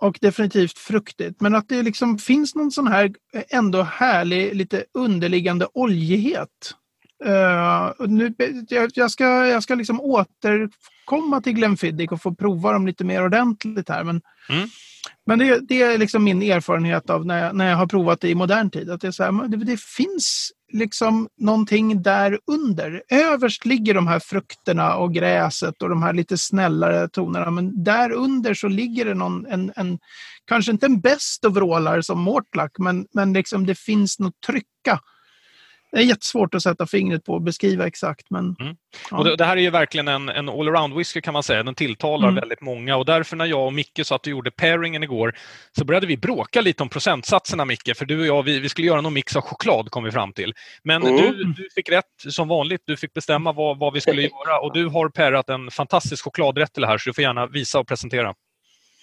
och 0.00 0.18
definitivt 0.20 0.78
fruktigt. 0.78 1.40
Men 1.40 1.54
att 1.54 1.68
det 1.68 1.82
liksom 1.82 2.18
finns 2.18 2.54
någon 2.54 2.70
sån 2.70 2.86
här 2.86 3.14
ändå 3.48 3.82
härlig, 3.82 4.54
lite 4.54 4.84
underliggande 4.94 5.68
oljighet 5.72 6.74
Uh, 7.24 8.06
nu, 8.08 8.34
jag, 8.68 8.90
jag, 8.94 9.10
ska, 9.10 9.46
jag 9.46 9.62
ska 9.62 9.74
liksom 9.74 10.00
återkomma 10.00 11.40
till 11.40 11.52
Glenfiddich 11.52 12.12
och 12.12 12.22
få 12.22 12.34
prova 12.34 12.72
dem 12.72 12.86
lite 12.86 13.04
mer 13.04 13.24
ordentligt 13.24 13.88
här. 13.88 14.04
Men, 14.04 14.20
mm. 14.48 14.68
men 15.26 15.38
det, 15.38 15.60
det, 15.68 15.82
är 15.82 15.98
liksom 15.98 16.24
min 16.24 16.42
erfarenhet 16.42 17.10
av 17.10 17.26
när 17.26 17.44
jag, 17.44 17.56
när 17.56 17.70
jag 17.70 17.76
har 17.76 17.86
provat 17.86 18.20
det 18.20 18.28
i 18.28 18.34
modern 18.34 18.70
tid. 18.70 18.90
Att 18.90 19.00
det, 19.00 19.06
är 19.06 19.12
så 19.12 19.24
här, 19.24 19.48
det, 19.48 19.56
det, 19.56 19.80
finns 19.80 20.52
liksom 20.72 21.28
någonting 21.38 22.02
där 22.02 22.38
under. 22.46 23.02
Överst 23.08 23.64
ligger 23.64 23.94
de 23.94 24.06
här 24.06 24.18
frukterna 24.18 24.96
och 24.96 25.14
gräset 25.14 25.82
och 25.82 25.88
de 25.88 26.02
här 26.02 26.12
lite 26.12 26.38
snällare 26.38 27.08
tonerna. 27.08 27.50
Men 27.50 27.84
där 27.84 28.12
under 28.12 28.54
så 28.54 28.68
ligger 28.68 29.04
det 29.04 29.14
någon, 29.14 29.46
en, 29.46 29.72
en 29.76 29.98
kanske 30.46 30.72
inte 30.72 30.86
en 30.86 31.00
bäst 31.00 31.44
of 31.44 31.54
vrålar 31.54 32.00
som 32.00 32.20
Mortlack, 32.20 32.72
men, 32.78 33.06
men 33.12 33.32
liksom 33.32 33.66
det 33.66 33.78
finns 33.78 34.18
något 34.18 34.40
trycka 34.46 35.00
det 35.92 35.98
är 35.98 36.02
jättesvårt 36.02 36.54
att 36.54 36.62
sätta 36.62 36.86
fingret 36.86 37.24
på 37.24 37.32
och 37.32 37.42
beskriva 37.42 37.86
exakt. 37.86 38.30
Men, 38.30 38.56
mm. 38.60 38.76
ja. 39.10 39.18
och 39.18 39.24
det, 39.24 39.36
det, 39.36 39.44
här 39.44 39.56
är 39.56 39.60
ju 39.60 39.70
verkligen 39.70 40.08
en, 40.08 40.28
en 40.28 40.48
allround-whisky 40.48 41.20
kan 41.20 41.32
man 41.32 41.42
säga. 41.42 41.62
Den 41.62 41.74
tilltalar 41.74 42.28
mm. 42.28 42.40
väldigt 42.40 42.60
många 42.60 42.96
och 42.96 43.04
därför 43.04 43.36
när 43.36 43.46
jag 43.46 43.66
och 43.66 43.72
Micke 43.72 44.00
satt 44.04 44.20
och 44.20 44.30
gjorde 44.30 44.50
pairingen 44.50 45.02
igår 45.02 45.34
så 45.78 45.84
började 45.84 46.06
vi 46.06 46.16
bråka 46.16 46.60
lite 46.60 46.82
om 46.82 46.88
procentsatserna 46.88 47.64
Micke, 47.64 47.96
för 47.96 48.04
du 48.04 48.20
och 48.20 48.26
jag 48.26 48.42
vi, 48.42 48.58
vi 48.58 48.68
skulle 48.68 48.86
göra 48.86 49.00
någon 49.00 49.14
mix 49.14 49.36
av 49.36 49.42
choklad 49.42 49.90
kom 49.90 50.04
vi 50.04 50.10
fram 50.10 50.32
till. 50.32 50.54
Men 50.84 51.02
mm. 51.02 51.16
du, 51.16 51.44
du 51.44 51.68
fick 51.74 51.88
rätt 51.88 52.04
som 52.28 52.48
vanligt. 52.48 52.82
Du 52.84 52.96
fick 52.96 53.12
bestämma 53.12 53.52
vad, 53.52 53.78
vad 53.78 53.92
vi 53.92 54.00
skulle 54.00 54.22
göra 54.22 54.60
och 54.62 54.72
du 54.74 54.86
har 54.86 55.08
pairat 55.08 55.48
en 55.48 55.70
fantastisk 55.70 56.24
chokladrätt 56.24 56.72
till 56.72 56.80
det 56.80 56.86
här 56.86 56.98
så 56.98 57.10
du 57.10 57.14
får 57.14 57.22
gärna 57.22 57.46
visa 57.46 57.78
och 57.78 57.88
presentera. 57.88 58.34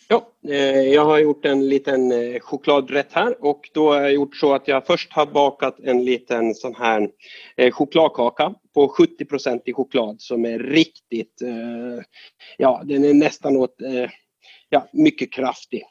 Ja, 0.07 0.27
eh, 0.49 0.81
jag 0.81 1.05
har 1.05 1.19
gjort 1.19 1.45
en 1.45 1.69
liten 1.69 2.11
eh, 2.11 2.39
chokladrätt 2.39 3.13
här 3.13 3.45
och 3.45 3.69
då 3.73 3.93
har 3.93 4.01
jag 4.01 4.13
gjort 4.13 4.35
så 4.35 4.53
att 4.53 4.67
jag 4.67 4.85
först 4.87 5.13
har 5.13 5.25
bakat 5.25 5.79
en 5.79 6.05
liten 6.05 6.55
sån 6.55 6.75
här 6.75 7.09
eh, 7.57 7.71
chokladkaka 7.71 8.53
på 8.73 8.87
70 8.87 9.25
i 9.65 9.73
choklad 9.73 10.21
som 10.21 10.45
är 10.45 10.59
riktigt, 10.59 11.41
ja 12.57 12.81
den 12.85 13.03
är 13.03 13.13
nästan 13.13 13.57
åt, 13.57 13.75
ja 14.69 14.87
mycket 14.93 15.33
kraftig 15.33 15.83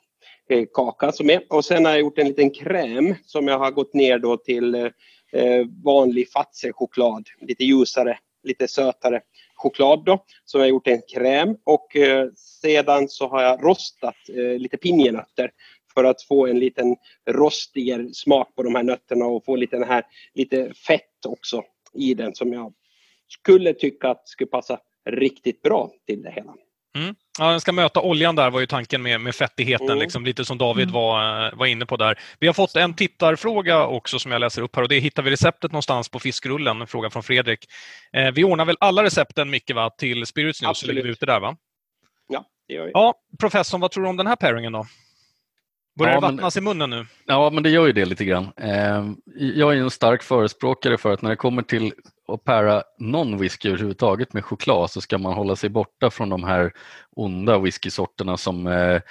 kaka 0.75 1.13
som 1.13 1.31
är. 1.31 1.43
Och 1.49 1.65
sen 1.65 1.85
har 1.85 1.93
jag 1.93 2.01
gjort 2.01 2.19
en 2.19 2.29
liten 2.29 2.51
kräm 2.51 3.15
som 3.25 3.49
jag 3.49 3.59
har 3.59 3.71
gått 3.71 3.95
ner 3.95 4.19
då 4.19 4.37
till 4.37 4.91
vanlig 5.85 6.31
fatsechoklad, 6.31 7.29
lite 7.41 7.65
ljusare, 7.65 8.19
lite 8.43 8.69
sötare 8.69 9.21
choklad 9.63 10.05
då, 10.05 10.25
som 10.45 10.61
jag 10.61 10.71
gjort 10.71 10.87
en 10.87 11.03
kräm 11.15 11.57
och 11.65 11.97
eh, 11.97 12.29
sedan 12.37 13.09
så 13.09 13.29
har 13.29 13.43
jag 13.43 13.65
rostat 13.65 14.15
eh, 14.29 14.59
lite 14.59 14.77
pinjenötter 14.77 15.51
för 15.95 16.05
att 16.05 16.23
få 16.23 16.47
en 16.47 16.59
liten 16.59 16.97
rostigare 17.31 18.15
smak 18.15 18.55
på 18.55 18.63
de 18.63 18.75
här 18.75 18.83
nötterna 18.83 19.27
och 19.27 19.45
få 19.45 19.57
lite, 19.57 19.85
här, 19.85 20.05
lite 20.35 20.75
fett 20.75 21.27
också 21.27 21.63
i 21.95 22.15
den 22.15 22.35
som 22.35 22.53
jag 22.53 22.75
skulle 23.29 23.75
tycka 23.75 24.09
att 24.09 24.29
skulle 24.29 24.51
passa 24.51 24.81
riktigt 25.11 25.63
bra 25.63 25.91
till 26.07 26.23
det 26.23 26.31
hela. 26.31 26.55
Mm. 26.99 27.15
Ja, 27.39 27.51
den 27.51 27.61
ska 27.61 27.73
möta 27.73 28.01
oljan 28.01 28.37
där 28.37 28.51
var 28.51 28.61
ju 28.61 28.67
tanken 28.67 29.03
med, 29.03 29.21
med 29.21 29.35
fettigheten, 29.35 29.89
mm. 29.89 29.99
liksom, 29.99 30.25
lite 30.25 30.45
som 30.45 30.59
David 30.59 30.83
mm. 30.83 30.95
var, 30.95 31.53
var 31.57 31.67
inne 31.67 31.87
på 31.87 31.97
där. 31.97 32.19
Vi 32.39 32.47
har 32.47 32.55
fått 32.55 32.77
en 32.77 32.95
tittarfråga 32.95 33.87
också 33.87 34.19
som 34.19 34.33
jag 34.33 34.41
läser 34.41 34.63
upp 34.63 34.77
här 34.77 34.83
och 34.83 34.89
det 34.89 34.99
hittar 34.99 35.23
vi 35.23 35.31
receptet 35.31 35.73
någonstans 35.73 36.09
på 36.09 36.19
fiskrullen, 36.19 36.81
en 36.81 36.87
fråga 36.87 37.11
från 37.11 37.23
Fredrik. 37.23 37.65
Eh, 38.17 38.31
vi 38.31 38.45
ordnar 38.45 38.65
väl 38.65 38.77
alla 38.81 39.03
recepten 39.03 39.51
mycket 39.51 39.77
va, 39.77 39.91
till 39.91 40.27
Spirits 40.27 40.63
News, 40.63 40.79
så 40.79 40.87
lägger 40.87 41.03
vi 41.03 41.09
ut 41.09 41.21
det 41.21 41.27
där 41.27 41.41
va? 41.41 41.57
Ja, 42.29 42.45
det 42.69 42.75
gör 42.75 42.85
vi. 42.85 42.91
Ja, 42.95 43.15
professorn, 43.41 43.81
vad 43.81 43.91
tror 43.91 44.05
du 44.05 44.11
om 44.11 44.17
den 44.17 44.27
här 44.27 44.37
pairingen 44.37 44.73
då? 44.73 44.87
Börjar 45.99 46.13
ja, 46.13 46.21
det 46.21 46.27
vattnas 46.27 46.55
men, 46.57 46.65
i 46.65 46.65
munnen 46.65 46.91
nu? 46.91 47.07
Ja, 47.27 47.51
men 47.51 47.63
det 47.63 47.71
gör 47.71 47.87
ju 47.87 47.93
det 47.93 48.05
lite 48.05 48.25
grann. 48.25 48.49
Eh, 48.57 49.13
jag 49.37 49.73
är 49.73 49.77
en 49.77 49.91
stark 49.91 50.23
förespråkare 50.23 50.99
för 50.99 51.13
att 51.13 51.23
när 51.23 51.31
det 51.31 51.37
kommer 51.37 51.63
till 51.63 51.93
att 52.29 52.45
para 52.45 52.83
någon 52.99 53.39
whisky 53.39 53.69
överhuvudtaget 53.69 54.33
med 54.33 54.45
choklad 54.45 54.91
så 54.91 55.01
ska 55.01 55.19
man 55.19 55.33
hålla 55.33 55.57
sig 55.57 55.71
borta 55.71 56.11
från 56.11 56.29
de 56.29 56.45
här 56.45 56.73
onda 57.17 57.59
whiskysorterna 57.59 58.37
som 58.37 58.67
är 58.67 59.03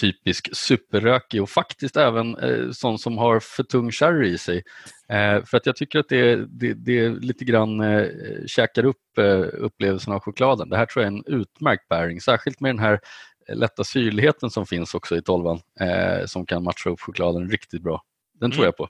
typisk 0.00 0.56
superrökig 0.56 1.42
och 1.42 1.50
faktiskt 1.50 1.96
även 1.96 2.36
eh, 2.36 2.70
sån 2.70 2.98
som 2.98 3.18
har 3.18 3.40
för 3.40 3.62
tung 3.62 3.90
sherry 3.90 4.28
i 4.28 4.38
sig. 4.38 4.62
Eh, 5.08 5.44
för 5.44 5.56
att 5.56 5.66
jag 5.66 5.76
tycker 5.76 5.98
att 5.98 6.08
det, 6.08 6.46
det, 6.46 6.74
det 6.74 7.08
lite 7.08 7.44
grann 7.44 7.80
eh, 7.80 8.06
käkar 8.46 8.84
upp 8.84 9.18
eh, 9.18 9.44
upplevelsen 9.52 10.12
av 10.12 10.20
chokladen. 10.20 10.68
Det 10.68 10.76
här 10.76 10.86
tror 10.86 11.04
jag 11.04 11.12
är 11.12 11.16
en 11.16 11.40
utmärkt 11.40 11.88
bäring, 11.88 12.20
särskilt 12.20 12.60
med 12.60 12.68
den 12.68 12.78
här 12.78 13.00
lätta 13.48 13.84
syrligheten 13.84 14.50
som 14.50 14.66
finns 14.66 14.94
också 14.94 15.16
i 15.16 15.22
tolvan 15.22 15.60
eh, 15.80 16.26
som 16.26 16.46
kan 16.46 16.64
matcha 16.64 16.90
upp 16.90 17.00
chokladen 17.00 17.50
riktigt 17.50 17.82
bra. 17.82 18.02
Den 18.40 18.50
tror 18.50 18.60
mm. 18.60 18.66
jag 18.66 18.76
på. 18.76 18.88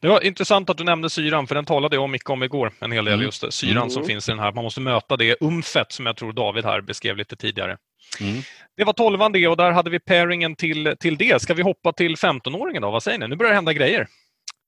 Det 0.00 0.08
var 0.08 0.24
intressant 0.24 0.70
att 0.70 0.78
du 0.78 0.84
nämnde 0.84 1.10
syran, 1.10 1.46
för 1.46 1.54
den 1.54 1.64
talade 1.64 1.96
jag 1.96 2.10
mycket 2.10 2.30
om 2.30 2.42
igår. 2.42 2.72
En 2.78 2.92
hel 2.92 3.04
del, 3.04 3.14
mm. 3.14 3.26
just 3.26 3.52
syran 3.52 3.76
mm. 3.76 3.90
som 3.90 4.04
finns 4.04 4.28
i 4.28 4.32
den 4.32 4.38
här. 4.38 4.52
Man 4.52 4.64
måste 4.64 4.80
möta 4.80 5.16
det 5.16 5.36
umfet 5.40 5.92
som 5.92 6.06
jag 6.06 6.16
tror 6.16 6.32
David 6.32 6.64
här 6.64 6.80
beskrev 6.80 7.16
lite 7.16 7.36
tidigare. 7.36 7.76
Mm. 8.20 8.42
Det 8.76 8.84
var 8.84 8.92
tolvan 8.92 9.32
det 9.32 9.48
och 9.48 9.56
där 9.56 9.70
hade 9.70 9.90
vi 9.90 9.98
pairingen 9.98 10.56
till, 10.56 10.94
till 11.00 11.16
det. 11.16 11.42
Ska 11.42 11.54
vi 11.54 11.62
hoppa 11.62 11.92
till 11.92 12.14
15-åringen 12.14 12.82
då? 12.82 12.90
Vad 12.90 13.02
säger 13.02 13.18
ni? 13.18 13.28
Nu 13.28 13.36
börjar 13.36 13.50
det 13.50 13.56
hända 13.56 13.72
grejer. 13.72 14.06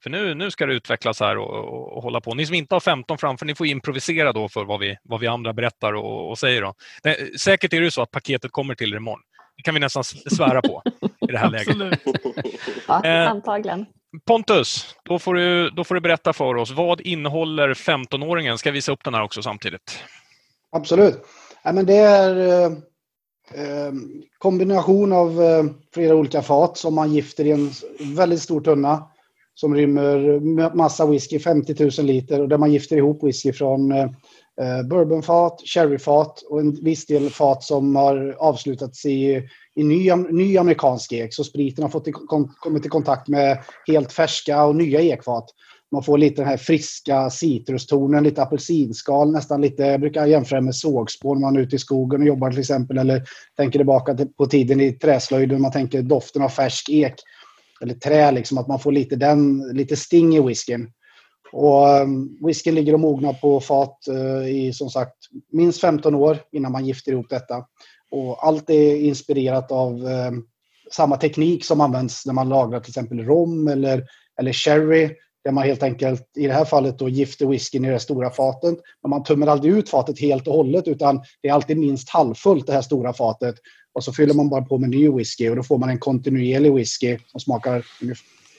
För 0.02 0.10
nu, 0.10 0.34
nu 0.34 0.50
ska 0.50 0.66
det 0.66 0.74
utvecklas 0.74 1.20
här 1.20 1.38
och, 1.38 1.50
och, 1.50 1.96
och, 1.96 2.02
hålla 2.02 2.20
på. 2.20 2.34
Ni 2.34 2.46
som 2.46 2.54
inte 2.54 2.74
har 2.74 2.80
15 2.80 3.18
framför, 3.18 3.46
ni 3.46 3.54
får 3.54 3.66
improvisera 3.66 4.32
då 4.32 4.48
för 4.48 4.64
vad 4.64 4.80
vi, 4.80 4.96
vad 5.02 5.20
vi 5.20 5.26
andra 5.26 5.52
berättar 5.52 5.92
och, 5.92 6.30
och 6.30 6.38
säger. 6.38 6.62
Då. 6.62 6.74
Det, 7.02 7.40
säkert 7.40 7.72
är 7.72 7.80
det 7.80 7.90
så 7.90 8.02
att 8.02 8.10
paketet 8.10 8.52
kommer 8.52 8.74
till 8.74 8.92
er 8.92 8.96
imorgon. 8.96 9.20
Det 9.58 9.62
kan 9.62 9.74
vi 9.74 9.80
nästan 9.80 10.04
svära 10.04 10.62
på 10.62 10.82
i 11.28 11.32
det 11.32 11.38
här 11.38 11.50
läget. 11.66 12.00
ja, 12.88 13.04
eh, 13.04 13.30
antagligen. 13.30 13.86
Pontus, 14.26 14.96
då 15.04 15.18
får, 15.18 15.34
du, 15.34 15.70
då 15.70 15.84
får 15.84 15.94
du 15.94 16.00
berätta 16.00 16.32
för 16.32 16.54
oss. 16.54 16.70
Vad 16.70 17.00
innehåller 17.00 17.74
15-åringen? 17.74 18.56
Ska 18.56 18.68
jag 18.68 18.74
visa 18.74 18.92
upp 18.92 19.04
den 19.04 19.14
här 19.14 19.22
också 19.22 19.42
samtidigt? 19.42 19.98
Absolut. 20.72 21.24
Ja, 21.62 21.72
men 21.72 21.86
det 21.86 21.96
är 21.96 22.36
eh, 22.36 22.72
eh, 23.54 23.92
kombination 24.38 25.12
av 25.12 25.42
eh, 25.42 25.64
flera 25.94 26.14
olika 26.14 26.42
fat 26.42 26.78
som 26.78 26.94
man 26.94 27.12
gifter 27.12 27.44
i 27.44 27.50
en 27.50 27.70
väldigt 28.16 28.42
stor 28.42 28.60
tunna 28.60 29.08
som 29.54 29.74
rymmer 29.74 30.74
massa 30.74 31.06
whisky, 31.06 31.38
50 31.38 31.74
000 31.98 32.06
liter, 32.06 32.40
och 32.40 32.48
där 32.48 32.58
man 32.58 32.72
gifter 32.72 32.96
ihop 32.96 33.22
whisky 33.22 33.52
från 33.52 33.92
eh, 33.92 33.98
eh, 34.02 34.10
Eh, 34.60 34.82
bourbonfat, 34.82 35.60
sherryfat 35.64 36.42
och 36.42 36.60
en 36.60 36.84
viss 36.84 37.06
del 37.06 37.30
fat 37.30 37.62
som 37.62 37.96
har 37.96 38.36
avslutats 38.38 39.06
i, 39.06 39.48
i 39.74 39.84
ny, 39.84 40.10
ny 40.30 40.56
amerikansk 40.56 41.12
ek. 41.12 41.34
Så 41.34 41.44
spriten 41.44 41.82
har 41.82 41.90
fått 41.90 42.08
i, 42.08 42.12
kom, 42.12 42.54
kommit 42.60 42.86
i 42.86 42.88
kontakt 42.88 43.28
med 43.28 43.58
helt 43.86 44.12
färska 44.12 44.64
och 44.64 44.76
nya 44.76 45.00
ekfat. 45.00 45.44
Man 45.92 46.02
får 46.02 46.18
lite 46.18 46.42
den 46.42 46.48
här 46.48 46.56
friska 46.56 47.30
citrustonen, 47.30 48.24
lite 48.24 48.42
apelsinskal, 48.42 49.32
nästan 49.32 49.60
lite, 49.60 49.82
jag 49.82 50.00
brukar 50.00 50.26
jämföra 50.26 50.60
med 50.60 50.74
sågspår 50.74 51.34
när 51.34 51.40
man 51.40 51.56
är 51.56 51.60
ute 51.60 51.76
i 51.76 51.78
skogen 51.78 52.20
och 52.20 52.26
jobbar 52.26 52.50
till 52.50 52.60
exempel, 52.60 52.98
eller 52.98 53.22
tänker 53.56 53.78
tillbaka 53.78 54.18
på 54.36 54.46
tiden 54.46 54.80
i 54.80 54.92
träslöjden, 54.92 55.62
man 55.62 55.72
tänker 55.72 56.02
doften 56.02 56.42
av 56.42 56.48
färsk 56.48 56.88
ek 56.90 57.14
eller 57.80 57.94
trä, 57.94 58.30
liksom, 58.32 58.58
att 58.58 58.68
man 58.68 58.80
får 58.80 58.92
lite, 58.92 59.16
den, 59.16 59.58
lite 59.72 59.96
sting 59.96 60.36
i 60.36 60.40
whiskyn. 60.40 60.90
Och 61.52 61.88
um, 61.88 62.38
whiskyn 62.40 62.74
ligger 62.74 62.94
och 62.94 63.00
mognar 63.00 63.32
på 63.32 63.60
fat 63.60 63.98
uh, 64.10 64.48
i 64.48 64.72
som 64.72 64.90
sagt 64.90 65.16
minst 65.52 65.80
15 65.80 66.14
år 66.14 66.38
innan 66.52 66.72
man 66.72 66.86
gifter 66.86 67.12
ihop 67.12 67.26
detta. 67.30 67.64
Och 68.10 68.46
allt 68.46 68.70
är 68.70 68.96
inspirerat 68.96 69.72
av 69.72 70.04
um, 70.04 70.46
samma 70.92 71.16
teknik 71.16 71.64
som 71.64 71.80
används 71.80 72.26
när 72.26 72.34
man 72.34 72.48
lagrar 72.48 72.80
till 72.80 72.90
exempel 72.90 73.24
rom 73.24 73.68
eller, 73.68 74.04
eller 74.40 74.52
sherry. 74.52 75.10
Där 75.44 75.52
man 75.52 75.64
helt 75.64 75.82
enkelt, 75.82 76.36
i 76.36 76.46
det 76.46 76.52
här 76.52 76.64
fallet, 76.64 76.98
då 76.98 77.08
gifter 77.08 77.46
whiskyn 77.46 77.84
i 77.84 77.90
det 77.90 78.00
stora 78.00 78.30
fatet. 78.30 78.78
Men 79.02 79.10
man 79.10 79.24
tömmer 79.24 79.46
aldrig 79.46 79.72
ut 79.72 79.88
fatet 79.88 80.20
helt 80.20 80.48
och 80.48 80.54
hållet 80.54 80.88
utan 80.88 81.22
det 81.42 81.48
är 81.48 81.52
alltid 81.52 81.78
minst 81.78 82.08
halvfullt 82.08 82.66
det 82.66 82.72
här 82.72 82.82
stora 82.82 83.12
fatet. 83.12 83.54
Och 83.92 84.04
så 84.04 84.12
fyller 84.12 84.34
man 84.34 84.48
bara 84.48 84.62
på 84.62 84.78
med 84.78 84.90
ny 84.90 85.08
whisky 85.10 85.48
och 85.48 85.56
då 85.56 85.62
får 85.62 85.78
man 85.78 85.88
en 85.88 85.98
kontinuerlig 85.98 86.74
whisky 86.74 87.18
som 87.26 87.40
smakar 87.40 87.84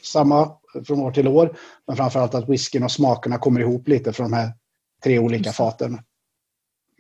samma 0.03 0.51
från 0.87 0.99
år 0.99 1.11
till 1.11 1.27
år. 1.27 1.57
Men 1.87 1.97
framförallt 1.97 2.35
att 2.35 2.49
whiskyn 2.49 2.83
och 2.83 2.91
smakerna 2.91 3.37
kommer 3.37 3.61
ihop 3.61 3.87
lite 3.87 4.13
från 4.13 4.31
de 4.31 4.37
här 4.37 4.53
tre 5.03 5.19
olika 5.19 5.51
faten. 5.51 5.99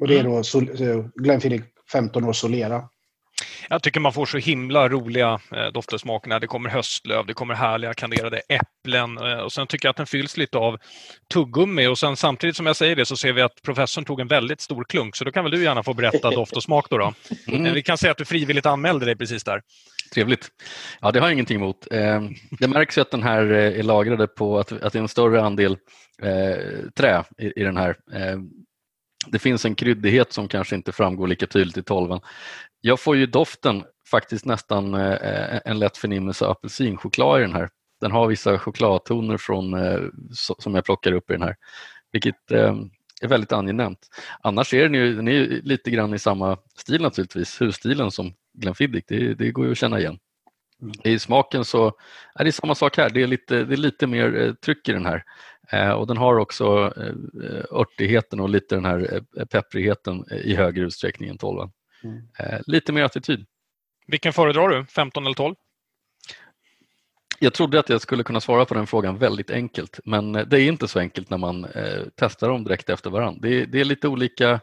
Och 0.01 0.07
det 0.07 0.19
är 0.19 0.23
då 0.23 1.09
Glenfiddich 1.15 1.61
15 1.91 2.25
år 2.25 2.33
Solera. 2.33 2.89
Jag 3.71 3.83
tycker 3.83 3.99
man 3.99 4.13
får 4.13 4.25
så 4.25 4.37
himla 4.37 4.89
roliga 4.89 5.39
eh, 5.51 5.67
dofter 5.73 5.93
och 5.93 5.99
smaker. 5.99 6.39
Det 6.39 6.47
kommer 6.47 6.69
höstlöv, 6.69 7.25
det 7.25 7.33
kommer 7.33 7.53
härliga 7.53 7.93
kanderade 7.93 8.41
äpplen 8.49 9.17
eh, 9.17 9.39
och 9.39 9.51
sen 9.51 9.67
tycker 9.67 9.87
jag 9.87 9.91
att 9.91 9.97
den 9.97 10.05
fylls 10.05 10.37
lite 10.37 10.57
av 10.57 10.77
tuggummi 11.33 11.87
och 11.87 11.97
sen 11.97 12.15
samtidigt 12.15 12.55
som 12.55 12.65
jag 12.65 12.75
säger 12.75 12.95
det 12.95 13.05
så 13.05 13.17
ser 13.17 13.33
vi 13.33 13.41
att 13.41 13.61
professorn 13.61 14.05
tog 14.05 14.19
en 14.19 14.27
väldigt 14.27 14.61
stor 14.61 14.83
klunk 14.83 15.15
så 15.15 15.23
då 15.23 15.31
kan 15.31 15.43
väl 15.43 15.51
du 15.51 15.63
gärna 15.63 15.83
få 15.83 15.93
berätta 15.93 16.31
doft 16.35 16.55
och 16.55 16.63
smak 16.63 16.89
då. 16.89 16.97
då. 16.97 17.13
Mm. 17.47 17.65
Eh, 17.65 17.73
vi 17.73 17.81
kan 17.81 17.97
säga 17.97 18.11
att 18.11 18.17
du 18.17 18.25
frivilligt 18.25 18.65
anmälde 18.65 19.05
dig 19.05 19.15
precis 19.15 19.43
där. 19.43 19.61
Trevligt. 20.13 20.47
Ja, 21.01 21.11
det 21.11 21.19
har 21.19 21.27
jag 21.27 21.33
ingenting 21.33 21.57
emot. 21.57 21.87
Det 22.59 22.67
märks 22.67 22.97
ju 22.97 23.01
att 23.01 23.11
den 23.11 23.23
här 23.23 23.41
är 23.51 23.83
lagrade 23.83 24.27
på 24.27 24.59
att, 24.59 24.71
att 24.71 24.93
det 24.93 24.99
är 24.99 25.01
en 25.01 25.07
större 25.07 25.41
andel 25.41 25.77
trä 26.95 27.23
i, 27.37 27.61
i 27.61 27.63
den 27.63 27.77
här. 27.77 27.95
Det 29.27 29.39
finns 29.39 29.65
en 29.65 29.75
kryddighet 29.75 30.33
som 30.33 30.47
kanske 30.47 30.75
inte 30.75 30.91
framgår 30.91 31.27
lika 31.27 31.47
tydligt 31.47 31.77
i 31.77 31.83
tolvan. 31.83 32.21
Jag 32.81 32.99
får 32.99 33.15
ju 33.17 33.25
doften 33.25 33.83
faktiskt 34.09 34.45
nästan 34.45 34.93
eh, 34.93 35.59
en 35.65 35.79
lätt 35.79 35.97
förnimmelse 35.97 36.45
av 36.45 36.51
apelsinchoklad 36.51 37.39
i 37.39 37.41
den 37.41 37.53
här. 37.53 37.69
Den 38.01 38.11
har 38.11 38.27
vissa 38.27 38.59
chokladtoner 38.59 39.37
från, 39.37 39.73
eh, 39.73 39.99
som 40.59 40.75
jag 40.75 40.85
plockar 40.85 41.11
upp 41.11 41.29
i 41.29 41.33
den 41.33 41.41
här, 41.41 41.55
vilket 42.11 42.51
eh, 42.51 42.75
är 43.21 43.27
väldigt 43.27 43.51
angenämt. 43.51 43.99
Annars 44.41 44.73
är 44.73 44.83
den 44.83 44.93
ju, 44.93 45.15
den 45.15 45.27
är 45.27 45.61
lite 45.63 45.91
grann 45.91 46.13
i 46.13 46.19
samma 46.19 46.57
stil 46.77 47.01
naturligtvis, 47.01 47.61
husstilen 47.61 48.11
som 48.11 48.33
Glenfiddich, 48.53 49.03
det, 49.07 49.33
det 49.33 49.51
går 49.51 49.65
ju 49.65 49.71
att 49.71 49.77
känna 49.77 49.99
igen. 49.99 50.19
Mm. 50.81 50.93
I 51.03 51.19
smaken 51.19 51.65
så 51.65 51.93
är 52.35 52.43
det 52.43 52.51
samma 52.51 52.75
sak 52.75 52.97
här, 52.97 53.09
det 53.09 53.21
är 53.21 53.27
lite, 53.27 53.63
det 53.63 53.75
är 53.75 53.77
lite 53.77 54.07
mer 54.07 54.55
tryck 54.65 54.89
i 54.89 54.91
den 54.91 55.05
här. 55.05 55.23
och 55.95 56.07
den 56.07 56.17
har 56.17 56.39
också 56.39 56.93
örtigheten 57.71 58.39
och 58.39 58.49
lite 58.49 58.75
den 58.75 58.85
här 58.85 59.23
pepprigheten 59.45 60.25
i 60.31 60.55
högre 60.55 60.85
utsträckning 60.85 61.29
än 61.29 61.37
12. 61.37 61.69
Mm. 62.03 62.21
Eh, 62.39 62.59
lite 62.67 62.93
mer 62.93 63.03
attityd. 63.03 63.45
Vilken 64.07 64.33
föredrar 64.33 64.69
du, 64.69 64.85
15 64.85 65.25
eller 65.25 65.35
12? 65.35 65.55
Jag 67.39 67.53
trodde 67.53 67.79
att 67.79 67.89
jag 67.89 68.01
skulle 68.01 68.23
kunna 68.23 68.41
svara 68.41 68.65
på 68.65 68.73
den 68.73 68.87
frågan 68.87 69.17
väldigt 69.17 69.51
enkelt 69.51 69.99
men 70.05 70.35
eh, 70.35 70.45
det 70.45 70.61
är 70.61 70.67
inte 70.67 70.87
så 70.87 70.99
enkelt 70.99 71.29
när 71.29 71.37
man 71.37 71.65
eh, 71.65 72.03
testar 72.15 72.49
dem 72.49 72.63
direkt 72.63 72.89
efter 72.89 73.09
varandra. 73.09 73.39
Det, 73.41 73.65
det, 73.65 73.79
är 73.79 73.85
lite 73.85 74.07
olika 74.07 74.59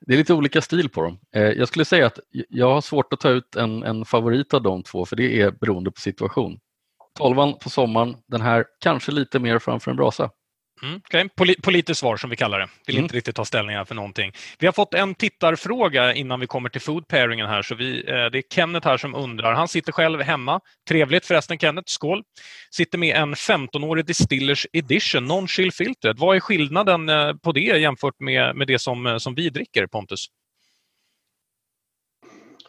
det 0.00 0.14
är 0.14 0.18
lite 0.18 0.34
olika 0.34 0.62
stil 0.62 0.88
på 0.88 1.02
dem. 1.02 1.18
Eh, 1.34 1.42
jag 1.42 1.68
skulle 1.68 1.84
säga 1.84 2.06
att 2.06 2.18
jag 2.30 2.74
har 2.74 2.80
svårt 2.80 3.12
att 3.12 3.20
ta 3.20 3.30
ut 3.30 3.56
en, 3.56 3.82
en 3.82 4.04
favorit 4.04 4.54
av 4.54 4.62
de 4.62 4.82
två 4.82 5.06
för 5.06 5.16
det 5.16 5.40
är 5.40 5.50
beroende 5.50 5.90
på 5.90 6.00
situation. 6.00 6.58
Tolvan 7.14 7.58
på 7.58 7.70
sommaren, 7.70 8.16
den 8.26 8.40
här 8.40 8.64
kanske 8.80 9.12
lite 9.12 9.38
mer 9.38 9.58
framför 9.58 9.90
en 9.90 9.96
brasa. 9.96 10.30
Mm, 10.82 10.96
okay. 10.96 11.28
Poli 11.36 11.54
politiskt 11.62 12.00
svar 12.00 12.16
som 12.16 12.30
vi 12.30 12.36
kallar 12.36 12.58
det. 12.58 12.68
Vill 12.86 12.96
mm. 12.96 13.04
inte 13.04 13.16
riktigt 13.16 13.36
ta 13.36 13.44
ställning 13.44 13.76
här 13.76 13.84
för 13.84 13.94
någonting. 13.94 14.32
Vi 14.58 14.66
har 14.66 14.72
fått 14.72 14.94
en 14.94 15.14
tittarfråga 15.14 16.14
innan 16.14 16.40
vi 16.40 16.46
kommer 16.46 16.68
till 16.68 16.80
food 16.80 17.08
pairingen 17.08 17.46
här. 17.46 17.62
Så 17.62 17.74
vi, 17.74 17.98
eh, 17.98 18.04
det 18.04 18.38
är 18.38 18.54
Kenneth 18.54 18.88
här 18.88 18.96
som 18.96 19.14
undrar. 19.14 19.54
Han 19.54 19.68
sitter 19.68 19.92
själv 19.92 20.20
hemma. 20.20 20.60
Trevligt 20.88 21.26
förresten 21.26 21.58
Kenneth, 21.58 21.90
skål! 21.90 22.22
Sitter 22.70 22.98
med 22.98 23.16
en 23.16 23.34
15-årig 23.34 24.06
Distillers 24.06 24.66
Edition, 24.72 25.30
non-chill 25.30 25.72
filtret. 25.72 26.18
Vad 26.18 26.36
är 26.36 26.40
skillnaden 26.40 27.08
eh, 27.08 27.34
på 27.34 27.52
det 27.52 27.60
jämfört 27.60 28.20
med, 28.20 28.56
med 28.56 28.66
det 28.66 28.78
som, 28.78 29.06
eh, 29.06 29.16
som 29.16 29.34
vi 29.34 29.50
dricker, 29.50 29.86
Pontus? 29.86 30.26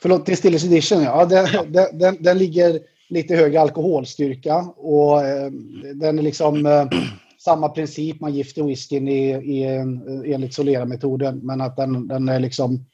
Förlåt, 0.01 0.25
Distillers 0.25 0.63
Edition, 0.63 1.03
ja. 1.03 1.25
Den, 1.25 1.47
ja. 1.53 1.63
Den, 1.63 1.97
den, 1.99 2.23
den 2.23 2.37
ligger 2.37 2.79
lite 3.09 3.35
högre 3.35 3.61
alkoholstyrka 3.61 4.55
och 4.77 5.25
eh, 5.25 5.51
den 5.95 6.19
är 6.19 6.23
liksom 6.23 6.65
eh, 6.65 6.85
samma 7.43 7.69
princip, 7.69 8.21
man 8.21 8.33
gifter 8.33 8.63
whiskyn 8.63 9.07
i, 9.07 9.29
i 9.29 9.63
en, 9.63 10.01
enligt 10.25 10.53
Solera-metoden, 10.53 11.39
men 11.43 11.61
att 11.61 11.77
den, 11.77 12.07
den 12.07 12.29
är 12.29 12.39
liksom 12.39 12.85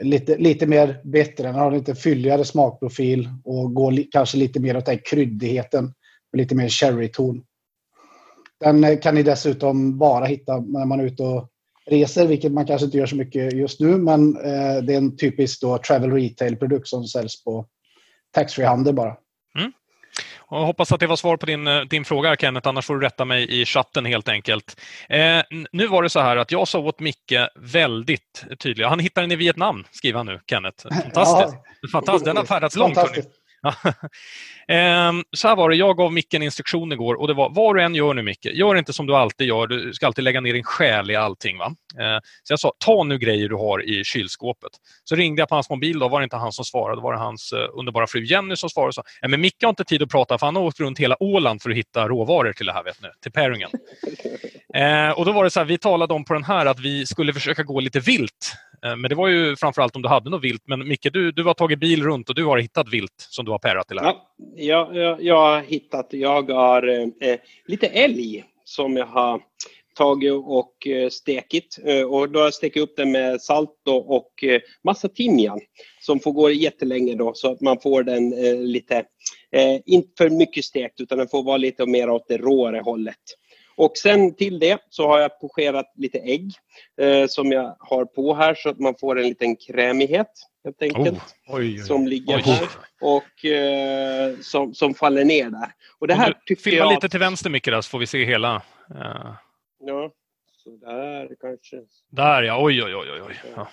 lite, 0.00 0.36
lite 0.36 0.66
mer 0.66 1.00
bättre. 1.04 1.46
Den 1.46 1.54
har 1.54 1.70
lite 1.70 1.94
fylligare 1.94 2.44
smakprofil 2.44 3.28
och 3.44 3.74
går 3.74 3.92
li, 3.92 4.04
kanske 4.04 4.38
lite 4.38 4.60
mer 4.60 4.76
åt 4.76 4.86
den 4.86 4.98
kryddigheten, 4.98 5.94
lite 6.36 6.54
mer 6.54 6.68
sherryton. 6.68 7.42
Den 8.60 8.84
eh, 8.84 8.98
kan 8.98 9.14
ni 9.14 9.22
dessutom 9.22 9.98
bara 9.98 10.24
hitta 10.24 10.60
när 10.60 10.84
man 10.84 11.00
är 11.00 11.04
ute 11.04 11.22
och 11.22 11.48
reser, 11.86 12.26
vilket 12.26 12.52
man 12.52 12.66
kanske 12.66 12.84
inte 12.84 12.98
gör 12.98 13.06
så 13.06 13.16
mycket 13.16 13.52
just 13.52 13.80
nu, 13.80 13.96
men 13.96 14.36
eh, 14.36 14.82
det 14.82 14.92
är 14.92 14.96
en 14.96 15.16
typisk 15.16 15.60
då 15.60 15.78
travel 15.78 16.12
retail-produkt 16.12 16.88
som 16.88 17.04
säljs 17.04 17.44
på 17.44 17.66
taxfree-handel 18.30 18.94
bara. 18.94 19.16
Jag 20.50 20.66
hoppas 20.66 20.92
att 20.92 21.00
det 21.00 21.06
var 21.06 21.16
svar 21.16 21.36
på 21.36 21.46
din, 21.46 21.66
eh, 21.66 21.80
din 21.80 22.04
fråga 22.04 22.36
Kenneth, 22.36 22.68
annars 22.68 22.86
får 22.86 22.94
du 22.94 23.00
rätta 23.00 23.24
mig 23.24 23.60
i 23.60 23.64
chatten 23.64 24.04
helt 24.04 24.28
enkelt. 24.28 24.80
Eh, 25.08 25.42
nu 25.72 25.86
var 25.86 26.02
det 26.02 26.10
så 26.10 26.20
här 26.20 26.36
att 26.36 26.52
jag 26.52 26.68
sa 26.68 26.78
åt 26.78 27.00
Micke 27.00 27.32
väldigt 27.56 28.44
tydligt, 28.58 28.86
han 28.86 28.98
hittade 28.98 29.26
den 29.26 29.32
i 29.32 29.36
Vietnam, 29.36 29.84
skriver 29.90 30.16
han 30.18 30.26
nu, 30.26 30.40
Kenneth. 30.50 30.86
Fantastiskt. 31.02 31.56
Ja. 31.82 31.88
Fantastiskt. 31.92 32.24
Den 32.24 32.36
har 32.36 32.44
färdats 32.44 32.76
långt. 32.76 32.96
Ehm, 32.98 33.04
så 35.32 35.48
här 35.48 35.56
var 35.56 35.70
det, 35.70 35.76
jag 35.76 35.96
gav 35.96 36.12
Micke 36.12 36.34
en 36.34 36.42
instruktion 36.42 36.92
igår 36.92 37.14
och 37.14 37.28
det 37.28 37.34
var 37.34 37.50
vad 37.50 37.76
du 37.76 37.82
än 37.82 37.94
gör 37.94 38.14
nu 38.14 38.22
Micke, 38.22 38.44
gör 38.44 38.74
inte 38.74 38.92
som 38.92 39.06
du 39.06 39.16
alltid 39.16 39.46
gör, 39.46 39.66
du 39.66 39.92
ska 39.92 40.06
alltid 40.06 40.24
lägga 40.24 40.40
ner 40.40 40.52
din 40.52 40.64
själ 40.64 41.10
i 41.10 41.16
allting. 41.16 41.58
Va? 41.58 41.74
Ehm, 42.00 42.20
så 42.42 42.52
jag 42.52 42.60
sa, 42.60 42.72
ta 42.78 43.04
nu 43.04 43.18
grejer 43.18 43.48
du 43.48 43.54
har 43.54 43.88
i 43.88 44.04
kylskåpet. 44.04 44.70
Så 45.04 45.14
ringde 45.14 45.42
jag 45.42 45.48
på 45.48 45.54
hans 45.54 45.70
mobil, 45.70 45.98
då 45.98 46.08
var 46.08 46.20
det 46.20 46.24
inte 46.24 46.36
han 46.36 46.52
som 46.52 46.64
svarade, 46.64 47.02
var 47.02 47.12
det 47.12 47.18
hans 47.18 47.52
uh, 47.52 47.78
underbara 47.78 48.06
fru 48.06 48.24
Jenny 48.24 48.56
som 48.56 48.70
svarade. 48.70 48.92
Så, 48.92 49.02
men 49.28 49.40
Micke 49.40 49.62
har 49.62 49.68
inte 49.68 49.84
tid 49.84 50.02
att 50.02 50.10
prata 50.10 50.38
för 50.38 50.46
han 50.46 50.56
har 50.56 50.62
åkt 50.62 50.80
runt 50.80 50.98
hela 50.98 51.22
Åland 51.22 51.62
för 51.62 51.70
att 51.70 51.76
hitta 51.76 52.08
råvaror 52.08 52.52
till 52.52 52.66
det 52.66 52.72
här, 52.72 52.84
vet 52.84 53.02
ni, 53.02 53.08
till 53.22 53.32
pairingen. 53.32 53.70
Ehm, 54.74 55.12
och 55.12 55.24
då 55.24 55.32
var 55.32 55.44
det 55.44 55.50
så 55.50 55.60
här, 55.60 55.64
vi 55.64 55.78
talade 55.78 56.14
om 56.14 56.24
på 56.24 56.34
den 56.34 56.44
här 56.44 56.66
att 56.66 56.80
vi 56.80 57.06
skulle 57.06 57.32
försöka 57.32 57.62
gå 57.62 57.80
lite 57.80 58.00
vilt 58.00 58.56
Eh, 58.65 58.65
Eh, 58.84 58.96
men 58.96 59.08
det 59.08 59.14
var 59.14 59.28
ju 59.28 59.56
framförallt 59.56 59.96
om 59.96 60.02
du 60.02 60.08
hade 60.08 60.30
något 60.30 60.44
vilt. 60.44 60.62
Men 60.66 60.88
Micke, 60.88 61.12
du, 61.12 61.32
du 61.32 61.44
har 61.44 61.54
tagit 61.54 61.78
bil 61.78 62.02
runt 62.02 62.28
och 62.28 62.34
du 62.34 62.44
har 62.44 62.58
hittat 62.58 62.88
vilt 62.92 63.14
som 63.16 63.44
du 63.44 63.50
har 63.50 63.58
pärat 63.58 63.88
till 63.88 63.98
här. 63.98 64.14
Ja, 64.56 64.90
jag, 64.94 65.22
jag 65.22 65.40
har 65.40 65.60
hittat, 65.60 66.08
jag 66.10 66.50
har 66.50 66.88
eh, 66.88 67.30
eh, 67.30 67.38
lite 67.66 67.86
älg 67.86 68.44
som 68.64 68.96
jag 68.96 69.06
har 69.06 69.40
tagit 69.94 70.32
och 70.32 70.86
eh, 70.86 71.08
stekit. 71.08 71.78
Och 72.08 72.30
då 72.30 72.38
har 72.38 72.46
jag 72.46 72.54
stekt 72.54 72.76
upp 72.76 72.96
den 72.96 73.12
med 73.12 73.40
salt 73.40 73.70
och 73.86 74.44
massa 74.84 75.08
timjan 75.08 75.60
som 76.00 76.20
får 76.20 76.32
gå 76.32 76.50
jättelänge 76.50 77.14
då 77.14 77.34
så 77.34 77.52
att 77.52 77.60
man 77.60 77.80
får 77.80 78.02
den 78.02 78.30
lite 78.72 79.04
inte 79.86 80.08
för 80.18 80.30
mycket 80.30 80.64
stekt 80.64 81.00
utan 81.00 81.18
den 81.18 81.28
får 81.28 81.42
vara 81.42 81.56
lite 81.56 81.86
mer 81.86 82.10
åt 82.10 82.28
det 82.28 82.36
råare 82.36 82.80
hållet. 82.84 83.16
Och 83.76 83.96
sen 83.96 84.34
till 84.34 84.58
det 84.58 84.78
så 84.88 85.08
har 85.08 85.20
jag 85.20 85.40
pocherat 85.40 85.92
lite 85.96 86.18
ägg 86.18 86.52
eh, 87.00 87.26
som 87.26 87.52
jag 87.52 87.76
har 87.78 88.04
på 88.04 88.34
här 88.34 88.54
så 88.54 88.68
att 88.68 88.78
man 88.78 88.94
får 89.00 89.18
en 89.18 89.26
liten 89.28 89.56
krämighet 89.56 90.30
helt 90.64 90.82
enkelt. 90.82 91.08
Oh, 91.48 91.56
oj, 91.56 91.72
oj, 91.72 91.78
som 91.78 92.06
ligger 92.06 92.36
oj. 92.36 92.42
här 92.42 92.68
och 93.00 93.44
eh, 93.44 94.36
som, 94.40 94.74
som 94.74 94.94
faller 94.94 95.24
ner 95.24 95.50
där. 95.50 95.72
Och 95.98 96.06
det 96.06 96.14
här 96.14 96.26
Om 96.26 96.32
du 96.46 96.54
tycker 96.54 96.62
filmar 96.70 96.84
jag... 96.86 96.94
lite 96.94 97.08
till 97.08 97.20
vänster 97.20 97.50
Micke 97.50 97.66
så 97.66 97.82
får 97.82 97.98
vi 97.98 98.06
se 98.06 98.24
hela. 98.24 98.54
eh, 98.90 99.32
Ja, 99.80 100.10
så 100.64 100.70
där 100.70 101.28
kanske. 101.40 101.76
där 102.10 102.42
ja, 102.42 102.62
oj 102.64 102.82
oj 102.84 102.94
oj. 102.96 103.10
oj, 103.12 103.22
oj. 103.28 103.34
Ja. 103.56 103.68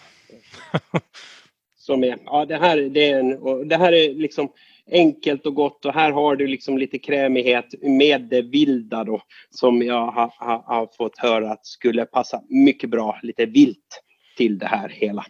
Som 1.75 2.03
är, 2.03 2.17
ja, 2.25 2.45
det 2.45 2.57
här, 2.57 2.77
det 2.77 3.09
är 3.09 3.19
en, 3.19 3.37
och 3.37 3.67
det 3.67 3.77
här 3.77 3.93
är 3.93 4.13
liksom 4.13 4.51
enkelt 4.91 5.45
och 5.45 5.55
gott 5.55 5.85
och 5.85 5.93
här 5.93 6.11
har 6.11 6.35
du 6.35 6.47
liksom 6.47 6.77
lite 6.77 6.99
krämighet 6.99 7.73
med 7.81 8.21
det 8.21 8.41
vilda 8.41 9.03
då 9.03 9.21
som 9.49 9.81
jag 9.81 10.11
har, 10.11 10.33
har, 10.37 10.63
har 10.65 10.89
fått 10.97 11.17
höra 11.17 11.51
att 11.51 11.65
skulle 11.65 12.05
passa 12.05 12.41
mycket 12.49 12.89
bra, 12.89 13.19
lite 13.21 13.45
vilt 13.45 14.03
till 14.37 14.57
det 14.59 14.67
här 14.67 14.89
hela. 14.89 15.25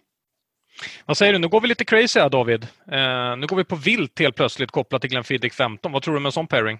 Vad 1.06 1.18
säger 1.18 1.34
du, 1.34 1.40
nu 1.40 1.48
går 1.48 1.62
vi 1.62 1.68
lite 1.68 1.86
crazy 1.86 2.20
här 2.20 2.30
David. 2.30 2.64
Eh, 2.92 3.38
nu 3.38 3.48
går 3.48 3.56
vi 3.56 3.64
på 3.64 3.76
vilt 3.76 4.20
helt 4.20 4.36
plötsligt 4.36 4.72
kopplat 4.72 5.02
till 5.02 5.10
Glenfiddich 5.10 5.54
15. 5.54 5.92
Vad 5.92 6.02
tror 6.02 6.14
du 6.14 6.20
med 6.20 6.28
en 6.28 6.32
sån 6.32 6.48
pairing? 6.48 6.80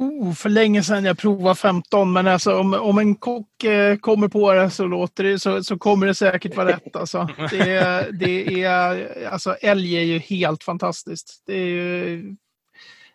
Oh, 0.00 0.32
för 0.34 0.48
länge 0.48 0.82
sedan 0.82 1.04
jag 1.04 1.18
provade 1.18 1.54
15, 1.54 2.12
men 2.12 2.26
alltså, 2.26 2.58
om, 2.58 2.74
om 2.74 2.98
en 2.98 3.14
kock 3.14 3.64
eh, 3.64 3.96
kommer 3.96 4.28
på 4.28 4.52
det 4.52 4.70
så, 4.70 4.86
låter 4.86 5.24
det, 5.24 5.38
så, 5.38 5.64
så 5.64 5.78
kommer 5.78 6.06
det 6.06 6.14
säkert 6.14 6.56
vara 6.56 6.68
rätt. 6.68 6.96
Alltså. 6.96 7.28
Det, 7.50 7.70
är- 7.70 8.12
det 8.12 8.62
är, 8.64 9.26
alltså, 9.32 9.54
älg 9.60 9.94
är 9.96 10.02
ju 10.02 10.18
helt 10.18 10.64
fantastiskt. 10.64 11.42
Det 11.46 11.54
är 11.54 11.66
ju, 11.66 12.36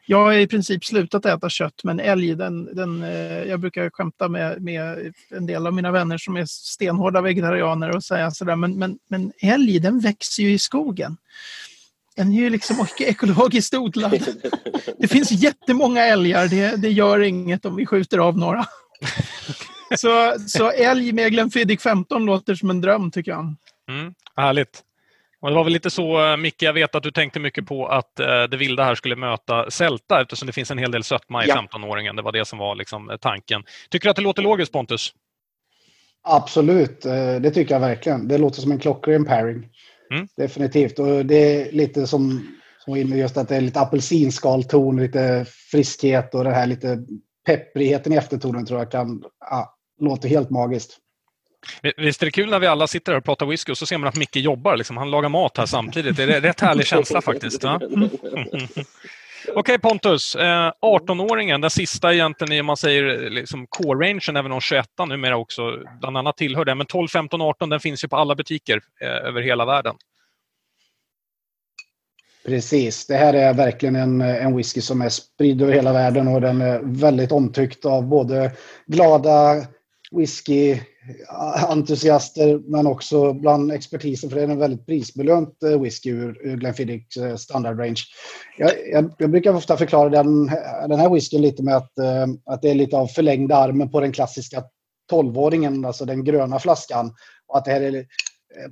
jag 0.06 0.26
har 0.26 0.34
i 0.34 0.48
princip 0.48 0.86
slutat 0.86 1.26
äta 1.26 1.50
kött, 1.50 1.82
men 1.84 2.00
älg, 2.00 2.36
den, 2.36 2.76
den, 2.76 3.04
eh, 3.04 3.44
jag 3.44 3.60
brukar 3.60 3.90
skämta 3.90 4.28
med, 4.30 4.62
med 4.62 5.14
en 5.32 5.46
del 5.46 5.68
av 5.68 5.74
mina 5.74 5.92
vänner 5.92 6.18
som 6.18 6.38
är 6.38 6.46
stenhårda 6.46 7.22
vegetarianer 7.22 7.96
och 7.96 8.04
säga 8.04 8.32
sådär, 8.32 8.56
men, 8.56 8.80
men, 8.80 9.00
men 9.10 9.32
älg 9.42 9.80
den 9.80 10.00
växer 10.00 10.44
ju 10.44 10.52
i 10.54 10.60
skogen. 10.60 11.18
Den 12.16 12.34
är 12.34 12.38
ju 12.38 12.50
liksom 12.50 12.78
mycket 12.78 13.08
ekologiskt 13.08 13.74
odlad. 13.74 14.24
Det 14.98 15.08
finns 15.08 15.32
jättemånga 15.32 16.06
älgar. 16.06 16.48
Det, 16.48 16.82
det 16.82 16.90
gör 16.90 17.20
inget 17.20 17.66
om 17.66 17.76
vi 17.76 17.86
skjuter 17.86 18.18
av 18.18 18.38
några. 18.38 18.66
Så, 19.98 20.36
så 20.48 20.72
älg 20.72 21.12
med 21.12 21.32
Glenfiddich 21.32 21.82
15 21.82 22.26
låter 22.26 22.56
som 22.56 22.70
en 22.70 22.82
dröm 22.82 23.12
tycker 23.12 23.32
jag. 23.32 23.56
Mm, 23.90 24.14
härligt. 24.36 24.84
Och 25.42 25.50
det 25.50 25.56
var 25.56 25.64
väl 25.64 25.74
lite 25.74 25.90
så, 25.90 26.32
eh, 26.32 26.38
Micke, 26.38 26.62
jag 26.62 26.74
vet 26.74 26.96
att 26.96 27.04
du 27.04 27.12
tänkte 27.12 27.40
mycket 27.40 27.66
på 27.66 27.88
att 27.88 28.20
eh, 28.20 28.44
det 28.44 28.58
vilda 28.58 28.84
här 28.84 28.96
skulle 28.96 29.16
möta 29.16 29.72
sälta 29.72 30.22
eftersom 30.22 30.46
det 30.46 30.52
finns 30.52 30.72
en 30.72 30.78
hel 30.78 30.92
del 30.92 31.04
sötma 31.04 31.46
i 31.46 31.48
Ja. 31.48 31.56
15-åringen. 31.56 32.16
Det 32.16 32.22
var 32.22 32.32
det 32.32 32.46
som 32.46 32.60
var 32.60 32.76
liksom, 32.76 33.10
eh, 33.10 33.18
tanken. 33.18 33.64
Tycker 33.90 34.08
du 34.08 34.10
att 34.10 34.16
det 34.16 34.22
låter 34.22 34.42
logiskt 34.42 34.72
Pontus? 34.72 35.14
Absolut, 36.24 37.06
eh, 37.06 37.36
det 37.36 37.52
tycker 37.52 37.76
jag 37.76 37.80
verkligen. 37.80 38.28
Det 38.28 38.38
låter 38.38 38.62
som 38.62 38.72
en 38.72 38.80
klockren 38.80 39.26
pairing. 39.26 39.70
Mm. 40.12 40.28
Definitivt. 40.38 41.00
Och 41.00 41.26
det 41.26 41.36
är 41.36 41.72
lite 41.72 42.08
som, 42.08 42.48
som 42.84 42.94
var 42.94 42.98
inne 42.98 43.18
just 43.18 43.38
att 43.38 43.50
det 43.50 43.56
är 43.56 43.62
lite 43.62 43.80
apelsinskalton, 43.80 45.02
lite 45.02 45.46
friskhet 45.72 46.36
och 46.36 46.44
det 46.44 46.52
här 46.52 46.68
lite 46.68 47.04
pepprigheten 47.46 48.14
i 48.14 48.16
eftertonen 48.16 48.66
tror 48.66 48.80
jag 48.80 48.92
kan, 48.92 49.24
ja, 49.40 49.76
låter 50.02 50.30
helt 50.30 50.50
magiskt. 50.50 50.98
Visst 51.98 52.22
är 52.22 52.26
det 52.26 52.32
kul 52.32 52.50
när 52.50 52.60
vi 52.60 52.68
alla 52.68 52.88
sitter 52.88 53.12
här 53.12 53.20
och 53.20 53.26
pratar 53.26 53.46
whisky 53.46 53.72
och 53.72 53.78
så 53.78 53.86
ser 53.86 53.98
man 53.98 54.08
att 54.08 54.16
Micke 54.16 54.36
jobbar. 54.36 54.78
Liksom. 54.78 54.98
Han 54.98 55.12
lagar 55.12 55.30
mat 55.30 55.58
här 55.58 55.66
samtidigt. 55.66 56.18
Det 56.18 56.24
är 56.24 56.42
rätt 56.42 56.62
härlig 56.62 56.86
känsla 56.86 57.22
faktiskt. 57.22 57.64
Va? 57.64 57.82
Okej 59.56 59.80
Pontus, 59.80 60.36
eh, 60.36 60.72
18-åringen, 60.82 61.62
den 61.62 61.70
sista 61.70 62.14
egentligen 62.14 62.54
i, 62.54 62.60
om 62.60 62.66
man 62.66 62.78
säger 62.78 63.30
liksom 63.30 63.68
core-rangen, 63.68 64.38
även 64.38 64.52
om 64.52 64.62
21 64.62 64.86
numera 65.08 65.38
också 65.38 65.62
bland 66.00 66.18
annat 66.18 66.38
tillhör 66.38 66.66
den. 66.66 66.78
Men 66.78 66.88
12, 66.88 67.08
15, 67.08 67.42
18, 67.42 67.70
den 67.70 67.80
finns 67.80 68.04
ju 68.04 68.08
på 68.08 68.16
alla 68.16 68.36
butiker 68.36 68.82
eh, 69.02 69.28
över 69.28 69.42
hela 69.42 69.66
världen. 69.66 69.96
Precis, 72.46 73.08
det 73.08 73.16
här 73.16 73.34
är 73.34 73.54
verkligen 73.54 73.96
en, 73.96 74.22
en 74.22 74.56
whisky 74.56 74.82
som 74.82 75.02
är 75.02 75.10
spridd 75.10 75.62
över 75.62 75.74
hela 75.74 75.94
världen 75.94 76.28
och 76.28 76.42
den 76.42 76.62
är 76.62 76.80
väldigt 76.84 77.32
omtyckt 77.32 77.86
av 77.86 78.08
både 78.08 78.52
glada 78.86 79.66
whisky-entusiaster 80.14 82.54
eh, 82.54 82.60
men 82.60 82.88
också 82.88 83.34
bland 83.34 83.72
expertisen 83.72 84.30
för 84.30 84.38
det 84.38 84.44
är 84.44 84.48
en 84.48 84.60
väldigt 84.60 84.86
prisbelönt 84.86 85.64
eh, 85.64 85.82
whisky 85.82 86.10
ur, 86.10 86.48
ur 86.48 86.58
Glenfiddich 86.58 87.18
eh, 87.18 87.36
standard 87.36 87.80
range. 87.80 88.02
Jag, 88.58 88.72
jag, 88.92 89.14
jag 89.18 89.32
brukar 89.32 89.54
ofta 89.54 89.78
förklara 89.78 90.10
den, 90.10 90.46
den 90.88 91.00
här 91.00 91.10
whiskyn 91.10 91.42
lite 91.42 91.64
med 91.64 91.76
att, 91.76 91.92
att 92.46 92.62
det 92.62 92.70
är 92.70 92.76
lite 92.76 92.98
av 92.98 93.08
förlängda 93.08 93.56
armen 93.56 93.92
på 93.92 94.00
den 94.00 94.12
klassiska 94.12 94.64
tolvåringen, 95.10 95.86
alltså 95.86 96.06
den 96.06 96.24
gröna 96.24 96.60
flaskan. 96.60 97.14
Och 97.48 97.58
att 97.58 97.66
det 97.66 97.72
här 97.72 97.82
är 97.82 98.06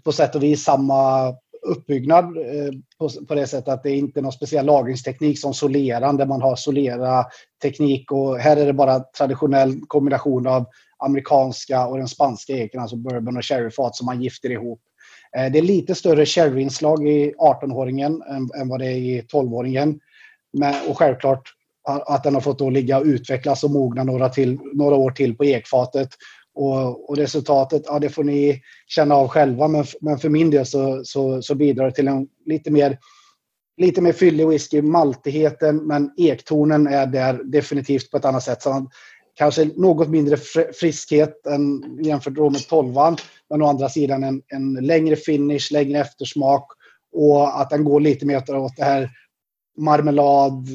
på 0.03 0.11
sätt 0.11 0.35
och 0.35 0.43
vis 0.43 0.63
samma 0.63 1.33
uppbyggnad 1.61 2.25
eh, 2.37 2.73
på, 2.99 3.09
på 3.27 3.35
det 3.35 3.47
sättet 3.47 3.67
att 3.67 3.83
det 3.83 3.89
är 3.89 3.95
inte 3.95 4.19
är 4.19 4.21
någon 4.21 4.31
speciell 4.31 4.65
lagringsteknik 4.65 5.39
som 5.39 5.53
soleran 5.53 6.17
där 6.17 6.25
man 6.25 6.41
har 6.41 6.55
solera 6.55 7.25
teknik 7.61 8.11
och 8.11 8.37
här 8.37 8.57
är 8.57 8.65
det 8.65 8.73
bara 8.73 8.99
traditionell 8.99 9.81
kombination 9.87 10.47
av 10.47 10.65
amerikanska 10.97 11.87
och 11.87 11.97
den 11.97 12.07
spanska 12.07 12.53
eken, 12.53 12.81
alltså 12.81 12.95
bourbon 12.95 13.37
och 13.37 13.45
sherryfat 13.45 13.95
som 13.95 14.05
man 14.05 14.21
gifter 14.21 14.51
ihop. 14.51 14.81
Eh, 15.37 15.51
Det 15.51 15.59
är 15.59 15.63
lite 15.63 15.95
större 15.95 16.25
sherryinslag 16.25 17.07
i 17.07 17.33
18-åringen 17.33 18.21
än, 18.29 18.61
än 18.61 18.69
vad 18.69 18.79
det 18.79 18.85
är 18.85 18.97
i 18.97 19.21
12-åringen. 19.21 19.99
Men, 20.53 20.75
och 20.89 20.97
självklart 20.97 21.43
att 21.83 22.23
den 22.23 22.33
har 22.33 22.41
fått 22.41 22.59
då 22.59 22.69
ligga 22.69 22.97
och 22.97 23.05
utvecklas 23.05 23.63
och 23.63 23.71
mogna 23.71 24.03
några, 24.03 24.29
till, 24.29 24.59
några 24.73 24.95
år 24.95 25.11
till 25.11 25.37
på 25.37 25.45
ekfatet. 25.45 26.09
Och, 26.53 27.09
och 27.09 27.17
resultatet, 27.17 27.81
ja 27.85 27.99
det 27.99 28.09
får 28.09 28.23
ni 28.23 28.61
känna 28.87 29.15
av 29.15 29.27
själva. 29.27 29.67
Men, 29.67 29.85
men 30.01 30.17
för 30.17 30.29
min 30.29 30.49
del 30.49 30.65
så, 30.65 31.01
så, 31.03 31.41
så 31.41 31.55
bidrar 31.55 31.85
det 31.85 31.91
till 31.91 32.07
en 32.07 32.27
lite 32.45 32.71
mer, 32.71 32.97
lite 33.77 34.01
mer 34.01 34.13
fyllig 34.13 34.47
whisky. 34.47 34.81
Maltigheten, 34.81 35.77
men 35.77 36.11
ektonen 36.17 36.87
är 36.87 37.07
där 37.07 37.41
definitivt 37.43 38.11
på 38.11 38.17
ett 38.17 38.25
annat 38.25 38.43
sätt. 38.43 38.61
Så 38.61 38.69
man, 38.69 38.89
kanske 39.35 39.65
något 39.65 40.09
mindre 40.09 40.35
fr- 40.35 40.73
friskhet 40.73 41.47
än 41.47 41.97
jämfört 42.03 42.33
med 42.33 42.51
12an. 42.51 43.21
Men 43.49 43.61
å 43.61 43.65
andra 43.65 43.89
sidan 43.89 44.23
en, 44.23 44.41
en 44.47 44.73
längre 44.73 45.15
finish, 45.15 45.71
längre 45.71 45.99
eftersmak. 45.99 46.71
Och 47.13 47.61
att 47.61 47.69
den 47.69 47.83
går 47.83 47.99
lite 47.99 48.25
mer 48.25 48.55
åt 48.55 48.77
det 48.77 48.83
här 48.83 49.09
marmelad, 49.77 50.67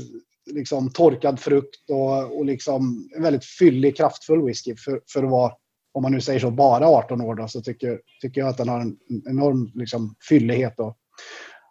liksom 0.50 0.90
torkad 0.90 1.40
frukt 1.40 1.90
och, 1.90 2.38
och 2.38 2.44
liksom 2.44 3.08
en 3.16 3.22
väldigt 3.22 3.44
fyllig, 3.44 3.96
kraftfull 3.96 4.46
whisky 4.46 4.76
för, 4.76 5.00
för 5.12 5.24
att 5.24 5.30
vara, 5.30 5.52
om 5.96 6.02
man 6.02 6.12
nu 6.12 6.20
säger 6.20 6.40
så, 6.40 6.50
bara 6.50 6.86
18 6.86 7.20
år 7.20 7.34
då, 7.34 7.48
så 7.48 7.60
tycker, 7.60 8.00
tycker 8.20 8.40
jag 8.40 8.48
att 8.48 8.56
den 8.56 8.68
har 8.68 8.80
en 8.80 8.96
enorm 9.28 9.70
liksom, 9.74 10.14
fyllighet. 10.28 10.74
Då. 10.76 10.96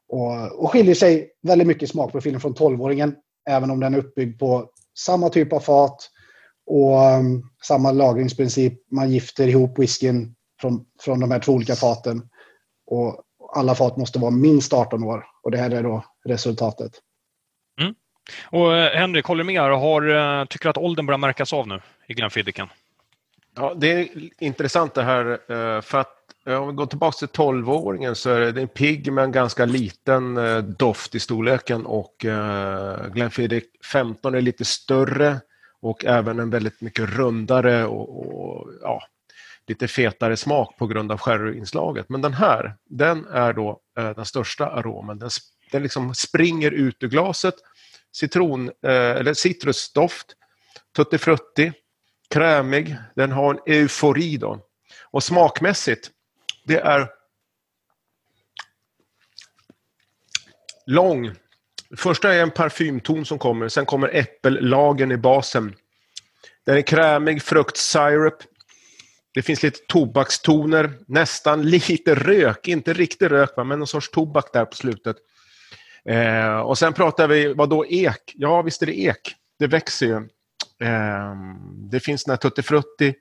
Och, 0.08 0.64
och 0.64 0.72
skiljer 0.72 0.96
sig 0.96 1.32
väldigt 1.42 1.68
mycket 1.68 1.84
i 1.84 1.88
smakprofilen 1.88 2.42
från 2.42 2.56
12-åringen, 2.56 3.16
även 3.50 3.72
om 3.72 3.80
den 3.80 3.94
är 3.94 3.98
uppbyggd 3.98 4.40
på 4.40 4.70
samma 4.98 5.30
typ 5.30 5.54
av 5.54 5.60
fat 5.60 5.98
och 6.66 7.00
um, 7.00 7.50
samma 7.68 7.92
lagringsprincip. 7.92 8.74
Man 8.92 9.12
gifter 9.12 9.48
ihop 9.48 9.80
whiskyn 9.80 10.36
från, 10.62 10.86
från 11.02 11.20
de 11.20 11.32
här 11.32 11.40
två 11.40 11.52
olika 11.52 11.76
faten. 11.76 12.30
Och 12.86 13.22
alla 13.56 13.76
fat 13.76 13.98
måste 13.98 14.20
vara 14.20 14.32
minst 14.32 14.74
18 14.74 15.04
år 15.04 15.26
och 15.44 15.52
det 15.52 15.58
här 15.58 15.72
är 15.72 15.84
då 15.84 16.04
resultatet. 16.26 16.92
Mm. 17.82 17.96
Och 18.46 18.78
eh, 18.78 19.00
Henrik, 19.00 19.26
håller 19.26 19.44
du 19.44 19.54
med? 19.54 19.62
Har, 19.62 20.10
eh, 20.42 20.46
tycker 20.46 20.64
du 20.64 20.70
att 20.70 20.78
åldern 20.78 21.06
börjar 21.06 21.18
märkas 21.18 21.54
av 21.54 21.68
nu 21.68 21.82
i 22.08 22.14
Glenfiddichen? 22.14 22.68
Ja, 23.58 23.74
det 23.78 23.88
är 23.88 24.10
intressant 24.44 24.94
det 24.94 25.04
här 25.04 25.32
eh, 25.32 25.82
för 25.82 25.98
att 25.98 26.16
eh, 26.46 26.62
om 26.62 26.68
vi 26.68 26.74
går 26.74 26.86
tillbaka 26.86 27.18
till 27.18 27.28
12-åringen 27.28 28.14
så 28.14 28.30
är 28.30 28.52
det 28.52 28.62
en 28.62 28.68
pigg 28.68 29.12
men 29.12 29.32
ganska 29.32 29.66
liten 29.66 30.38
eh, 30.38 30.58
doft 30.58 31.16
i 31.16 31.20
storleken 31.20 31.86
och 31.86 32.26
Glenfiddich 33.14 33.64
15 33.92 34.36
är 34.36 34.42
lite 34.42 34.66
större 34.66 35.40
och 35.82 36.06
även 36.06 36.40
en 36.40 36.50
väldigt 36.50 36.82
mycket 36.82 37.10
rundare 37.10 37.86
och, 37.86 38.26
och 38.26 38.70
ja, 38.82 39.02
lite 39.68 39.88
fetare 39.88 40.38
smak 40.38 40.78
på 40.78 40.88
grund 40.88 41.12
av 41.12 41.18
sherryinslaget. 41.18 42.10
Men 42.10 42.22
den 42.22 42.34
här, 42.34 42.76
den 42.90 43.26
är 43.26 43.54
då 43.54 43.80
den 43.96 44.26
största 44.26 44.68
aromen. 44.70 45.20
Den, 45.20 45.30
den 45.72 45.84
liksom 45.84 46.16
springer 46.16 46.72
ut 46.72 47.04
ur 47.04 47.08
glaset. 47.08 47.56
Citron, 48.12 48.72
eller 48.82 49.34
citrusdoft, 49.34 50.26
tuttifrutti, 50.96 51.74
krämig, 52.30 52.96
den 53.16 53.32
har 53.32 53.54
en 53.54 53.74
eufori 53.74 54.38
då. 54.38 54.60
Och 55.12 55.24
smakmässigt, 55.24 56.12
det 56.64 56.80
är 56.80 57.10
lång. 60.86 61.32
Första 61.98 62.34
är 62.34 62.42
en 62.42 62.52
parfymton 62.52 63.26
som 63.26 63.40
kommer, 63.40 63.70
sen 63.70 63.86
kommer 63.86 64.16
äppellagen 64.16 65.12
i 65.12 65.18
basen. 65.18 65.76
Den 66.66 66.78
är 66.78 66.82
krämig, 66.82 67.42
fruktsirup. 67.42 68.38
Det 69.34 69.42
finns 69.42 69.64
lite 69.64 69.80
tobakstoner, 69.88 70.94
nästan 71.08 71.70
lite 71.70 72.16
rök, 72.16 72.68
inte 72.68 72.94
riktig 72.94 73.32
rök 73.32 73.58
men 73.58 73.68
någon 73.68 73.88
sorts 73.88 74.12
tobak 74.12 74.54
där 74.54 74.66
på 74.66 74.76
slutet. 74.76 75.18
Eh, 76.06 76.58
och 76.58 76.78
sen 76.78 76.94
pratar 76.94 77.28
vi, 77.28 77.54
vad 77.54 77.70
då 77.70 77.86
ek? 77.86 78.34
Ja, 78.36 78.62
visst 78.62 78.82
är 78.82 78.86
det 78.86 79.00
ek. 79.00 79.36
Det 79.60 79.68
växer 79.68 80.06
ju. 80.06 80.28
Eh, 80.84 81.36
det 81.92 82.00
finns 82.00 82.24
den 82.24 82.32
här 82.32 82.38
tuttifrutti 82.38 83.14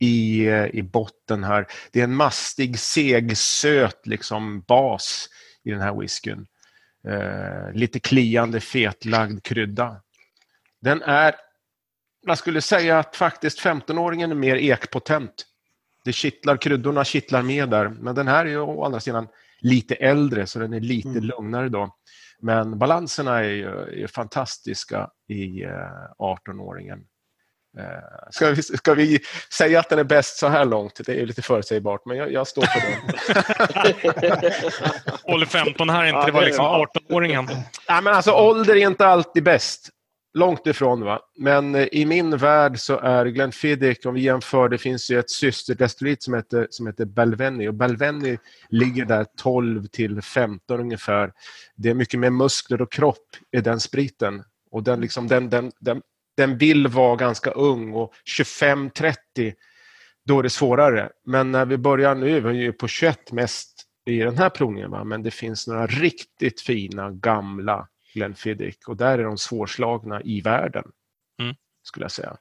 i, 0.00 0.46
eh, 0.46 0.66
i 0.66 0.82
botten 0.82 1.44
här. 1.44 1.66
Det 1.92 2.00
är 2.00 2.04
en 2.04 2.16
mastig, 2.16 2.78
seg, 2.78 3.36
söt 3.36 4.06
liksom, 4.06 4.60
bas 4.60 5.28
i 5.64 5.70
den 5.70 5.80
här 5.80 6.00
whiskyn. 6.00 6.46
Eh, 7.08 7.72
lite 7.74 8.00
kliande, 8.00 8.60
fetlagd 8.60 9.42
krydda. 9.42 10.02
Den 10.80 11.02
är, 11.02 11.34
man 12.26 12.36
skulle 12.36 12.60
säga 12.60 12.98
att 12.98 13.16
faktiskt 13.16 13.60
15-åringen 13.60 14.30
är 14.30 14.34
mer 14.34 14.56
ekpotent. 14.56 15.46
Det 16.04 16.12
kittlar, 16.12 16.56
kryddorna 16.56 17.04
kittlar 17.04 17.42
med 17.42 17.68
där. 17.68 17.88
Men 17.88 18.14
den 18.14 18.28
här 18.28 18.46
är 18.46 18.50
ju 18.50 18.58
å 18.58 18.84
andra 18.84 19.00
sidan 19.00 19.28
lite 19.60 19.94
äldre 19.94 20.46
så 20.46 20.58
den 20.58 20.72
är 20.72 20.80
lite 20.80 21.08
mm. 21.08 21.24
lugnare 21.24 21.68
då. 21.68 21.96
Men 22.42 22.78
balanserna 22.78 23.38
är 23.38 23.48
ju 23.48 24.02
är 24.02 24.06
fantastiska 24.06 25.10
i 25.28 25.62
eh, 25.64 25.70
18-åringen. 26.18 26.98
Eh, 27.78 27.84
ska, 28.30 28.50
vi, 28.50 28.62
ska 28.62 28.94
vi 28.94 29.20
säga 29.52 29.80
att 29.80 29.88
den 29.88 29.98
är 29.98 30.04
bäst 30.04 30.38
så 30.38 30.48
här 30.48 30.64
långt? 30.64 31.00
Det 31.06 31.20
är 31.20 31.26
lite 31.26 31.42
förutsägbart, 31.42 32.06
men 32.06 32.16
jag, 32.16 32.32
jag 32.32 32.46
står 32.46 32.62
för 32.62 32.80
den. 32.80 32.98
Håller 35.22 35.46
15 35.46 35.90
här 35.90 36.04
inte, 36.04 36.18
ja, 36.18 36.26
det 36.26 36.32
var 36.32 36.42
liksom 36.42 36.64
18-åringen. 36.64 37.48
Ja, 37.86 38.00
men 38.00 38.14
alltså, 38.14 38.32
ålder 38.32 38.76
är 38.76 38.86
inte 38.86 39.06
alltid 39.06 39.42
bäst. 39.42 39.88
Långt 40.34 40.66
ifrån. 40.66 41.00
Va? 41.04 41.20
Men 41.38 41.74
eh, 41.74 41.88
i 41.92 42.06
min 42.06 42.36
värld 42.36 42.78
så 42.78 42.98
är 42.98 43.26
Glenfiddich, 43.26 44.06
om 44.06 44.14
vi 44.14 44.20
jämför, 44.20 44.68
det 44.68 44.78
finns 44.78 45.10
ju 45.10 45.18
ett 45.18 45.30
systerdestillit 45.30 46.22
som 46.22 46.34
heter, 46.34 46.66
som 46.70 46.86
heter 46.86 47.04
Balvenie 47.04 47.68
och 47.68 47.74
Balvenie 47.74 48.38
ligger 48.68 49.04
där 49.04 49.26
12 49.36 49.86
till 49.86 50.22
15 50.22 50.80
ungefär. 50.80 51.32
Det 51.76 51.90
är 51.90 51.94
mycket 51.94 52.20
mer 52.20 52.30
muskler 52.30 52.82
och 52.82 52.92
kropp 52.92 53.36
i 53.56 53.60
den 53.60 53.80
spriten. 53.80 54.42
Och 54.70 54.82
den, 54.82 55.00
liksom, 55.00 55.28
den, 55.28 55.50
den, 55.50 55.72
den, 55.80 56.02
den 56.36 56.58
vill 56.58 56.88
vara 56.88 57.16
ganska 57.16 57.50
ung 57.50 57.92
och 57.92 58.12
25-30 58.38 59.14
då 60.24 60.38
är 60.38 60.42
det 60.42 60.50
svårare. 60.50 61.10
Men 61.24 61.52
när 61.52 61.66
vi 61.66 61.78
börjar 61.78 62.14
nu, 62.14 62.40
vi 62.40 62.48
är 62.48 62.52
ju 62.52 62.72
på 62.72 62.88
21 62.88 63.32
mest 63.32 63.82
i 64.06 64.18
den 64.18 64.38
här 64.38 64.50
provningen, 64.50 64.90
va? 64.90 65.04
men 65.04 65.22
det 65.22 65.30
finns 65.30 65.66
några 65.66 65.86
riktigt 65.86 66.60
fina 66.60 67.10
gamla 67.10 67.88
Glenfiddich 68.14 68.76
och 68.86 68.96
där 68.96 69.18
är 69.18 69.24
de 69.24 69.38
svårslagna 69.38 70.22
i 70.22 70.40
världen. 70.40 70.84
Mm. 71.40 71.54
Skulle 71.82 72.04
jag 72.04 72.12
säga. 72.12 72.36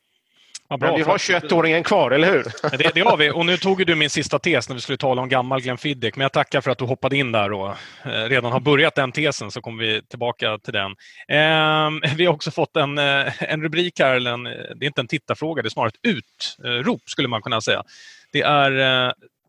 Ja, 0.71 0.77
Men 0.77 0.95
vi 0.95 1.01
har 1.01 1.17
21-åringen 1.17 1.83
kvar, 1.83 2.11
eller 2.11 2.31
hur? 2.31 2.43
Det, 2.77 2.91
det 2.95 3.01
har 3.01 3.17
vi. 3.17 3.31
Och 3.31 3.45
nu 3.45 3.57
tog 3.57 3.85
du 3.85 3.95
min 3.95 4.09
sista 4.09 4.39
tes 4.39 4.69
när 4.69 4.75
vi 4.75 4.81
skulle 4.81 4.97
tala 4.97 5.21
om 5.21 5.29
gammal 5.29 5.61
Glenfiddich. 5.61 6.15
Men 6.15 6.21
jag 6.21 6.31
tackar 6.31 6.61
för 6.61 6.71
att 6.71 6.77
du 6.77 6.85
hoppade 6.85 7.17
in 7.17 7.31
där 7.31 7.51
och 7.51 7.69
eh, 8.05 8.29
redan 8.29 8.51
har 8.51 8.59
börjat 8.59 8.95
den 8.95 9.11
tesen, 9.11 9.51
så 9.51 9.61
kommer 9.61 9.83
vi 9.83 10.01
tillbaka 10.03 10.57
till 10.57 10.73
den. 10.73 10.91
Eh, 11.27 12.15
vi 12.15 12.25
har 12.25 12.33
också 12.33 12.51
fått 12.51 12.77
en, 12.77 12.97
eh, 12.97 13.43
en 13.43 13.61
rubrik 13.61 13.99
här, 13.99 14.15
eller 14.15 14.31
en, 14.31 14.43
det 14.43 14.81
är 14.81 14.85
inte 14.85 15.01
en 15.01 15.07
tittarfråga, 15.07 15.61
det 15.61 15.67
är 15.67 15.69
snarare 15.69 15.89
ett 15.89 16.15
utrop 16.15 17.01
skulle 17.05 17.27
man 17.27 17.41
kunna 17.41 17.61
säga. 17.61 17.83
Det 18.31 18.41
är 18.41 18.71
eh, 18.79 19.07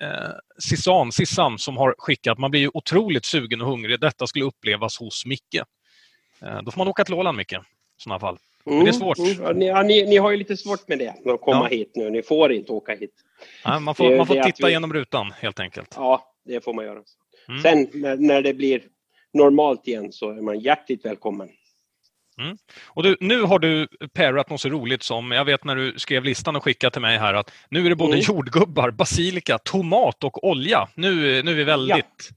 eh 0.08 0.30
Sissan, 0.58 1.12
Sissan 1.12 1.58
som 1.58 1.76
har 1.76 1.94
skickat, 1.98 2.38
man 2.38 2.50
blir 2.50 2.60
ju 2.60 2.70
otroligt 2.74 3.24
sugen 3.24 3.60
och 3.60 3.66
hungrig. 3.68 4.00
Detta 4.00 4.26
skulle 4.26 4.44
upplevas 4.44 4.98
hos 4.98 5.26
Micke. 5.26 5.62
Eh, 6.44 6.62
då 6.62 6.70
får 6.70 6.78
man 6.78 6.88
åka 6.88 7.04
till 7.04 7.14
Åland 7.14 7.36
mycket 7.36 7.60
i 7.60 7.64
sådana 7.96 8.20
fall. 8.20 8.38
Mm, 8.66 8.84
det 8.84 8.90
är 8.90 8.94
mm, 8.94 9.00
svårt. 9.00 9.18
Mm. 9.18 9.58
Ni, 9.58 9.66
ja, 9.66 9.82
ni, 9.82 10.06
ni, 10.06 10.16
har 10.16 10.30
ju 10.30 10.36
lite 10.36 10.56
svårt 10.56 10.88
med 10.88 10.98
det, 10.98 11.08
att 11.08 11.40
komma 11.40 11.68
ja. 11.70 11.76
hit 11.76 11.92
nu. 11.94 12.10
Ni 12.10 12.22
får 12.22 12.52
inte 12.52 12.72
åka 12.72 12.94
hit. 12.94 13.14
Ja, 13.64 13.78
man 13.78 13.94
får, 13.94 14.10
det, 14.10 14.16
man 14.16 14.26
får 14.26 14.34
titta 14.34 14.66
vi... 14.66 14.72
genom 14.72 14.92
rutan 14.92 15.32
helt 15.36 15.60
enkelt. 15.60 15.92
Ja, 15.96 16.34
det 16.44 16.64
får 16.64 16.74
man 16.74 16.84
göra. 16.84 17.02
Mm. 17.48 17.62
Sen 17.62 17.88
när, 17.92 18.16
när, 18.16 18.42
det 18.42 18.54
blir 18.54 18.82
normalt 19.32 19.88
igen 19.88 20.12
så 20.12 20.30
är 20.30 20.42
man 20.42 20.60
hjärtligt 20.60 21.04
välkommen. 21.04 21.48
Mm. 22.38 22.56
Och 22.86 23.02
du, 23.02 23.16
nu 23.20 23.42
har 23.42 23.58
du 23.58 23.88
pairat 24.14 24.50
något 24.50 24.60
så 24.60 24.68
roligt 24.68 25.02
som, 25.02 25.32
jag 25.32 25.44
vet 25.44 25.64
när 25.64 25.76
du 25.76 25.98
skrev 25.98 26.24
listan 26.24 26.56
och 26.56 26.64
skickade 26.64 26.90
till 26.90 27.02
mig 27.02 27.18
här 27.18 27.34
att 27.34 27.50
nu 27.68 27.84
är 27.86 27.90
det 27.90 27.96
både 27.96 28.12
mm. 28.12 28.24
jordgubbar, 28.28 28.90
basilika, 28.90 29.58
tomat 29.58 30.24
och 30.24 30.44
olja. 30.44 30.88
Nu, 30.94 31.42
nu 31.42 31.50
är 31.50 31.56
vi 31.56 31.64
väldigt. 31.64 32.30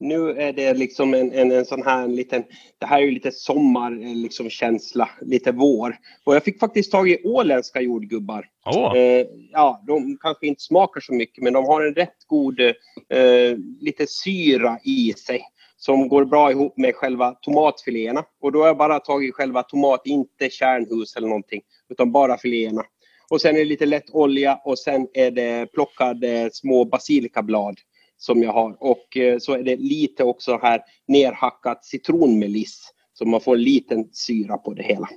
Nu 0.00 0.30
är 0.30 0.52
det 0.52 0.74
liksom 0.74 1.14
en, 1.14 1.32
en, 1.32 1.52
en 1.52 1.64
sån 1.64 1.82
här 1.82 2.08
liten, 2.08 2.44
det 2.78 2.86
här 2.86 2.98
är 2.98 3.02
ju 3.02 3.10
lite 3.10 3.32
sommarkänsla, 3.32 4.14
liksom 4.14 4.50
känsla, 4.50 5.08
lite 5.20 5.52
vår. 5.52 5.96
Och 6.24 6.34
jag 6.34 6.44
fick 6.44 6.60
faktiskt 6.60 6.92
tag 6.92 7.10
i 7.10 7.22
åländska 7.24 7.80
jordgubbar. 7.80 8.46
Oh. 8.66 8.96
Eh, 8.96 9.26
ja, 9.52 9.82
de 9.86 10.18
kanske 10.20 10.46
inte 10.46 10.62
smakar 10.62 11.00
så 11.00 11.14
mycket, 11.14 11.44
men 11.44 11.52
de 11.52 11.64
har 11.64 11.82
en 11.86 11.94
rätt 11.94 12.26
god, 12.26 12.60
eh, 12.60 13.56
lite 13.80 14.06
syra 14.06 14.78
i 14.84 15.12
sig 15.12 15.42
som 15.76 16.08
går 16.08 16.24
bra 16.24 16.50
ihop 16.50 16.76
med 16.76 16.94
själva 16.94 17.30
tomatfiléerna. 17.30 18.24
Och 18.40 18.52
då 18.52 18.60
har 18.60 18.66
jag 18.66 18.76
bara 18.76 18.98
tagit 18.98 19.34
själva 19.34 19.62
tomat, 19.62 20.02
inte 20.04 20.50
kärnhus 20.50 21.16
eller 21.16 21.28
någonting, 21.28 21.62
utan 21.88 22.12
bara 22.12 22.38
filéerna. 22.38 22.82
Och 23.30 23.40
sen 23.40 23.54
är 23.54 23.58
det 23.58 23.64
lite 23.64 23.86
lätt 23.86 24.10
olja 24.10 24.60
och 24.64 24.78
sen 24.78 25.08
är 25.14 25.30
det 25.30 25.72
plockade 25.72 26.50
små 26.52 26.84
basilikablad 26.84 27.76
som 28.18 28.42
jag 28.42 28.52
har. 28.52 28.76
Och 28.80 29.16
eh, 29.16 29.38
så 29.38 29.52
är 29.52 29.62
det 29.62 29.76
lite 29.76 30.24
också 30.24 30.58
här 30.62 30.80
nerhackat 31.08 31.84
citronmeliss. 31.84 32.92
Så 33.12 33.24
man 33.24 33.40
får 33.40 33.54
en 33.54 33.62
liten 33.62 34.08
syra 34.12 34.58
på 34.58 34.74
det 34.74 34.82
hela. 34.82 35.08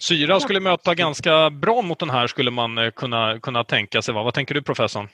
Syra 0.00 0.40
skulle 0.40 0.60
möta 0.60 0.94
ganska 0.94 1.50
bra 1.50 1.82
mot 1.82 1.98
den 1.98 2.10
här 2.10 2.26
skulle 2.26 2.50
man 2.50 2.78
eh, 2.78 2.90
kunna, 2.90 3.40
kunna 3.40 3.64
tänka 3.64 4.02
sig. 4.02 4.14
Va? 4.14 4.22
Vad 4.22 4.34
tänker 4.34 4.54
du 4.54 4.62
professorn? 4.62 5.08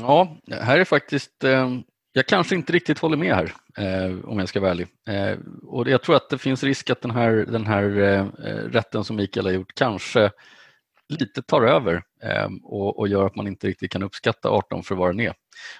Ja, 0.00 0.36
här 0.50 0.78
är 0.78 0.84
faktiskt 0.84 1.44
eh, 1.44 1.78
jag 2.12 2.26
kanske 2.26 2.54
inte 2.54 2.72
riktigt 2.72 2.98
håller 2.98 3.16
med 3.16 3.34
här 3.34 3.52
om 4.24 4.38
jag 4.38 4.48
ska 4.48 4.60
vara 4.60 4.70
ärlig. 4.70 4.86
och 5.62 5.88
jag 5.88 6.02
tror 6.02 6.16
att 6.16 6.30
det 6.30 6.38
finns 6.38 6.62
risk 6.62 6.90
att 6.90 7.00
den 7.00 7.10
här, 7.10 7.30
den 7.30 7.66
här 7.66 7.84
rätten 8.72 9.04
som 9.04 9.16
Mikael 9.16 9.46
har 9.46 9.52
gjort 9.52 9.74
kanske 9.74 10.30
lite 11.08 11.42
tar 11.42 11.62
över 11.62 12.02
eh, 12.22 12.48
och, 12.62 12.98
och, 12.98 13.08
gör 13.08 13.26
att 13.26 13.36
man 13.36 13.46
inte 13.46 13.66
riktigt 13.66 13.92
kan 13.92 14.02
uppskatta 14.02 14.50
18 14.50 14.82
för 14.82 14.94
vad 14.94 15.08
den 15.08 15.20
är. 15.20 15.34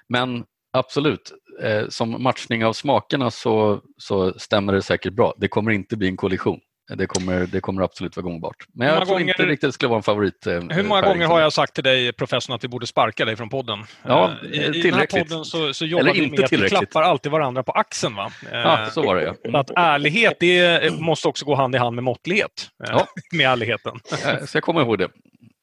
Men 0.09 0.45
absolut, 0.73 1.33
eh, 1.63 1.89
som 1.89 2.23
matchning 2.23 2.65
av 2.65 2.73
smakerna 2.73 3.31
så, 3.31 3.83
så 3.97 4.39
stämmer 4.39 4.73
det 4.73 4.83
säkert 4.83 5.13
bra. 5.13 5.35
Det 5.39 5.49
kommer 5.49 5.71
inte 5.71 5.97
bli 5.97 6.09
en 6.09 6.17
kollision. 6.17 6.61
Det 6.89 7.07
kommer, 7.07 7.47
det 7.47 7.61
kommer 7.61 7.83
absolut 7.83 8.17
vara 8.17 8.25
gångbart. 8.25 8.57
Men 8.75 8.89
jag 8.89 8.97
tror 8.97 9.19
gånger, 9.19 9.29
inte 9.29 9.47
riktigt 9.47 9.69
det 9.69 9.73
skulle 9.73 9.89
vara 9.89 9.97
en 9.97 10.03
favorit. 10.03 10.47
Eh, 10.47 10.61
hur 10.71 10.83
många 10.83 11.03
gånger 11.03 11.27
har 11.27 11.41
jag 11.41 11.53
sagt 11.53 11.75
till 11.75 11.85
dig, 11.85 12.13
professorn, 12.13 12.55
att 12.55 12.65
vi 12.65 12.69
borde 12.69 12.87
sparka 12.87 13.25
dig 13.25 13.37
från 13.37 13.49
podden? 13.49 13.85
Ja, 14.03 14.33
I, 14.53 14.57
I 14.57 14.83
den 14.83 14.95
här 14.95 15.07
podden 15.07 15.45
så, 15.45 15.75
så 15.75 15.87
jobbar 15.87 16.13
vi 16.15 16.31
med 16.31 16.45
att 16.45 16.53
vi 16.53 16.69
klappar 16.69 17.03
alltid 17.03 17.33
varandra 17.33 17.63
på 17.63 17.73
axeln. 17.73 18.15
Va? 18.15 18.31
Ja, 18.53 18.87
så 18.91 19.03
var 19.03 19.17
det 19.17 19.35
ja. 19.43 19.59
Att 19.59 19.71
ärlighet 19.77 20.37
det 20.41 21.01
måste 21.01 21.29
också 21.29 21.45
gå 21.45 21.55
hand 21.55 21.75
i 21.75 21.79
hand 21.79 21.95
med 21.95 22.05
måttlighet. 22.05 22.71
Ja. 22.79 23.07
med 23.33 23.47
ärligheten. 23.47 24.01
Så 24.47 24.57
jag 24.57 24.63
kommer 24.63 24.81
ihåg 24.81 24.99
det. 24.99 25.09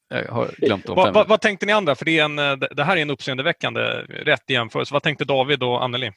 Jag 0.09 0.32
har 0.32 0.49
glömt 0.57 0.86
de 0.86 0.95
vad, 0.95 1.28
vad, 1.28 1.41
tänkte 1.41 1.65
ni 1.65 1.73
andra? 1.73 1.95
För 1.95 2.05
det, 2.05 2.19
en, 2.19 2.36
det 2.76 2.84
här 2.84 2.97
är 2.97 3.01
en 3.01 3.09
uppseendeväckande 3.09 3.82
rätt 4.09 4.43
i 4.47 4.53
jämförelse. 4.53 4.93
Vad 4.93 5.03
tänkte 5.03 5.26
David 5.26 5.63
och 5.63 5.84
Anneli? 5.84 6.11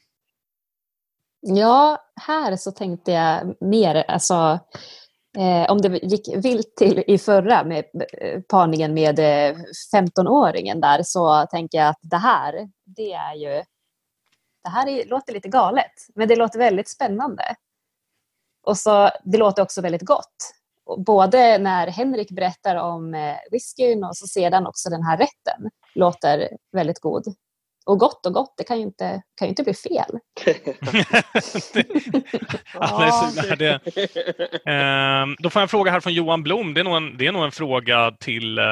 Ja, 1.40 1.98
här 2.20 2.56
så 2.56 2.72
tänkte 2.72 3.12
jag 3.12 3.56
mer, 3.60 3.94
alltså, 3.94 4.58
eh, 5.38 5.70
om 5.70 5.80
det 5.80 5.98
gick 6.02 6.44
vilt 6.44 6.76
till 6.76 7.04
i 7.06 7.18
förra 7.18 7.64
med 7.64 7.84
eh, 8.18 8.40
parningen 8.40 8.94
med 8.94 9.18
eh, 9.18 9.56
15-åringen 9.94 10.80
där 10.80 11.02
så 11.02 11.46
tänker 11.50 11.78
jag 11.78 11.88
att 11.88 12.00
det 12.02 12.16
här, 12.16 12.68
det 12.84 13.12
är 13.12 13.34
ju, 13.34 13.62
det 14.64 14.70
här 14.70 14.88
är, 14.88 15.04
låter 15.06 15.32
lite 15.32 15.48
galet, 15.48 15.92
men 16.14 16.28
det 16.28 16.36
låter 16.36 16.58
väldigt 16.58 16.88
spännande. 16.88 17.54
Och 18.62 18.78
så, 18.78 19.10
det 19.24 19.38
låter 19.38 19.62
också 19.62 19.80
väldigt 19.80 20.02
gott 20.02 20.58
både 20.96 21.58
när 21.58 21.86
Henrik 21.86 22.30
berättar 22.30 22.76
om 22.76 23.14
eh, 23.14 23.36
whiskyn 23.50 24.04
och 24.04 24.16
så 24.16 24.26
sedan 24.26 24.66
också 24.66 24.90
den 24.90 25.02
här 25.02 25.16
rätten 25.16 25.70
låter 25.94 26.48
väldigt 26.72 27.00
god. 27.00 27.24
Och 27.88 27.98
gott 27.98 28.26
och 28.26 28.32
gott, 28.32 28.54
det 28.56 28.64
kan 28.64 28.76
ju 28.76 28.82
inte, 28.82 29.22
kan 29.38 29.46
ju 29.46 29.48
inte 29.48 29.62
bli 29.62 29.74
fel. 29.74 30.18
Alldeles, 32.74 33.58
det, 33.58 33.72
eh, 34.72 35.26
då 35.38 35.50
får 35.50 35.60
jag 35.60 35.62
en 35.62 35.68
fråga 35.68 35.90
här 35.90 36.00
från 36.00 36.12
Johan 36.12 36.42
Blom. 36.42 36.74
Det 36.74 36.80
är 36.80 36.84
nog 36.84 36.96
en, 36.96 37.16
det 37.16 37.26
är 37.26 37.32
nog 37.32 37.44
en 37.44 37.52
fråga 37.52 38.12
till 38.20 38.58
eh, 38.58 38.64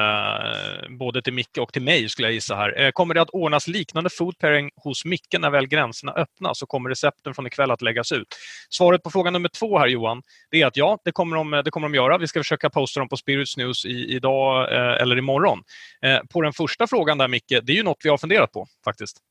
både 0.98 1.22
till 1.22 1.32
Micke 1.32 1.58
och 1.58 1.72
till 1.72 1.82
mig 1.82 2.08
skulle 2.08 2.28
jag 2.28 2.34
gissa 2.34 2.56
här. 2.56 2.80
Eh, 2.80 2.90
kommer 2.90 3.14
det 3.14 3.20
att 3.20 3.30
ordnas 3.30 3.68
liknande 3.68 4.10
food 4.10 4.38
pairing 4.38 4.70
hos 4.76 5.04
Micke 5.04 5.36
när 5.38 5.50
väl 5.50 5.66
gränserna 5.66 6.12
öppnas 6.12 6.62
och 6.62 6.68
kommer 6.68 6.90
recepten 6.90 7.34
från 7.34 7.46
ikväll 7.46 7.70
att 7.70 7.82
läggas 7.82 8.12
ut? 8.12 8.28
Svaret 8.70 9.02
på 9.02 9.10
fråga 9.10 9.30
nummer 9.30 9.48
två 9.48 9.78
här 9.78 9.86
Johan, 9.86 10.22
det 10.50 10.62
är 10.62 10.66
att 10.66 10.76
ja, 10.76 10.98
det 11.04 11.12
kommer 11.12 11.36
de, 11.36 11.62
det 11.64 11.70
kommer 11.70 11.88
de 11.88 11.94
göra. 11.94 12.18
Vi 12.18 12.26
ska 12.26 12.40
försöka 12.40 12.70
posta 12.70 13.00
dem 13.00 13.08
på 13.08 13.16
Spirits 13.16 13.56
News 13.56 13.84
i, 13.84 14.14
idag 14.14 14.72
eh, 14.72 15.02
eller 15.02 15.18
imorgon. 15.18 15.62
Eh, 16.02 16.18
på 16.30 16.42
den 16.42 16.52
första 16.52 16.86
frågan 16.86 17.18
där 17.18 17.28
Micke, 17.28 17.48
det 17.62 17.72
är 17.72 17.76
ju 17.76 17.82
något 17.82 18.00
vi 18.04 18.08
har 18.08 18.18
funderat 18.18 18.52
på 18.52 18.66
faktiskt 18.84 19.05
faktiskt. 19.06 19.22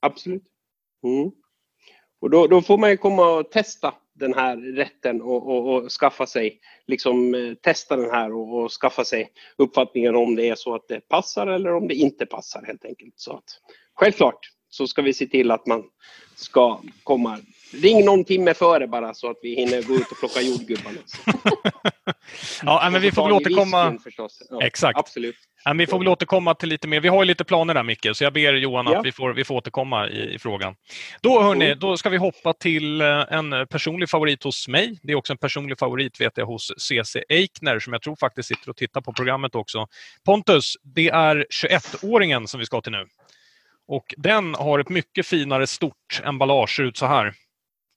Absolut. 0.00 0.44
Mm. 1.04 1.30
Och 2.20 2.30
då, 2.30 2.46
då, 2.46 2.62
får 2.62 2.78
man 2.78 2.90
ju 2.90 2.96
komma 2.96 3.30
och 3.30 3.50
testa 3.50 3.94
den 4.14 4.34
här 4.34 4.56
rätten 4.56 5.22
och, 5.22 5.48
och, 5.48 5.74
och 5.74 5.90
skaffa 5.92 6.26
sig, 6.26 6.60
liksom 6.86 7.34
eh, 7.34 7.54
testa 7.54 7.96
den 7.96 8.10
här 8.10 8.32
och, 8.32 8.62
och, 8.62 8.70
skaffa 8.70 9.04
sig 9.04 9.32
uppfattningen 9.58 10.16
om 10.16 10.36
det 10.36 10.48
är 10.48 10.54
så 10.54 10.74
att 10.74 10.88
det 10.88 11.08
passar 11.08 11.46
eller 11.46 11.74
om 11.74 11.88
det 11.88 11.94
inte 11.94 12.26
passar 12.26 12.62
helt 12.66 12.84
enkelt. 12.84 13.14
Så 13.16 13.32
att, 13.32 13.60
självklart 13.94 14.38
så 14.68 14.86
ska 14.86 15.02
vi 15.02 15.12
se 15.12 15.26
till 15.26 15.50
att 15.50 15.66
man 15.66 15.84
ska 16.34 16.80
komma. 17.02 17.38
Ring 17.72 18.04
någon 18.04 18.24
timme 18.24 18.54
före 18.54 18.86
bara 18.86 19.14
så 19.14 19.30
att 19.30 19.36
vi 19.42 19.54
hinner 19.54 19.82
gå 19.82 19.94
ut 19.94 20.10
och 20.10 20.18
plocka 20.18 20.40
jordgubbarna. 20.40 20.98
ja, 22.62 22.88
men 22.92 23.02
vi 23.02 23.12
får 23.12 23.22
väl 23.24 23.32
återkomma. 23.32 23.98
Ja, 24.50 24.62
Exakt. 24.62 24.98
Absolut. 24.98 25.36
Men 25.64 25.78
vi 25.78 25.86
får 25.86 25.98
väl 25.98 26.08
återkomma 26.08 26.54
till 26.54 26.68
lite 26.68 26.88
mer. 26.88 27.00
Vi 27.00 27.08
har 27.08 27.22
ju 27.22 27.26
lite 27.26 27.44
planer 27.44 27.74
där 27.74 27.82
Micke, 27.82 28.06
så 28.12 28.24
jag 28.24 28.32
ber 28.32 28.52
Johan 28.52 28.86
Ja. 28.90 28.98
att 28.98 29.06
vi 29.06 29.12
får, 29.12 29.32
vi 29.34 29.44
får 29.44 29.54
återkomma 29.54 30.08
i, 30.08 30.34
i 30.34 30.38
frågan. 30.38 30.74
Då, 31.20 31.42
hörni, 31.42 31.64
Mm. 31.66 31.78
då 31.78 31.96
ska 31.96 32.08
vi 32.08 32.16
hoppa 32.16 32.52
till 32.52 33.00
eh, 33.00 33.06
en 33.30 33.66
personlig 33.70 34.10
favorit 34.10 34.44
hos 34.44 34.68
mig. 34.68 34.98
Det 35.02 35.12
är 35.12 35.16
också 35.16 35.32
en 35.32 35.38
personlig 35.38 35.78
favorit 35.78 36.20
vet 36.20 36.32
jag 36.36 36.46
hos 36.46 36.72
CC 36.78 37.16
Eikner 37.28 37.78
som 37.78 37.92
jag 37.92 38.02
tror 38.02 38.16
faktiskt 38.16 38.48
sitter 38.48 38.70
och 38.70 38.76
tittar 38.76 39.00
på 39.00 39.12
programmet 39.12 39.54
också. 39.54 39.86
Pontus, 40.24 40.74
det 40.82 41.08
är 41.08 41.46
21-åringen 41.64 42.46
som 42.46 42.60
vi 42.60 42.66
ska 42.66 42.80
till 42.80 42.92
nu. 42.92 43.06
Och 43.88 44.14
den 44.16 44.54
har 44.54 44.78
ett 44.78 44.88
mycket 44.88 45.26
finare 45.26 45.66
stort 45.66 46.20
emballage, 46.24 46.76
ser 46.76 46.82
ut 46.82 46.96
så 46.96 47.06
här. 47.06 47.34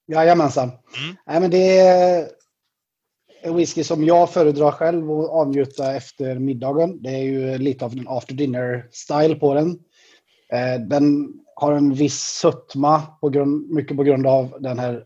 Jajamensan. 0.09 0.69
Mm. 0.69 1.15
Nej, 1.27 1.39
men 1.39 1.51
det 1.51 1.79
är 1.79 2.27
en 3.41 3.55
whisky 3.55 3.83
som 3.83 4.03
jag 4.03 4.29
föredrar 4.29 4.71
själv 4.71 5.11
att 5.11 5.29
avnjuta 5.29 5.95
efter 5.95 6.39
middagen. 6.39 7.01
Det 7.01 7.09
är 7.09 7.23
ju 7.23 7.57
lite 7.57 7.85
av 7.85 7.91
en 7.93 8.07
after 8.07 8.33
dinner-style 8.33 9.35
på 9.35 9.53
den. 9.53 9.69
Eh, 10.53 10.81
Den 10.87 11.33
har 11.55 11.73
en 11.73 11.93
viss 11.93 12.19
sötma, 12.19 13.01
på 13.21 13.29
grund, 13.29 13.69
mycket 13.69 13.97
på 13.97 14.03
grund 14.03 14.27
av 14.27 14.55
den 14.59 14.79
här 14.79 15.03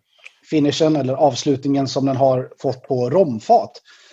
finishen 0.50 0.96
eller 0.96 1.14
avslutningen 1.14 1.88
som 1.88 2.06
den 2.06 2.16
har 2.16 2.50
fått 2.60 2.84
på 2.84 3.10
romfat. 3.10 3.72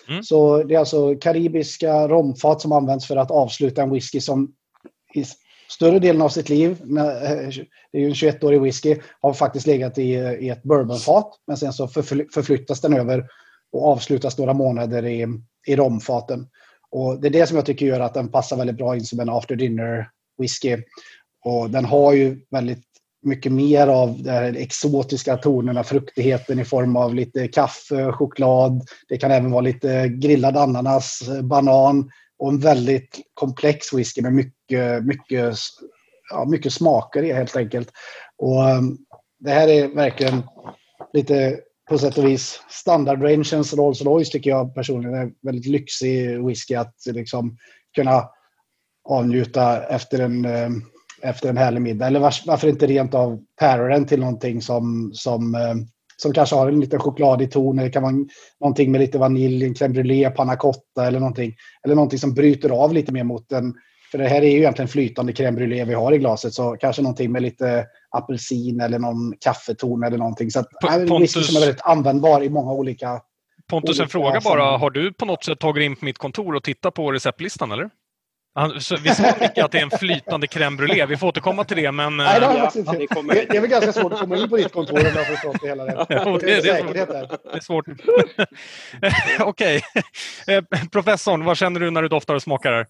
Mm. 0.08 0.22
Så 0.22 0.62
det 0.62 0.74
är 0.74 0.78
alltså 0.78 1.14
karibiska 1.14 2.08
romfat 2.08 2.60
som 2.60 2.72
används 2.72 3.06
för 3.06 3.16
att 3.16 3.30
avsluta 3.30 3.82
en 3.82 3.90
whisky 3.90 4.20
som 4.20 4.52
större 5.70 5.98
delen 5.98 6.22
av 6.22 6.28
sitt 6.28 6.48
liv, 6.48 6.78
när- 6.84 7.24
eh, 7.24 7.48
det 7.92 7.98
är 7.98 8.02
ju 8.02 8.06
en 8.06 8.14
21-årig 8.14 8.60
whisky, 8.62 8.96
har 9.20 9.32
faktiskt 9.32 9.66
legat 9.66 9.98
i, 9.98 10.14
eh, 10.14 10.32
i 10.32 10.48
ett 10.48 10.62
bourbonfat. 10.62 11.32
Men 11.46 11.56
sen 11.56 11.72
så 11.72 11.86
förfly- 11.86 12.28
förflyttas 12.34 12.80
den 12.80 12.94
över 12.94 13.26
och 13.72 13.88
avslutas 13.88 14.38
några 14.38 14.52
månader 14.52 15.06
i, 15.06 15.26
i 15.66 15.76
romfaten. 15.76 16.46
Och 16.90 17.20
det 17.20 17.28
är 17.28 17.32
det 17.32 17.46
som 17.46 17.56
jag 17.56 17.66
tycker 17.66 17.86
gör 17.86 18.00
att 18.00 18.14
den 18.14 18.28
passar 18.28 18.56
väldigt 18.56 18.76
bra 18.76 18.96
in 18.96 19.04
som 19.04 19.20
en 19.20 19.28
after 19.30 19.56
dinner 19.56 20.08
whisky. 20.38 20.76
Och 21.44 21.70
den 21.70 21.84
har 21.84 22.12
ju 22.12 22.40
väldigt 22.50 22.82
mycket 23.22 23.52
mer 23.52 23.86
av 23.86 24.22
de 24.22 24.30
här 24.30 24.56
exotiska 24.56 25.36
tonerna, 25.36 25.84
fruktigheten 25.84 26.58
i 26.60 26.64
form 26.64 26.96
av 26.96 27.14
lite 27.14 27.48
kaffe, 27.48 28.12
choklad. 28.12 28.82
Det 29.08 29.18
kan 29.18 29.30
även 29.30 29.50
vara 29.50 29.60
lite 29.60 30.08
grillad 30.08 30.56
ananas, 30.56 31.28
eh, 31.28 31.42
banan 31.42 32.10
och 32.40 32.48
en 32.48 32.58
väldigt 32.58 33.20
komplex 33.34 33.92
whisky 33.92 34.22
med 34.22 34.32
mycket, 34.32 35.04
mycket, 35.04 35.54
ja, 36.30 36.44
mycket 36.44 36.72
smaker 36.72 37.22
i 37.22 37.32
helt 37.32 37.56
enkelt. 37.56 37.90
Och 38.38 38.64
um, 38.64 38.98
det 39.38 39.50
här 39.50 39.68
är 39.68 39.88
verkligen 39.88 40.42
lite 41.12 41.60
på 41.88 41.98
sätt 41.98 42.18
och 42.18 42.24
vis 42.24 42.62
standardrangens 42.68 43.74
Rolls 43.74 44.02
Royce 44.02 44.32
tycker 44.32 44.50
jag 44.50 44.74
personligen 44.74 45.14
är 45.14 45.32
väldigt 45.42 45.66
lyxig 45.66 46.46
whisky 46.46 46.74
att 46.74 46.94
liksom 47.06 47.56
kunna 47.94 48.28
avnjuta 49.08 49.82
efter 49.86 50.18
en, 50.18 50.44
ehm, 50.44 50.82
efter 51.22 51.48
en 51.48 51.56
härlig 51.56 51.82
middag. 51.82 52.06
Eller 52.06 52.20
varför 52.20 52.68
inte 52.68 52.86
rent 52.86 53.14
av 53.14 53.44
pära 53.58 53.88
den 53.88 54.06
till 54.06 54.20
någonting 54.20 54.62
som, 54.62 55.10
som, 55.14 55.54
ehm, 55.54 55.86
som 56.22 56.32
kanske 56.32 56.56
har 56.56 56.68
en 56.68 56.80
liten 56.80 57.00
chokladig 57.00 57.50
ton. 57.52 57.78
Eller 57.78 57.88
det 57.88 57.92
kan 57.92 58.02
vara 58.02 58.14
någonting 58.60 58.92
med 58.92 59.00
lite 59.00 59.18
vanilj, 59.18 59.64
en 59.64 59.74
crème 59.74 59.92
brûlée, 59.92 60.30
panna 60.30 60.56
cotta 60.56 61.06
eller 61.06 61.20
någonting. 61.20 61.54
Eller 61.84 61.94
någonting 61.94 62.18
som 62.18 62.34
bryter 62.34 62.70
av 62.70 62.94
lite 62.94 63.12
mer 63.12 63.24
mot 63.24 63.48
den. 63.48 63.74
För 64.10 64.18
det 64.18 64.28
här 64.28 64.42
är 64.42 64.50
ju 64.50 64.58
egentligen 64.58 64.88
flytande 64.88 65.32
crème 65.32 65.56
brûlée 65.58 65.84
vi 65.84 65.94
har 65.94 66.12
i 66.12 66.18
glaset. 66.18 66.54
Så 66.54 66.76
kanske 66.80 67.02
någonting 67.02 67.32
med 67.32 67.42
lite 67.42 67.86
apelsin 68.10 68.80
eller 68.80 68.98
någon 68.98 69.34
kaffeton 69.40 70.02
eller 70.02 70.18
någonting. 70.18 70.50
Så 70.50 70.60
att, 70.60 70.66
P- 70.82 70.88
äh, 70.88 70.94
en 70.94 71.00
whisky 71.00 71.10
Pontus- 71.10 71.46
som 71.46 71.56
är 71.56 71.60
väldigt 71.60 71.82
användbar 71.82 72.42
i 72.42 72.48
många 72.48 72.72
olika 72.72 73.20
Pontus, 73.70 74.00
en 74.00 74.08
fråga 74.08 74.40
bara. 74.44 74.76
Har 74.78 74.90
du 74.90 75.12
på 75.12 75.24
något 75.24 75.44
sätt 75.44 75.58
tagit 75.58 75.82
in 75.82 75.96
på 75.96 76.04
mitt 76.04 76.18
kontor 76.18 76.54
och 76.54 76.62
tittat 76.62 76.94
på 76.94 77.12
receptlistan, 77.12 77.72
eller? 77.72 77.90
Han, 78.54 78.80
så, 78.80 78.96
vi 78.96 79.08
sa 79.14 79.24
att 79.28 79.54
det 79.72 79.78
är 79.78 79.82
en 79.82 79.90
flytande 79.90 80.46
crème 80.46 80.76
brûlée. 80.76 81.06
Vi 81.06 81.16
får 81.16 81.26
återkomma 81.28 81.64
till 81.64 81.76
det, 81.76 81.92
men... 81.92 82.16
Nej, 82.16 82.40
det 82.40 82.46
har 82.46 82.54
eh, 82.54 82.70
Ja, 82.74 82.92
det 82.92 83.06
kommer- 83.06 83.34
Det 83.34 83.46
det 83.50 83.56
är 83.56 83.60
väl 83.60 83.70
ganska 83.70 83.92
svårt 83.92 84.12
att 84.12 84.20
komma 84.20 84.36
in 84.36 84.48
på 84.48 84.56
ditt 84.56 84.72
kontor 84.72 84.98
om 84.98 85.04
jag 85.06 85.12
har 85.12 85.24
förstått 85.24 85.56
det 85.62 85.68
hela 85.68 85.86
rätt. 85.86 86.06
Ja, 86.08 86.38
Det 86.40 86.52
är 86.52 86.62
det 86.62 86.68
är 86.70 86.76
säkerhet 86.76 87.06
så. 87.08 87.12
där. 87.12 87.28
Det 87.52 87.56
är 87.56 87.60
svårt. 87.60 87.84
Okej. 89.40 89.82
Eh, 90.46 90.64
Professorn, 90.92 91.44
vad 91.44 91.56
känner 91.56 91.80
du 91.80 91.90
när 91.90 92.02
du 92.02 92.08
doftar 92.08 92.34
och 92.34 92.42
smakar? 92.42 92.72
här? 92.72 92.86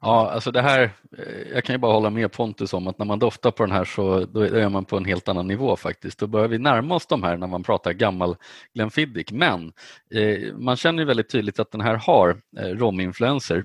Ja, 0.00 0.30
alltså 0.30 0.50
det 0.50 0.62
här, 0.62 0.80
eh, 1.18 1.52
jag 1.54 1.64
kan 1.64 1.74
ju 1.74 1.78
bara 1.78 1.92
hålla 1.92 2.10
med 2.10 2.32
Pontus 2.32 2.72
om 2.74 2.86
att 2.86 2.98
när 2.98 3.06
man 3.06 3.18
doftar 3.18 3.50
på 3.50 3.62
den 3.66 3.72
här 3.76 3.84
så 3.84 4.24
då 4.24 4.40
är 4.42 4.68
man 4.68 4.84
på 4.84 4.96
en 4.96 5.04
helt 5.04 5.28
annan 5.28 5.46
nivå 5.46 5.76
faktiskt. 5.76 6.18
Då 6.18 6.26
börjar 6.26 6.48
vi 6.48 6.58
närma 6.58 6.94
oss 6.94 7.06
de 7.06 7.22
här 7.22 7.36
när 7.36 7.46
man 7.46 7.62
pratar 7.62 7.92
gammal 7.92 8.36
Glenfiddich. 8.74 9.32
Men 9.32 9.72
eh, 10.14 10.54
man 10.54 10.76
känner 10.76 10.98
ju 10.98 11.04
väldigt 11.06 11.30
tydligt 11.30 11.58
att 11.58 11.70
den 11.72 11.80
här 11.80 11.94
har 11.94 12.30
eh, 12.58 12.64
rominfluenser. 12.66 13.64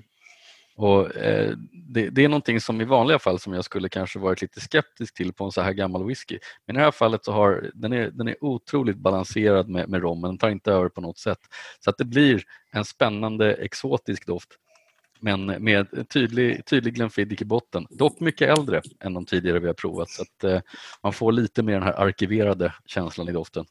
Och, 0.76 1.16
eh, 1.16 1.54
det, 1.72 2.10
det 2.10 2.24
är 2.24 2.28
någonting 2.28 2.60
som 2.60 2.80
i 2.80 2.84
vanliga 2.84 3.18
fall 3.18 3.38
som 3.38 3.52
jag 3.52 3.64
skulle 3.64 3.88
kanske 3.88 4.18
varit 4.18 4.42
lite 4.42 4.60
skeptisk 4.60 5.14
till 5.14 5.32
på 5.32 5.44
en 5.44 5.52
så 5.52 5.60
här 5.60 5.72
gammal 5.72 6.06
whisky. 6.06 6.38
Men 6.66 6.76
i 6.76 6.78
det 6.78 6.84
här 6.84 6.90
fallet 6.90 7.24
så 7.24 7.32
har 7.32 7.70
den 7.74 7.92
är, 7.92 8.10
den 8.10 8.28
är 8.28 8.44
otroligt 8.44 8.96
balanserad 8.96 9.68
med, 9.68 9.88
med 9.88 10.02
rommen, 10.02 10.30
den 10.30 10.38
tar 10.38 10.50
inte 10.50 10.72
över 10.72 10.88
på 10.88 11.00
något 11.00 11.18
sätt. 11.18 11.38
Så 11.80 11.90
att 11.90 11.98
det 11.98 12.04
blir 12.04 12.42
en 12.72 12.84
spännande 12.84 13.54
exotisk 13.54 14.26
doft 14.26 14.48
men 15.24 15.46
med 15.46 16.08
tydlig, 16.08 16.66
tydlig 16.66 16.94
Glenfiddich 16.94 17.42
i 17.42 17.44
botten. 17.44 17.86
Dock 17.90 18.20
mycket 18.20 18.58
äldre 18.58 18.82
än 19.00 19.14
de 19.14 19.26
tidigare 19.26 19.58
vi 19.58 19.66
har 19.66 19.74
provat 19.74 20.10
så 20.10 20.22
att 20.22 20.44
eh, 20.44 20.60
man 21.02 21.12
får 21.12 21.32
lite 21.32 21.62
mer 21.62 21.72
den 21.72 21.82
här 21.82 21.92
arkiverade 21.92 22.74
känslan 22.86 23.28
i 23.28 23.32
doften. 23.32 23.64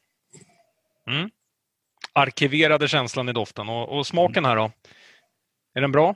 Arkiverade 2.12 2.88
känslan 2.88 3.28
i 3.28 3.32
doften. 3.32 3.68
Och, 3.68 3.98
och 3.98 4.06
smaken 4.06 4.44
här 4.44 4.56
då? 4.56 4.72
Är 5.74 5.80
den 5.80 5.92
bra? 5.92 6.14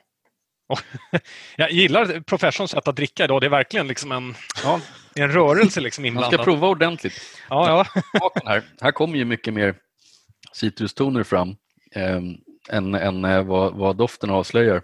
Jag 1.57 1.71
gillar 1.71 2.21
professorns 2.21 2.71
sätt 2.71 2.89
att 2.89 2.97
dricka 2.97 3.25
idag. 3.25 3.41
Det 3.41 3.47
är 3.47 3.51
verkligen 3.51 3.89
liksom 3.89 4.13
en, 4.13 4.35
Ja, 4.65 4.81
en 5.15 5.33
rörelse 5.33 5.81
liksom 5.81 6.03
man 6.03 6.11
ska 6.11 6.25
inblandad. 6.25 6.45
prova 6.45 6.69
ordentligt. 6.69 7.21
Ja, 7.49 7.87
ja. 7.95 8.03
Här, 8.45 8.63
här 8.81 8.93
kommer 8.93 9.17
ju 9.17 9.25
mycket 9.25 9.55
mer 9.55 9.75
citrustoner 10.53 11.23
fram 11.23 11.57
eh, 11.95 12.21
än, 12.71 12.95
än 12.95 13.25
eh, 13.25 13.43
vad, 13.43 13.75
vad 13.75 13.97
doften 13.97 14.31
avslöjar. 14.31 14.83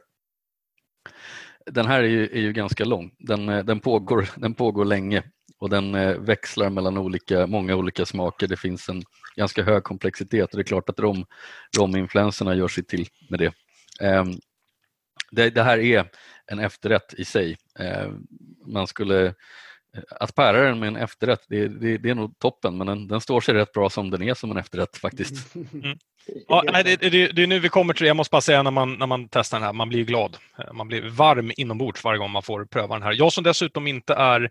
Den 1.71 1.87
här 1.87 2.03
är 2.03 2.09
ju, 2.09 2.25
är 2.25 2.41
ju 2.41 2.53
ganska 2.53 2.85
lång. 2.85 3.11
Den, 3.19 3.49
eh, 3.49 3.65
den, 3.65 3.81
pågår, 3.81 4.29
den 4.37 4.55
pågår 4.55 4.85
länge 4.85 5.23
och 5.59 5.71
den 5.71 5.95
eh, 5.95 6.17
växlar 6.19 6.71
mellan 6.71 6.99
olika, 6.99 7.47
många 7.47 7.77
olika 7.77 8.07
smaker. 8.07 8.47
Det 8.47 8.57
finns 8.57 8.89
en 8.89 9.03
ganska 9.37 9.63
hög 9.63 9.85
komplexitet 9.85 10.51
och 10.51 10.57
det 10.57 10.63
är 10.63 10.67
klart 10.67 10.89
att 10.89 11.01
rom, 11.01 11.27
rominfluenserna 11.79 12.55
gör 12.55 12.69
sig 12.69 12.85
till 12.85 13.09
med 13.31 13.39
det. 13.39 13.53
Det. 15.31 15.51
Det 15.51 15.63
här 15.63 15.79
är 15.79 16.11
en 16.47 16.59
efterrätt 16.59 17.15
i 17.15 17.25
sig. 17.25 17.57
Eh, 17.79 18.13
man 18.67 18.87
skulle 18.87 19.35
att 20.11 20.35
pära 20.35 20.61
den 20.61 20.79
med 20.79 20.87
en 20.87 20.97
efterrätt, 20.97 21.45
det, 21.49 21.69
det, 21.69 21.99
det 21.99 22.11
är 22.11 22.15
nog 22.15 22.39
toppen 22.39 22.77
men 22.77 22.87
den, 22.87 23.09
den 23.09 23.21
står 23.21 23.41
sig 23.41 23.55
rätt 23.55 23.73
bra 23.73 23.91
som 23.91 24.11
den 24.11 24.23
är 24.23 24.35
som 24.35 24.51
en 24.51 24.57
efterrätt 24.57 24.97
faktiskt. 24.97 25.55
Ja, 26.49 26.65
nej, 26.73 26.85
det, 26.85 26.97
det, 26.97 27.29
det 27.29 27.43
är 27.43 27.47
nu 27.47 27.59
vi 27.59 27.69
kommer 27.69 27.95
till 27.95 28.05
det. 28.05 28.09
Jag 28.09 28.17
måste 28.17 28.31
bara 28.33 28.41
säga 28.41 28.63
när 28.63 28.71
man, 28.71 28.95
när 28.95 29.07
man 29.07 29.29
testar 29.29 29.59
den 29.59 29.65
här, 29.67 29.73
man 29.73 29.89
blir 29.89 30.05
glad. 30.05 30.37
Man 30.73 30.89
blir 30.89 31.03
varm 31.03 31.53
inombords 31.57 32.05
varje 32.05 32.19
gång 32.19 32.31
man 32.31 32.43
får 32.43 32.65
pröva 32.65 32.95
den 32.95 33.03
här. 33.03 33.13
Jag 33.13 33.33
som 33.33 33.45
dessutom 33.45 33.87
inte 33.87 34.15
är 34.15 34.51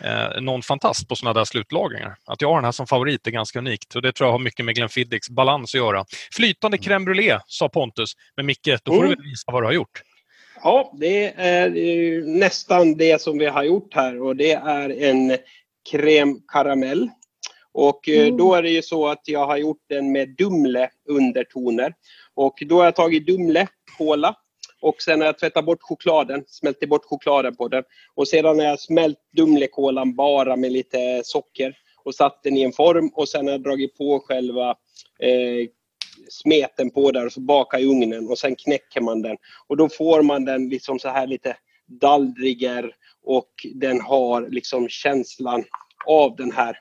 eh, 0.00 0.40
någon 0.40 0.62
fantast 0.62 1.08
på 1.08 1.16
sådana 1.16 1.34
där 1.40 1.44
slutlagringar. 1.44 2.16
Att 2.26 2.40
jag 2.40 2.48
har 2.48 2.54
den 2.56 2.64
här 2.64 2.72
som 2.72 2.86
favorit 2.86 3.26
är 3.26 3.30
ganska 3.30 3.58
unikt 3.58 3.94
och 3.94 4.02
det 4.02 4.12
tror 4.12 4.26
jag 4.28 4.32
har 4.32 4.38
mycket 4.38 4.64
med 4.64 4.74
Glenfiddichs 4.74 5.30
balans 5.30 5.74
att 5.74 5.78
göra. 5.78 6.04
Flytande 6.32 6.76
crème 6.76 7.04
brûlée, 7.06 7.40
sa 7.46 7.68
Pontus. 7.68 8.12
Men 8.36 8.46
Micke, 8.46 8.78
då 8.84 8.92
får 8.92 8.98
Mm. 9.04 9.10
du 9.10 9.16
väl 9.16 9.24
visa 9.24 9.52
vad 9.52 9.62
du 9.62 9.66
har 9.66 9.72
gjort. 9.72 10.02
Ja, 10.66 10.92
det 10.94 11.26
är 11.26 11.70
nästan 12.38 12.96
det 12.96 13.20
som 13.20 13.38
vi 13.38 13.46
har 13.46 13.62
gjort 13.62 13.94
här 13.94 14.22
och 14.22 14.36
det 14.36 14.52
är 14.52 14.90
en 14.90 15.36
crème 15.92 16.40
karamell. 16.52 17.10
Och 17.72 18.08
eh, 18.08 18.36
då 18.36 18.54
är 18.54 18.62
det 18.62 18.70
ju 18.70 18.82
så 18.82 19.08
att 19.08 19.22
jag 19.24 19.46
har 19.46 19.56
gjort 19.56 19.82
den 19.88 20.12
med 20.12 20.28
Dumle 20.28 20.90
undertoner. 21.08 21.94
Och 22.34 22.54
då 22.66 22.76
har 22.76 22.84
jag 22.84 22.96
tagit 22.96 23.26
Dumle, 23.26 23.66
kola 23.98 24.36
och 24.80 25.02
sen 25.02 25.20
har 25.20 25.26
jag 25.26 25.38
tvättat 25.38 25.64
bort 25.64 25.82
chokladen, 25.82 26.44
smält 26.46 26.88
bort 26.88 27.04
chokladen 27.04 27.56
på 27.56 27.68
den. 27.68 27.84
Och 28.14 28.28
sedan 28.28 28.58
har 28.58 28.66
jag 28.66 28.80
smält 28.80 29.18
Dumlekolan 29.36 30.14
bara 30.14 30.56
med 30.56 30.72
lite 30.72 31.20
socker 31.24 31.76
och 32.04 32.14
satt 32.14 32.42
den 32.42 32.56
i 32.56 32.62
en 32.62 32.72
form 32.72 33.08
och 33.14 33.28
sen 33.28 33.46
har 33.46 33.52
jag 33.52 33.62
dragit 33.62 33.98
på 33.98 34.20
själva 34.20 34.70
eh, 35.18 35.68
smeten 36.28 36.90
på 36.90 37.10
där 37.10 37.26
och 37.26 37.32
så 37.32 37.40
baka 37.40 37.80
i 37.80 37.84
ugnen 37.84 38.28
och 38.28 38.38
sen 38.38 38.56
knäcker 38.56 39.00
man 39.00 39.22
den. 39.22 39.36
Och 39.66 39.76
då 39.76 39.88
får 39.88 40.22
man 40.22 40.44
den 40.44 40.68
liksom 40.68 40.98
så 40.98 41.08
här 41.08 41.26
lite 41.26 41.56
dallriger 41.86 42.94
och 43.22 43.50
den 43.74 44.00
har 44.00 44.48
liksom 44.48 44.88
känslan 44.88 45.64
av 46.06 46.36
den 46.36 46.52
här 46.52 46.78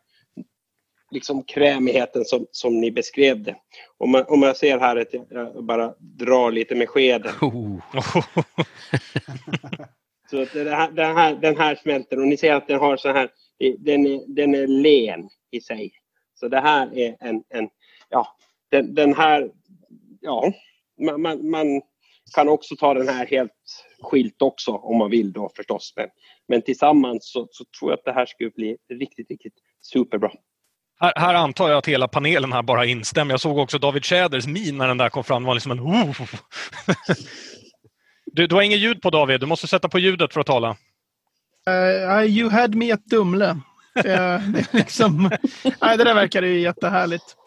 liksom 1.12 1.44
krämigheten 1.44 2.26
som, 2.26 2.46
som 2.52 2.82
ni 2.82 2.92
beskrev 2.92 3.44
det. 3.44 3.56
Om 3.98 4.12
man, 4.12 4.26
om 4.28 4.44
jag 4.44 4.58
ser 4.58 4.80
här 4.80 4.96
att 4.96 5.14
jag, 5.14 5.26
jag 5.30 5.66
bara 5.66 5.94
drar 6.00 6.52
lite 6.52 6.76
med 6.76 6.90
skeden. 6.90 7.32
Oh. 7.42 7.80
Så 10.30 10.46
den, 10.54 10.68
här, 10.68 10.92
den, 10.92 11.16
här, 11.16 11.36
den 11.36 11.58
här 11.58 11.76
smälter 11.76 12.20
och 12.20 12.28
ni 12.28 12.38
ser 12.38 12.54
att 12.54 12.68
den 12.68 12.80
har 12.80 12.98
så 12.98 13.12
här, 13.12 13.30
den 13.78 14.08
är, 14.08 14.36
den 14.36 14.56
är 14.56 14.68
len 14.68 15.30
i 15.52 15.62
sig. 15.62 15.92
Så 16.40 16.48
det 16.48 16.60
här 16.60 16.98
är 16.98 17.18
en, 17.20 17.44
en 17.50 17.70
ja, 18.10 18.38
den, 18.74 18.94
den 18.94 19.14
här, 19.16 19.50
ja, 20.22 20.52
man, 21.06 21.22
man, 21.22 21.50
man, 21.50 21.82
kan 22.36 22.50
också 22.50 22.76
ta 22.76 22.94
den 22.94 23.08
här 23.08 23.26
helt 23.26 23.52
skilt 24.02 24.42
också 24.42 24.72
om 24.72 24.98
man 24.98 25.10
vill 25.10 25.34
då 25.34 25.52
förstås. 25.56 25.94
Men, 25.96 26.08
men 26.48 26.62
tillsammans 26.62 27.32
så, 27.32 27.48
så 27.52 27.66
tror 27.80 27.92
jag 27.92 27.98
att 27.98 28.06
det 28.06 28.14
här 28.14 28.26
skulle 28.26 28.50
bli 28.50 28.78
riktigt, 29.00 29.30
riktigt 29.30 29.54
superbra. 29.82 30.32
Här, 31.00 31.14
här, 31.16 31.34
antar 31.34 31.70
jag 31.70 31.78
att 31.78 31.88
hela 31.88 32.08
panelen 32.08 32.54
här 32.54 32.62
bara 32.62 32.86
instämmer. 32.86 33.34
Jag 33.34 33.40
såg 33.42 33.58
också 33.58 33.78
David 33.78 34.04
Tjäders 34.04 34.48
min 34.48 34.78
när 34.78 34.88
den 34.88 34.98
där 34.98 35.10
kom 35.10 35.24
fram. 35.24 35.44
Det 35.44 35.48
var 35.48 35.54
liksom 35.54 35.72
en 35.72 35.80
oh. 35.80 36.16
du, 38.26 38.48
du 38.48 38.56
har 38.56 38.62
inget 38.62 38.80
ljud 38.80 39.02
på 39.02 39.10
David. 39.10 39.40
Du 39.40 39.46
måste 39.46 39.68
sätta 39.68 39.90
på 39.90 40.00
ljudet 40.00 40.34
för 40.34 40.42
att 40.42 40.48
tala. 40.48 40.76
Uh, 41.70 42.26
you 42.26 42.50
had 42.50 42.76
me 42.76 42.90
ett 42.92 43.06
Dumle. 43.06 43.50
uh, 43.50 44.04
det, 44.06 44.74
liksom, 44.74 45.32
nej, 45.82 45.98
det 45.98 46.04
där 46.04 46.16
verkar 46.16 46.42
ju 46.42 46.60
jättehärligt. 46.60 47.38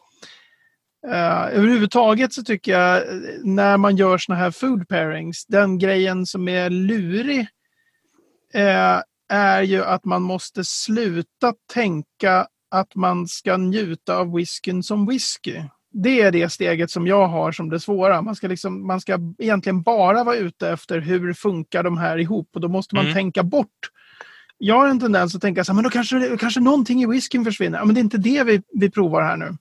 Uh, 1.06 1.56
överhuvudtaget 1.56 2.32
så 2.32 2.42
tycker 2.42 2.72
jag 2.72 3.02
när 3.44 3.76
man 3.76 3.96
gör 3.96 4.18
såna 4.18 4.38
här 4.38 4.50
food 4.50 4.88
pairings, 4.88 5.46
den 5.46 5.78
grejen 5.78 6.26
som 6.26 6.48
är 6.48 6.70
lurig 6.70 7.40
uh, 8.54 9.00
är 9.28 9.62
ju 9.62 9.84
att 9.84 10.04
man 10.04 10.22
måste 10.22 10.64
sluta 10.64 11.54
tänka 11.72 12.46
att 12.70 12.94
man 12.94 13.28
ska 13.28 13.56
njuta 13.56 14.16
av 14.16 14.32
whiskyn 14.32 14.82
som 14.82 15.06
whisky. 15.06 15.62
Det 15.92 16.20
är 16.20 16.32
det 16.32 16.48
steget 16.48 16.90
som 16.90 17.06
jag 17.06 17.28
har 17.28 17.52
som 17.52 17.70
det 17.70 17.80
svåra. 17.80 18.22
Man 18.22 18.36
ska, 18.36 18.48
liksom, 18.48 18.86
man 18.86 19.00
ska 19.00 19.18
egentligen 19.38 19.82
bara 19.82 20.24
vara 20.24 20.36
ute 20.36 20.70
efter 20.70 21.00
hur 21.00 21.32
funkar 21.32 21.82
de 21.82 21.98
här 21.98 22.18
ihop 22.18 22.48
och 22.54 22.60
då 22.60 22.68
måste 22.68 22.94
man 22.94 23.04
mm. 23.04 23.14
tänka 23.14 23.42
bort. 23.42 23.90
Jag 24.58 24.74
har 24.74 24.88
en 24.88 25.00
tendens 25.00 25.34
att 25.34 25.42
tänka 25.42 25.64
så 25.64 25.72
här, 25.72 25.74
men 25.74 25.84
då 25.84 25.90
kanske, 25.90 26.36
kanske 26.40 26.60
någonting 26.60 27.02
i 27.02 27.06
whiskyn 27.06 27.44
försvinner. 27.44 27.78
Ja, 27.78 27.84
men 27.84 27.94
det 27.94 28.00
är 28.00 28.02
inte 28.02 28.18
det 28.18 28.44
vi, 28.44 28.62
vi 28.72 28.90
provar 28.90 29.22
här 29.22 29.36
nu. 29.36 29.56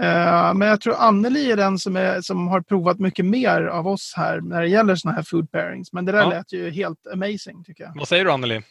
Uh, 0.00 0.54
men 0.54 0.68
jag 0.68 0.80
tror 0.80 0.94
Anneli 0.94 1.52
är 1.52 1.56
den 1.56 1.78
som, 1.78 1.96
är, 1.96 2.20
som 2.20 2.48
har 2.48 2.60
provat 2.60 2.98
mycket 2.98 3.24
mer 3.24 3.62
av 3.62 3.88
oss 3.88 4.12
här 4.16 4.40
när 4.40 4.60
det 4.60 4.68
gäller 4.68 4.96
såna 4.96 5.14
här 5.14 5.22
food 5.22 5.50
pairings. 5.50 5.92
Men 5.92 6.04
det 6.04 6.12
där 6.12 6.18
ja. 6.18 6.28
lät 6.28 6.52
ju 6.52 6.70
helt 6.70 7.06
amazing 7.12 7.64
tycker 7.64 7.84
jag. 7.84 7.92
Vad 7.96 8.08
säger 8.08 8.24
du 8.24 8.32
Anneli? 8.32 8.62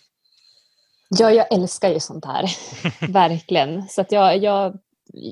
Ja, 1.09 1.31
jag 1.31 1.53
älskar 1.53 1.89
ju 1.89 1.99
sånt 1.99 2.25
här. 2.25 2.45
Verkligen. 3.11 3.87
Så 3.87 4.01
att 4.01 4.11
jag, 4.11 4.37
jag, 4.37 4.77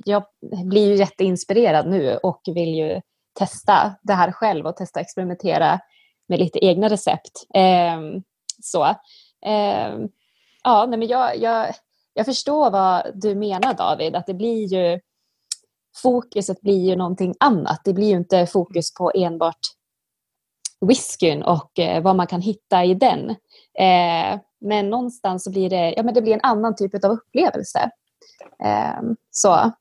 jag 0.06 0.24
blir 0.66 0.88
ju 0.88 0.96
jätteinspirerad 0.96 1.90
nu 1.90 2.18
och 2.18 2.42
vill 2.46 2.76
ju 2.76 3.02
testa 3.40 3.96
det 4.02 4.14
här 4.14 4.32
själv 4.32 4.66
och 4.66 4.76
testa 4.76 5.00
experimentera 5.00 5.80
med 6.28 6.40
lite 6.40 6.66
egna 6.66 6.90
recept. 6.90 7.46
Eh, 7.56 8.02
så. 8.64 8.86
Eh, 9.46 9.98
ja, 10.64 10.86
nej, 10.86 11.00
men 11.00 11.08
jag, 11.08 11.38
jag, 11.38 11.74
jag 12.14 12.26
förstår 12.26 12.72
vad 12.72 13.12
du 13.14 13.36
menar 13.36 13.74
David, 13.74 14.16
att 14.16 14.26
det 14.26 14.34
blir 14.34 14.74
ju 14.74 15.00
fokuset 16.04 16.62
blir 16.62 16.90
ju 16.90 16.96
någonting 16.96 17.34
annat. 17.40 17.82
Det 17.84 17.94
blir 17.94 18.08
ju 18.08 18.18
inte 18.18 18.46
fokus 18.46 18.94
på 18.94 19.12
enbart 19.16 19.60
whiskyn 20.82 21.44
och 21.44 21.80
eh, 21.80 22.04
vad 22.04 22.16
man 22.16 22.28
kan 22.28 22.42
hitta 22.42 22.84
i 22.86 22.94
den. 22.94 23.30
Eh, 23.80 24.40
men 24.60 24.90
någonstans 24.90 25.44
så 25.44 25.52
blir 25.52 25.70
det, 25.70 25.94
ja, 25.98 26.04
men 26.04 26.14
det 26.14 26.22
blir 26.22 26.34
en 26.34 26.42
annan 26.44 26.76
typ 26.76 27.06
av 27.06 27.12
upplevelse. 27.12 27.92
Eh, 28.64 29.02
så. 29.32 29.72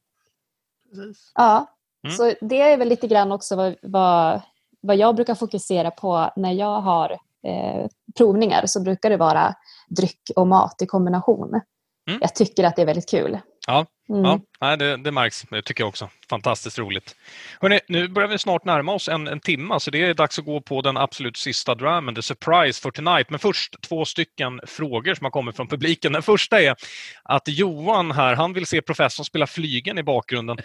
Ja, 1.35 1.67
mm. 2.05 2.17
så 2.17 2.33
det 2.41 2.61
är 2.61 2.77
väl 2.77 2.89
lite 2.89 3.07
grann 3.07 3.33
också 3.33 3.57
vad, 3.57 3.75
vad, 3.83 4.41
vad 4.81 4.97
jag 4.97 5.15
brukar 5.17 5.35
fokusera 5.35 5.91
på 5.91 6.31
när 6.37 6.53
jag 6.53 6.81
har 6.81 7.11
eh, 7.47 7.87
provningar 8.17 8.67
så 8.67 8.81
brukar 8.81 9.11
det 9.11 9.17
vara 9.17 9.55
dryck 9.89 10.31
och 10.37 10.47
mat 10.47 10.83
i 10.83 10.87
kombination. 10.87 11.61
Mm. 12.09 12.19
Jag 12.21 12.35
tycker 12.35 12.65
att 12.65 12.77
det 12.77 12.83
är 12.83 12.87
väldigt 12.87 13.11
kul. 13.11 13.39
Ja, 13.67 13.87
Mm. 14.09 14.41
Ja, 14.61 14.77
det, 14.77 14.97
det 14.97 15.13
märks. 15.13 15.43
Det 15.51 15.63
tycker 15.63 15.83
jag 15.83 15.89
också. 15.89 16.09
Fantastiskt 16.31 16.79
roligt. 16.79 17.17
Hörrni, 17.61 17.81
nu 17.89 18.09
börjar 18.09 18.29
vi 18.29 18.39
snart 18.39 18.65
närma 18.65 18.93
oss 18.93 19.09
en, 19.09 19.27
en 19.27 19.41
timme, 19.41 19.81
så 19.81 19.91
det 19.91 20.03
är 20.03 20.15
dags 20.15 20.39
att 20.39 20.45
gå 20.45 20.61
på 20.61 20.83
den 20.83 20.97
absolut 20.97 21.37
sista 21.37 21.75
dramen, 21.75 22.15
the 22.15 22.23
surprise 22.23 22.83
for 22.83 22.91
tonight. 22.91 23.31
Men 23.31 23.39
först 23.39 23.83
två 23.83 24.05
stycken 24.05 24.61
frågor 24.67 25.15
som 25.15 25.25
har 25.25 25.31
kommit 25.31 25.57
från 25.57 25.69
publiken. 25.69 26.13
Den 26.13 26.23
första 26.23 26.63
är 26.63 26.77
att 27.23 27.49
Johan 27.49 28.13
här, 28.13 28.35
han 28.35 28.53
vill 28.53 28.67
se 28.67 28.83
professorn 28.83 29.25
spela 29.25 29.47
flygen 29.47 29.99
i 29.99 30.03
bakgrunden. 30.03 30.59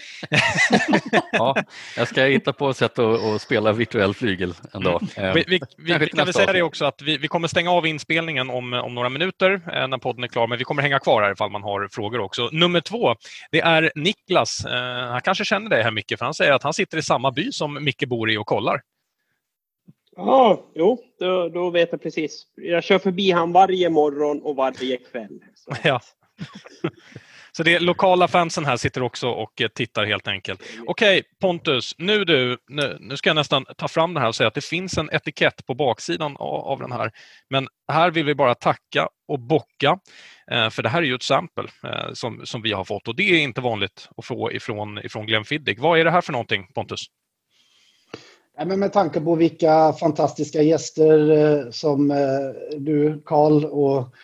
ja, 1.32 1.56
jag 1.98 2.08
ska 2.08 2.24
hitta 2.24 2.54
på 2.54 2.70
ett 2.70 2.78
sätt 2.78 3.00
att, 3.00 3.24
att 3.24 3.42
spela 3.42 3.74
virtuell 3.74 4.14
flygel 4.14 4.54
en 4.74 4.84
dag. 4.84 5.08
Mm. 5.16 5.34
Vi, 5.34 5.44
vi, 5.48 5.60
vi, 5.78 5.98
vi 5.98 6.08
kan 6.08 6.26
väl 6.26 6.34
säga 6.34 6.54
det 6.54 6.62
också 6.62 6.86
att 6.86 7.02
vi, 7.02 7.18
vi 7.18 7.28
kommer 7.28 7.48
stänga 7.48 7.72
av 7.72 7.88
inspelningen 7.88 8.50
om, 8.50 8.74
om 8.74 8.96
några 8.96 9.10
minuter 9.10 9.62
eh, 9.74 9.88
när 9.88 9.98
podden 9.98 10.24
är 10.24 10.28
klar, 10.28 10.48
men 10.48 10.58
vi 10.58 10.64
kommer 10.64 10.82
hänga 10.82 11.00
kvar 11.00 11.22
här 11.22 11.32
ifall 11.32 11.52
man 11.52 11.64
har 11.64 11.88
frågor 11.92 12.20
också. 12.20 12.50
Nummer 12.52 12.82
två, 12.82 13.16
det 13.52 13.62
är 13.62 13.92
Niklas. 13.96 14.66
Eh, 14.66 15.10
han 15.12 15.22
kanske 15.22 15.46
känner 15.46 15.70
dig 15.70 15.84
här 15.84 15.92
Micke, 15.92 16.18
för 16.18 16.26
han 16.26 16.34
säger 16.34 16.52
att 16.52 16.64
han 16.64 16.74
sitter 16.74 16.98
i 16.98 17.02
samma 17.02 17.32
by 17.32 17.52
som 17.52 17.84
Micke 17.84 18.06
bor 18.08 18.32
i 18.32 18.38
och 18.38 18.48
kollar. 18.48 18.82
Ja, 20.16 20.66
jo, 20.76 21.00
då, 21.20 21.50
då 21.50 21.70
vet 21.70 21.92
jag 21.92 22.02
precis. 22.02 22.48
Jag 22.56 22.84
kör 22.84 23.00
förbi 23.00 23.32
han 23.32 23.52
varje 23.52 23.90
morgon 23.90 24.42
och 24.42 24.56
varje 24.56 24.98
kväll. 24.98 25.40
Så. 25.56 25.76
Ja. 25.84 26.02
Så 27.58 27.64
det 27.64 27.76
är 27.76 27.80
lokala 27.80 28.28
fansen 28.28 28.66
här 28.66 28.78
sitter 28.78 29.04
också 29.04 29.28
och 29.28 29.62
eh, 29.62 29.68
tittar 29.68 30.06
helt 30.06 30.28
enkelt. 30.28 30.62
Okej 30.88 31.20
okay, 31.20 31.24
Pontus, 31.41 31.95
nu 31.97 32.26
du, 32.26 32.58
nu, 32.70 32.97
nu, 32.99 33.18
ska 33.18 33.30
jag 33.30 33.36
nästan 33.36 33.66
ta 33.78 33.88
fram 33.88 34.14
det 34.14 34.20
här 34.20 34.28
och 34.28 34.36
säga 34.36 34.47
att 34.47 34.54
det 34.54 34.66
finns 34.66 34.97
en 34.97 35.10
etikett 35.12 35.66
på 35.66 35.74
baksidan 35.74 36.38
av, 36.38 36.56
av 36.56 36.80
den 36.80 36.91
här. 36.91 37.12
Men 37.49 37.68
här 37.91 38.12
vill 38.12 38.26
vi 38.26 38.36
bara 38.36 38.56
tacka 38.56 39.10
och 39.28 39.39
bocka, 39.39 39.99
eh, 40.52 40.70
för 40.70 40.84
det 40.84 40.89
här 40.89 41.02
är 41.02 41.06
ju 41.06 41.16
ett 41.16 41.24
sample 41.24 41.68
eh, 41.84 42.14
som, 42.14 42.41
som 42.45 42.62
vi 42.62 42.72
har 42.72 42.84
fått 42.84 43.08
och 43.08 43.16
det 43.16 43.24
är 43.24 43.43
inte 43.43 43.62
vanligt 43.62 44.10
att 44.18 44.26
få 44.26 44.52
ifrån, 44.52 44.97
ifrån 44.97 45.26
Glenfiddich. 45.26 45.80
Vad 45.80 45.99
är 45.99 46.06
det 46.06 46.12
här 46.12 46.22
för 46.22 46.32
någonting 46.32 46.68
Pontus? 46.76 47.06
Ja, 48.58 48.66
men 48.66 48.80
med 48.80 48.93
tanke 48.93 49.22
på 49.22 49.36
vilka 49.36 49.93
fantastiska 49.93 50.62
gäster 50.62 51.32
eh, 51.32 51.70
som 51.72 52.12
eh, 52.12 52.78
du, 52.78 53.22
Karl, 53.26 53.66
och 53.66 54.16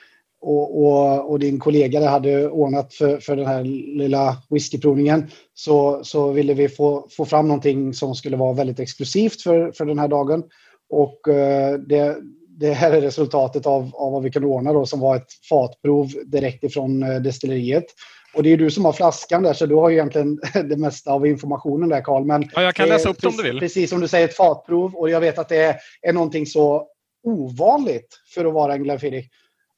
och, 0.42 0.84
och, 0.84 1.32
och, 1.32 1.40
din 1.40 1.60
kollega 1.60 2.10
hade 2.10 2.50
ordnat 2.50 2.94
för, 2.94 3.18
för 3.18 3.36
den 3.36 3.48
här 3.48 3.64
lilla 3.98 4.38
whiskyprovningen 4.50 5.30
så, 5.54 6.00
så 6.04 6.32
ville 6.32 6.54
vi 6.54 6.70
få, 6.70 7.08
få 7.12 7.26
fram 7.26 7.48
någonting 7.48 7.94
som 7.94 8.16
skulle 8.16 8.38
vara 8.38 8.54
väldigt 8.54 8.80
exklusivt 8.80 9.42
för, 9.42 9.72
för 9.72 9.86
den 9.86 10.00
här 10.00 10.08
dagen. 10.08 10.44
Och 10.90 11.28
eh, 11.28 11.74
det, 11.74 12.18
det 12.48 12.74
här 12.74 12.92
är 12.92 13.02
resultatet 13.02 13.66
av, 13.66 13.92
av 13.96 14.12
vad 14.12 14.24
vi 14.24 14.32
kunde 14.32 14.48
ordna 14.48 14.74
då, 14.74 14.86
som 14.86 15.00
var 15.00 15.16
ett 15.16 15.32
fatprov 15.50 16.08
direkt 16.26 16.64
ifrån 16.64 17.04
eh, 17.04 17.16
destilleriet. 17.16 17.86
Och 18.34 18.44
det 18.44 18.54
är 18.54 18.58
du 18.58 18.72
som 18.72 18.86
har 18.86 18.94
flaskan 18.94 19.44
där, 19.44 19.54
så 19.54 19.66
du 19.66 19.76
har 19.76 19.90
ju 19.90 19.96
egentligen 19.96 20.40
det 20.70 20.78
mesta 20.78 21.12
av 21.12 21.28
informationen 21.28 21.90
där, 21.90 22.02
Karl. 22.02 22.26
Men 22.26 22.50
ja, 22.56 22.62
jag 22.62 22.76
kan 22.76 22.90
läsa 22.90 23.10
upp 23.10 23.22
det 23.22 23.28
om 23.28 23.38
du 23.38 23.44
vill. 23.44 23.60
Precis 23.60 23.90
som 23.90 24.00
du 24.00 24.08
säger, 24.08 24.28
ett 24.28 24.36
fatprov. 24.36 24.96
Och 24.96 25.10
jag 25.10 25.20
vet 25.20 25.40
att 25.40 25.50
det 25.50 25.58
är, 25.58 25.76
är 26.02 26.14
någonting 26.14 26.46
så 26.46 26.88
ovanligt 27.24 28.20
för 28.34 28.46
att 28.46 28.54
vara 28.54 28.74
en 28.74 28.84
Glenfiddich 28.84 29.26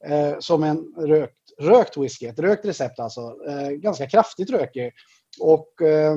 eh, 0.06 0.40
som 0.40 0.64
en 0.64 0.78
rökt, 0.98 1.36
rökt 1.60 1.98
whisky, 1.98 2.26
ett 2.26 2.40
rökt 2.40 2.66
recept 2.66 3.00
alltså. 3.00 3.22
Eh, 3.22 3.70
ganska 3.70 4.08
kraftigt 4.08 4.50
rökig. 4.50 4.92
Och 5.40 5.82
eh, 5.82 6.16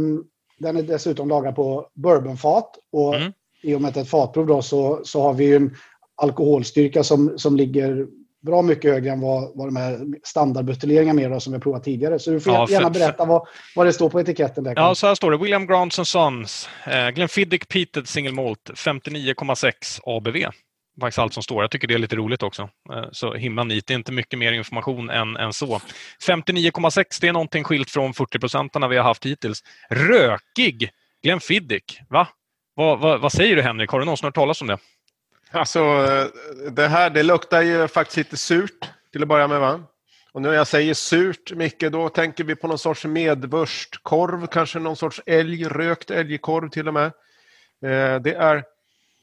den 0.59 0.77
är 0.77 0.83
dessutom 0.83 1.29
lagrad 1.29 1.57
på 1.57 1.91
bourbonfat. 1.95 2.71
Och 2.93 3.15
mm. 3.15 3.33
i 3.63 3.75
och 3.75 3.81
med 3.81 3.89
att 3.89 3.95
det 3.95 4.01
är 4.01 4.05
ett 4.05 4.11
fatprov 4.11 4.47
då, 4.47 4.63
så, 4.63 5.01
så 5.05 5.23
har 5.23 5.33
vi 5.35 5.57
en 5.57 5.77
alkoholstyrka 6.15 7.05
som, 7.05 7.39
som 7.39 7.57
ligger 7.57 8.07
bra 8.43 8.63
mycket 8.63 8.91
högre 8.91 9.11
än 9.11 9.21
vad, 9.21 9.53
vad 9.55 9.69
de 9.69 9.77
här 9.77 10.01
standardbuteljeringarna 10.25 11.21
med 11.21 11.31
då, 11.31 11.41
som 11.41 11.53
vi 11.53 11.59
provat 11.59 11.85
tidigare. 11.85 12.19
Så 12.19 12.31
du 12.31 12.41
får 12.41 12.53
ja, 12.53 12.67
gärna 12.71 12.93
för, 12.93 13.01
berätta 13.01 13.25
vad, 13.25 13.47
vad 13.77 13.87
det 13.87 13.93
står 13.93 14.11
på 14.11 14.21
etiketten. 14.21 14.65
Där. 14.65 14.75
Ja, 14.77 14.95
så 14.95 15.07
här 15.07 15.15
står 15.15 15.31
det. 15.31 15.37
William 15.37 15.67
Grant 15.67 15.93
Sons, 15.93 16.69
eh, 16.87 17.11
Glenfiddich 17.11 17.67
Peated 17.69 18.09
Single 18.09 18.33
Malt, 18.33 18.71
59,6 18.75 20.01
ABV 20.05 20.37
faktiskt 21.01 21.19
allt 21.19 21.35
som 21.35 21.43
står. 21.43 21.63
Jag 21.63 21.71
tycker 21.71 21.89
det 21.89 21.95
är 21.95 21.99
lite 21.99 22.17
roligt 22.17 22.43
också. 22.43 22.63
Eh, 22.93 23.05
så 23.13 23.35
himla 23.35 23.65
nit. 23.65 23.87
Det 23.87 23.95
är 23.95 23.99
inte 23.99 24.13
mycket 24.13 24.39
mer 24.39 24.53
information 24.53 25.11
än, 25.11 25.37
än 25.37 25.53
så. 25.53 25.81
59,6 26.29 27.05
det 27.21 27.29
är 27.29 27.33
någonting 27.33 27.65
skilt 27.65 27.91
från 27.91 28.15
40 28.15 28.39
procentarna 28.39 28.89
vi 28.89 28.97
har 28.97 29.05
haft 29.05 29.27
hittills. 29.27 29.65
Rökig 29.91 30.91
Glenfiddich, 31.23 32.01
va? 32.09 32.29
Vad, 32.75 32.99
vad, 32.99 33.21
vad 33.21 33.33
säger 33.33 33.57
du 33.57 33.63
Henrik? 33.63 33.91
Har 33.91 33.99
du 33.99 34.05
någonsin 34.05 34.27
hört 34.27 34.35
talas 34.35 34.61
om 34.63 34.67
det? 34.67 34.79
Alltså, 35.51 35.81
det 36.71 36.89
här 36.89 37.11
det 37.11 37.23
luktar 37.23 37.63
ju 37.63 37.89
faktiskt 37.89 38.17
lite 38.17 38.37
surt 38.37 38.91
till 39.13 39.23
att 39.23 39.29
börja 39.29 39.49
med. 39.49 39.61
Va? 39.61 39.81
Och 40.33 40.43
när 40.43 40.53
jag 40.53 40.67
säger 40.67 40.95
surt, 40.95 41.53
Micke, 41.53 41.81
då 41.81 42.09
tänker 42.09 42.45
vi 42.45 42.57
på 42.57 42.69
någon 42.69 42.79
sorts 42.79 43.05
medvurstkorv, 43.05 44.47
kanske 44.47 44.79
någon 44.79 44.97
sorts 44.97 45.21
älg, 45.27 45.65
rökt 45.65 46.11
älgkorv 46.11 46.69
till 46.69 46.89
och 46.89 46.95
med. 46.95 47.07
Eh, 47.85 48.21
det 48.21 48.35
är 48.35 48.65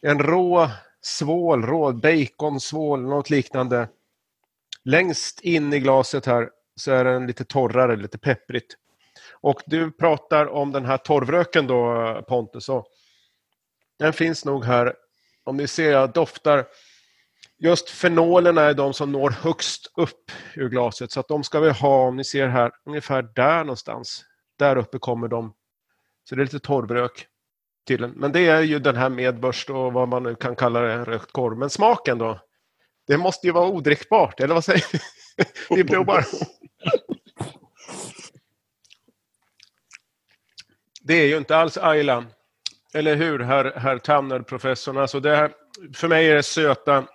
en 0.01 0.20
rå 0.20 0.70
svål, 1.02 1.66
rå, 1.66 1.93
baconsvål, 1.93 3.02
något 3.02 3.30
liknande. 3.30 3.89
Längst 4.84 5.39
in 5.39 5.74
i 5.74 5.80
glaset 5.80 6.26
här 6.26 6.50
så 6.76 6.91
är 6.91 7.04
den 7.04 7.28
lite 7.28 7.45
torrare, 7.45 7.95
lite 7.95 8.18
pepprigt. 8.18 8.76
Och 9.41 9.62
du 9.66 9.91
pratar 9.91 10.45
om 10.45 10.72
den 10.72 10.86
här 10.86 10.97
torvröken 10.97 11.68
då 11.68 12.24
Pontus. 12.28 12.70
Och 12.70 12.88
den 14.00 14.14
finns 14.14 14.45
nog 14.45 14.66
här. 14.66 14.93
Om 15.43 15.58
ni 15.58 15.68
ser, 15.68 15.91
jag 15.91 16.14
doftar 16.14 16.66
just 17.58 17.89
fenolerna 17.89 18.62
är 18.62 18.74
de 18.74 18.93
som 18.93 19.12
når 19.12 19.30
högst 19.30 19.91
upp 19.95 20.32
ur 20.56 20.70
glaset. 20.70 21.12
Så 21.12 21.20
att 21.20 21.28
de 21.28 21.43
ska 21.43 21.60
vi 21.60 21.70
ha, 21.70 22.08
om 22.08 22.16
ni 22.16 22.24
ser 22.24 22.47
här, 22.47 22.72
ungefär 22.86 23.22
där 23.22 23.64
någonstans. 23.64 24.26
Där 24.58 24.76
uppe 24.76 25.00
kommer 25.00 25.28
de. 25.28 25.54
Så 26.24 26.36
det 26.36 26.41
är 26.41 26.43
lite 26.43 26.60
torvrök 26.60 27.28
tydligen. 27.90 28.16
Men 28.16 28.32
det 28.32 28.48
är 28.48 28.62
ju 28.62 28.80
den 28.80 28.96
här 28.96 29.10
medbörst 29.10 29.70
och 29.70 29.94
vad 29.94 30.08
man 30.08 30.24
nu 30.24 30.36
kan 30.36 30.56
kalla 30.56 30.82
det, 30.82 31.06
rökt 31.06 31.32
korv. 31.32 31.58
Men 31.58 31.70
smaken 31.70 32.18
då? 32.18 32.40
Det 33.08 33.18
måste 33.18 33.48
ju 33.48 33.54
vara 33.54 33.68
odrickbart, 33.68 34.40
eller 34.40 34.54
vad 34.54 34.64
säger 34.64 34.86
du? 34.92 35.00
Vi 35.76 35.84
provar. 35.84 36.26
Det 41.02 41.14
är 41.14 41.28
ju 41.28 41.38
inte 41.38 41.58
alls 41.58 41.78
Ayla. 41.78 42.26
Eller 42.94 43.16
hur, 43.16 43.40
herr, 43.40 43.74
herr 43.76 43.98
Tanner, 43.98 44.40
professorn? 44.40 44.98
Alltså 44.98 45.20
det 45.20 45.36
här, 45.36 45.52
för 45.94 46.08
mig 46.08 46.30
är 46.30 46.36
det 46.36 46.44
söta 46.44 47.06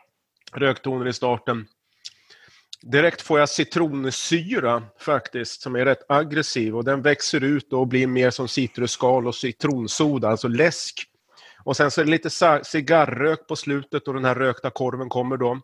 röktoner 0.53 1.09
i 1.09 1.13
starten. 1.13 1.67
Direkt 2.87 3.23
får 3.23 3.39
jag 3.39 3.49
citronsyra 3.49 4.83
faktiskt, 4.99 5.63
som 5.63 5.77
är 5.77 5.85
rätt 5.85 6.11
aggressiv 6.11 6.77
och 6.77 6.85
den 6.85 7.03
växer 7.03 7.45
ut 7.45 7.73
och 7.73 7.89
blir 7.89 8.07
mer 8.07 8.31
som 8.31 8.49
citrusskal 8.49 9.27
och 9.27 9.35
citronsoda, 9.35 10.29
alltså 10.29 10.49
läsk. 10.49 11.05
Och 11.65 11.77
sen 11.77 11.91
så 11.91 12.01
är 12.01 12.05
det 12.05 12.11
lite 12.11 12.31
cigarrök 12.65 13.47
på 13.47 13.57
slutet 13.57 14.09
och 14.09 14.15
den 14.15 14.25
här 14.25 14.35
rökta 14.35 14.71
korven 14.71 15.09
kommer 15.09 15.37
då. 15.37 15.61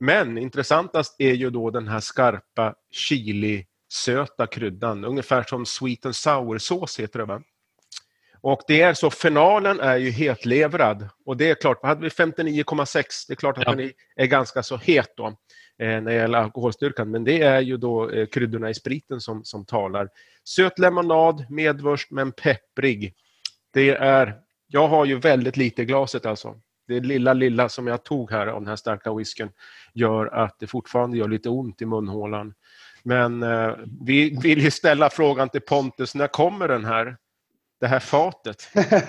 Men 0.00 0.38
intressantast 0.38 1.16
är 1.18 1.32
ju 1.32 1.50
då 1.50 1.70
den 1.70 1.88
här 1.88 2.00
skarpa 2.00 2.74
chili-söta 2.90 4.46
kryddan, 4.46 5.04
ungefär 5.04 5.42
som 5.42 5.66
sweet 5.66 6.06
and 6.06 6.16
sour-sås 6.16 7.00
heter 7.00 7.18
det 7.18 7.24
va? 7.24 7.42
Och 8.42 8.60
det 8.66 8.80
är 8.82 8.94
så, 8.94 9.10
fenalen 9.10 9.80
är 9.80 9.96
ju 9.96 10.10
hetlevrad 10.10 11.08
och 11.26 11.36
det 11.36 11.50
är 11.50 11.54
klart, 11.54 11.82
hade 11.82 12.00
vi 12.00 12.08
59,6? 12.08 13.04
Det 13.28 13.32
är 13.32 13.36
klart 13.36 13.58
att 13.58 13.64
ja. 13.66 13.74
den 13.74 13.92
är, 14.16 14.26
ganska 14.26 14.62
så 14.62 14.76
het 14.76 15.12
då 15.16 15.36
Eh, 15.80 15.86
när 15.86 16.00
det 16.00 16.14
gäller 16.14 16.38
alkoholstyrkan, 16.38 17.10
men 17.10 17.24
det 17.24 17.42
är 17.42 17.60
ju 17.60 17.76
då 17.76 18.10
eh, 18.10 18.26
kryddorna 18.26 18.70
i 18.70 18.74
spriten 18.74 19.20
som, 19.20 19.44
som 19.44 19.64
talar. 19.64 20.08
Söt 20.44 20.78
lemonad, 20.78 21.46
medvurst 21.50 22.10
men 22.10 22.32
pepprig. 22.32 23.14
Det 23.72 23.90
är, 23.90 24.34
jag 24.66 24.88
har 24.88 25.04
ju 25.04 25.18
väldigt 25.18 25.56
lite 25.56 25.82
i 25.82 25.84
glaset 25.84 26.26
alltså. 26.26 26.60
Det 26.88 27.00
lilla, 27.00 27.32
lilla 27.32 27.68
som 27.68 27.86
jag 27.86 28.04
tog 28.04 28.30
här 28.30 28.46
av 28.46 28.60
den 28.60 28.68
här 28.68 28.76
starka 28.76 29.14
whiskyn 29.14 29.50
gör 29.94 30.26
att 30.26 30.58
det 30.58 30.66
fortfarande 30.66 31.18
gör 31.18 31.28
lite 31.28 31.48
ont 31.48 31.82
i 31.82 31.86
munhålan. 31.86 32.54
Men 33.02 33.42
eh, 33.42 33.74
vi 34.00 34.38
vill 34.42 34.60
ju 34.60 34.70
ställa 34.70 35.10
frågan 35.10 35.48
till 35.48 35.60
Pontus, 35.60 36.14
när 36.14 36.26
kommer 36.26 36.68
den 36.68 36.84
här? 36.84 37.16
Det 37.80 37.88
här 37.88 38.00
fatet. 38.00 38.60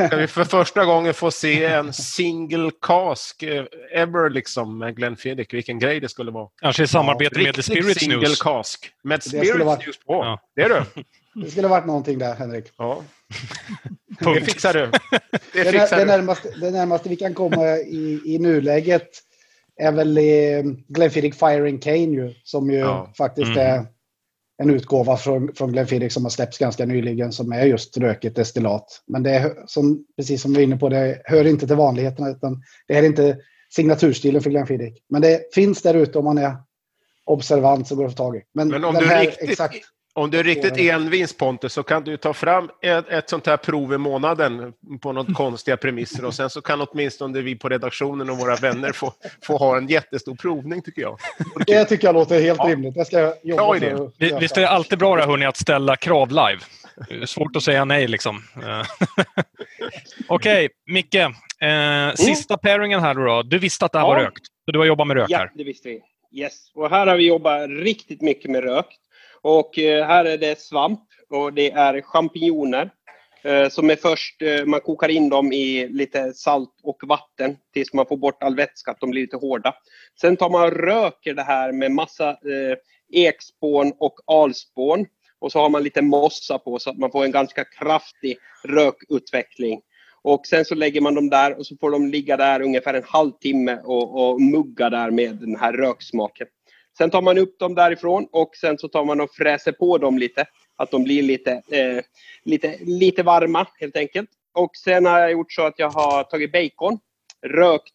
Ska 0.07 0.17
vi 0.17 0.27
för 0.27 0.43
första 0.43 0.85
gången 0.85 1.13
få 1.13 1.31
se 1.31 1.65
en 1.65 1.93
single 1.93 2.71
cask 2.81 3.43
eh, 3.43 3.65
ever 3.93 4.29
liksom 4.29 4.77
med 4.77 4.95
Glenfiddich? 4.95 5.53
Vilken 5.53 5.79
grej 5.79 5.99
det 5.99 6.09
skulle 6.09 6.31
vara. 6.31 6.49
Kanske 6.61 6.83
i 6.83 6.87
samarbete 6.87 7.39
ja, 7.39 7.43
med 7.43 7.55
The 7.55 7.63
Spirits 7.63 7.99
single 7.99 8.17
News. 8.17 8.41
cask. 8.41 8.91
Med 9.03 9.23
Spirits 9.23 9.65
varit... 9.65 9.85
News 9.85 9.99
på. 9.99 10.13
Ja. 10.13 10.39
Det 10.55 10.61
är 10.61 10.69
du. 10.69 11.03
Det 11.41 11.51
skulle 11.51 11.67
varit 11.67 11.85
någonting 11.85 12.19
där, 12.19 12.35
Henrik. 12.35 12.65
Ja. 12.77 13.03
det 14.33 14.41
fixar 14.41 14.73
du. 14.73 14.79
Det, 15.53 15.63
det, 15.63 15.71
fixar 15.71 15.97
det, 15.97 16.05
närmaste, 16.05 16.49
det 16.61 16.71
närmaste 16.71 17.09
vi 17.09 17.15
kan 17.15 17.33
komma 17.33 17.77
i, 17.77 18.21
i 18.25 18.39
nuläget 18.39 19.09
är 19.77 19.91
väl 19.91 20.17
eh, 20.17 20.23
Glenfiddich 20.87 21.39
Firing 21.39 21.79
Cane 21.79 22.15
ju, 22.15 22.33
som 22.43 22.71
ju 22.71 22.77
ja. 22.77 23.13
faktiskt 23.17 23.47
mm. 23.47 23.59
är 23.59 23.85
en 24.61 24.69
utgåva 24.69 25.17
från, 25.17 25.53
från 25.55 25.71
Glenfiddich 25.71 26.13
som 26.13 26.23
har 26.23 26.29
släppts 26.29 26.57
ganska 26.57 26.85
nyligen 26.85 27.31
som 27.31 27.51
är 27.51 27.65
just 27.65 27.97
rökigt 27.97 28.35
destillat. 28.35 29.01
Men 29.07 29.23
det 29.23 29.31
är 29.31 29.53
som, 29.65 30.05
precis 30.17 30.41
som 30.41 30.51
vi 30.51 30.57
var 30.57 30.63
inne 30.63 30.77
på, 30.77 30.89
det 30.89 31.21
hör 31.25 31.47
inte 31.47 31.67
till 31.67 31.75
vanligheterna 31.75 32.29
utan 32.29 32.63
det 32.87 32.97
är 32.97 33.03
inte 33.03 33.37
signaturstilen 33.75 34.41
för 34.41 34.49
Glenfiddich. 34.49 34.97
Men 35.09 35.21
det 35.21 35.53
finns 35.53 35.81
där 35.81 35.93
ute 35.93 36.19
om 36.19 36.25
man 36.25 36.37
är 36.37 36.55
observant 37.25 37.87
så 37.87 37.95
går 37.95 38.03
det 38.03 38.07
att 38.07 38.17
få 38.17 38.23
tag 38.23 38.35
i. 38.35 38.41
Men, 38.53 38.67
Men 38.67 38.83
om, 38.83 38.95
du 38.95 39.05
här, 39.05 39.21
riktigt, 39.21 39.49
exakt, 39.49 39.85
om 40.13 40.31
du 40.31 40.39
är 40.39 40.43
riktigt 40.43 40.77
envins 40.77 41.37
Pontus 41.37 41.73
så 41.73 41.83
kan 41.83 42.03
du 42.03 42.17
ta 42.17 42.33
fram 42.33 42.69
ett, 42.81 43.09
ett 43.09 43.29
sånt 43.29 43.47
här 43.47 43.57
prov 43.57 43.93
i 43.93 43.97
månaden 43.97 44.73
på 45.01 45.11
något 45.11 45.33
konstiga 45.35 45.77
premisser 45.77 46.25
och 46.25 46.33
sen 46.33 46.49
så 46.49 46.61
kan 46.61 46.81
åtminstone 46.81 47.41
vi 47.41 47.55
på 47.55 47.69
redaktionen 47.69 48.29
och 48.29 48.37
våra 48.37 48.55
vänner 48.55 48.91
få, 48.91 49.13
få 49.43 49.57
ha 49.57 49.77
en 49.77 49.87
jättestor 49.87 50.35
provning 50.35 50.81
tycker 50.81 51.01
jag. 51.01 51.17
Det 51.67 51.85
tycker 51.85 52.07
jag 52.07 52.13
låter 52.13 52.41
helt 52.41 52.59
ja. 52.63 52.69
rimligt. 52.69 52.95
Jag 52.95 53.07
ska 53.07 53.33
jobba 53.43 53.79
för 53.79 54.11
det. 54.17 54.39
Visst 54.39 54.57
är 54.57 54.61
det 54.61 54.69
alltid 54.69 54.99
bra 54.99 55.15
det, 55.15 55.25
hörni, 55.25 55.45
att 55.45 55.57
ställa 55.57 55.95
krav 55.95 56.29
live? 56.29 56.59
Svårt 57.25 57.55
att 57.55 57.63
säga 57.63 57.85
nej 57.85 58.07
liksom. 58.07 58.43
Okej, 60.27 60.65
okay, 60.65 60.69
Micke. 60.87 61.15
Eh, 61.15 61.29
mm. 61.61 62.15
Sista 62.15 62.57
pairingen 62.57 62.99
här 62.99 63.13
då. 63.13 63.43
Du 63.43 63.59
visste 63.59 63.85
att 63.85 63.91
det 63.91 63.99
här 63.99 64.05
ja. 64.05 64.13
var 64.13 64.19
rökt. 64.19 64.45
Så 64.65 64.71
du 64.71 64.79
har 64.79 64.85
jobbat 64.85 65.07
med 65.07 65.17
rök 65.17 65.31
här. 65.31 65.45
Ja, 65.45 65.51
det 65.55 65.63
visste 65.63 65.89
vi. 65.89 66.01
Yes. 66.41 66.71
Och 66.75 66.89
här 66.89 67.07
har 67.07 67.17
vi 67.17 67.27
jobbat 67.27 67.69
riktigt 67.69 68.21
mycket 68.21 68.51
med 68.51 68.63
rök. 68.63 68.85
Och 69.43 69.79
eh, 69.79 70.05
här 70.07 70.25
är 70.25 70.37
det 70.37 70.59
svamp 70.59 70.99
och 71.29 71.53
det 71.53 71.71
är 71.71 72.01
champinjoner 72.01 72.89
eh, 73.43 73.69
som 73.69 73.89
är 73.89 73.95
först, 73.95 74.41
eh, 74.41 74.65
man 74.65 74.79
kokar 74.79 75.09
in 75.09 75.29
dem 75.29 75.53
i 75.53 75.87
lite 75.87 76.33
salt 76.33 76.79
och 76.83 77.01
vatten 77.07 77.57
tills 77.73 77.93
man 77.93 78.05
får 78.05 78.17
bort 78.17 78.43
all 78.43 78.55
vätska, 78.55 78.91
att 78.91 78.99
de 78.99 79.09
blir 79.09 79.21
lite 79.21 79.37
hårda. 79.37 79.75
Sen 80.21 80.37
tar 80.37 80.49
man 80.49 80.63
och 80.63 80.73
röker 80.73 81.33
det 81.33 81.43
här 81.43 81.71
med 81.71 81.91
massa 81.91 82.37
ekspån 83.13 83.93
och 83.99 84.15
alspån. 84.27 85.05
Och 85.39 85.51
så 85.51 85.59
har 85.59 85.69
man 85.69 85.83
lite 85.83 86.01
mossa 86.01 86.59
på 86.59 86.79
så 86.79 86.89
att 86.89 86.97
man 86.97 87.11
får 87.11 87.25
en 87.25 87.31
ganska 87.31 87.63
kraftig 87.63 88.37
rökutveckling. 88.63 89.81
Och 90.21 90.47
sen 90.47 90.65
så 90.65 90.75
lägger 90.75 91.01
man 91.01 91.15
dem 91.15 91.29
där 91.29 91.57
och 91.57 91.65
så 91.65 91.75
får 91.77 91.91
de 91.91 92.07
ligga 92.07 92.37
där 92.37 92.61
ungefär 92.61 92.93
en 92.93 93.03
halvtimme 93.07 93.79
och, 93.83 94.31
och 94.31 94.41
mugga 94.41 94.89
där 94.89 95.11
med 95.11 95.35
den 95.35 95.55
här 95.55 95.73
röksmaken. 95.73 96.47
Sen 96.97 97.09
tar 97.09 97.21
man 97.21 97.37
upp 97.37 97.59
dem 97.59 97.75
därifrån 97.75 98.27
och 98.31 98.55
sen 98.55 98.77
så 98.77 98.87
tar 98.87 99.05
man 99.05 99.21
och 99.21 99.33
fräser 99.33 99.71
på 99.71 99.97
dem 99.97 100.17
lite. 100.17 100.45
Att 100.75 100.91
de 100.91 101.03
blir 101.03 101.23
lite, 101.23 101.51
eh, 101.51 102.03
lite, 102.43 102.77
lite 102.81 103.23
varma 103.23 103.67
helt 103.79 103.97
enkelt. 103.97 104.29
Och 104.53 104.75
sen 104.75 105.05
har 105.05 105.19
jag 105.19 105.31
gjort 105.31 105.51
så 105.51 105.61
att 105.61 105.79
jag 105.79 105.89
har 105.89 106.23
tagit 106.23 106.51
bacon. 106.51 106.99
Rökt, 107.45 107.93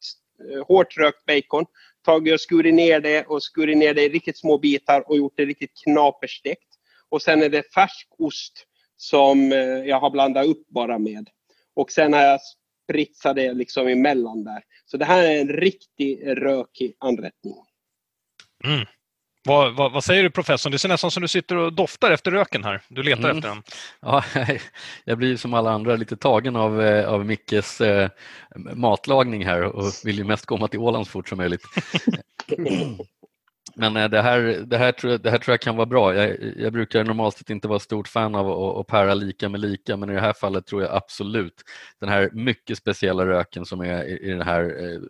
eh, 0.53 0.67
hårt 0.67 0.97
rökt 0.97 1.27
bacon. 1.27 1.65
Tagit 2.05 2.35
och 2.35 2.41
skurit 2.41 2.75
ner 2.75 3.01
det 3.01 3.27
och 3.27 3.43
skurit 3.43 3.77
ner 3.77 3.95
det 3.95 4.03
i 4.03 4.09
riktigt 4.09 4.39
små 4.39 4.59
bitar 4.59 5.09
och 5.11 5.17
gjort 5.17 5.37
det 5.37 5.45
riktigt 5.45 5.73
knaperstekt. 5.85 6.69
Och 7.09 7.23
sen 7.23 7.43
är 7.43 7.49
det 7.49 7.75
färskost 7.75 8.67
som 8.97 9.53
eh, 9.53 9.59
jag 9.59 10.01
har 10.01 10.11
blandat 10.11 10.47
upp 10.47 10.69
bara 10.69 10.99
med. 10.99 11.29
Och 11.75 11.91
sen 11.91 12.13
har 12.13 12.23
jag 12.23 12.41
spritsat 12.87 13.37
det 13.37 13.53
liksom 13.53 13.87
emellan 13.87 14.45
där. 14.45 14.63
Så 14.85 14.97
det 14.97 15.05
här 15.05 15.25
är 15.25 15.41
en 15.41 15.49
riktig 15.49 16.21
rökig 16.27 16.97
anrättning. 16.99 17.55
Mm. 18.67 18.87
Vad, 19.45 19.75
vad, 19.75 19.93
vad, 19.93 20.05
säger 20.05 20.23
du 20.23 20.31
professorn? 20.31 20.73
Det 20.73 20.79
ser 20.79 20.89
nästan 20.89 21.11
som 21.11 21.23
du 21.23 21.29
sitter 21.29 21.57
och 21.57 21.73
doftar 21.73 22.11
efter 22.11 22.31
röken 22.31 22.65
här. 22.65 22.83
Du 22.89 23.03
letar 23.03 23.25
mm. 23.25 23.37
efter 23.37 23.49
den. 23.49 23.63
Ja, 24.01 24.25
jag 25.05 25.19
blir 25.19 25.37
som 25.37 25.55
alla 25.55 25.71
andra 25.71 25.97
lite 25.97 26.17
tagen 26.17 26.57
av, 26.57 26.83
eh, 26.83 27.09
av 27.09 27.27
Mickes 27.27 27.81
eh, 27.81 28.11
matlagning 28.75 29.47
här 29.47 29.63
och 29.63 29.93
vill 30.05 30.19
ju 30.19 30.25
mest 30.25 30.47
komma 30.47 30.69
till 30.69 30.81
Åland 30.81 31.07
så 31.07 31.11
fort 31.11 31.29
som 31.29 31.39
möjligt. 31.39 31.63
Men 33.79 33.97
eh, 33.97 34.09
det 34.09 34.23
här, 34.23 34.41
det, 34.67 34.79
här 34.79 34.93
tror 34.93 35.13
jag, 35.13 35.21
det 35.21 35.31
här 35.31 35.39
tror 35.39 35.53
jag 35.53 35.61
kan 35.61 35.77
vara 35.77 35.87
bra. 35.87 36.15
Jag, 36.15 36.37
jag 36.57 36.73
brukar 36.73 37.05
normalt 37.05 37.37
sett 37.37 37.51
inte 37.51 37.69
vara 37.69 37.79
stort 37.79 38.09
fan 38.09 38.35
av 38.35 38.51
att, 38.51 38.81
att 38.81 38.87
para 38.87 39.15
lika 39.15 39.49
med 39.49 39.61
lika 39.61 39.97
men 39.97 40.11
i 40.11 40.15
det 40.15 40.21
här 40.21 40.33
fallet 40.33 40.67
tror 40.67 40.83
jag 40.83 40.95
absolut 40.95 41.63
den 42.01 42.09
här 42.09 42.31
mycket 42.33 42.79
speciella 42.79 43.27
röken 43.27 43.65
som 43.65 43.81
är 43.81 44.05
i, 44.05 44.31
i 44.31 44.35
det 44.35 44.45
här 44.45 44.63
eh, 44.63 45.01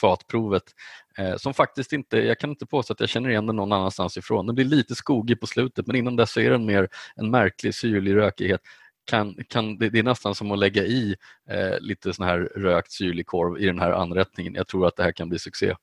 fatprovet 0.00 0.62
eh, 0.62 1.07
Eh, 1.18 1.36
som 1.36 1.54
faktiskt 1.54 1.92
inte, 1.92 2.18
jag 2.18 2.38
kan 2.38 2.50
inte 2.50 2.66
påstå 2.66 2.92
att 2.92 3.00
jag 3.00 3.08
känner 3.08 3.30
igen 3.30 3.46
den 3.46 3.56
någon 3.56 3.72
annanstans 3.72 4.16
ifrån. 4.16 4.46
Den 4.46 4.54
blir 4.54 4.64
lite 4.64 4.94
skogig 4.94 5.40
på 5.40 5.46
slutet 5.46 5.86
men 5.86 5.96
innan 5.96 6.16
dess 6.16 6.36
är 6.36 6.50
den 6.50 6.66
mer 6.66 6.88
en 7.16 7.30
märklig 7.30 7.74
syrlig 7.74 8.16
rökighet. 8.16 8.60
Kan, 9.04 9.34
kan, 9.48 9.78
det, 9.78 9.90
det 9.90 9.98
är 9.98 10.02
nästan 10.02 10.34
som 10.34 10.50
att 10.50 10.58
lägga 10.58 10.82
i 10.84 11.16
eh, 11.50 11.80
lite 11.80 12.14
sån 12.14 12.26
här 12.26 12.38
rökt 12.38 12.92
syrlig 12.92 13.26
korv 13.26 13.58
i 13.58 13.66
den 13.66 13.78
här 13.78 13.90
anrättningen. 13.90 14.54
Jag 14.54 14.66
tror 14.68 14.86
att 14.86 14.96
det 14.96 15.02
här 15.02 15.12
kan 15.12 15.28
bli 15.28 15.38
succé. 15.38 15.74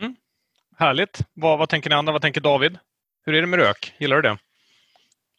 Mm. 0.00 0.16
Härligt. 0.76 1.18
Vad, 1.34 1.58
vad 1.58 1.68
tänker 1.68 1.90
ni 1.90 1.96
andra? 1.96 2.12
Vad 2.12 2.22
tänker 2.22 2.40
David? 2.40 2.78
Hur 3.24 3.34
är 3.34 3.40
det 3.40 3.46
med 3.46 3.58
rök? 3.58 3.94
Gillar 3.98 4.16
du 4.16 4.22
det? 4.22 4.38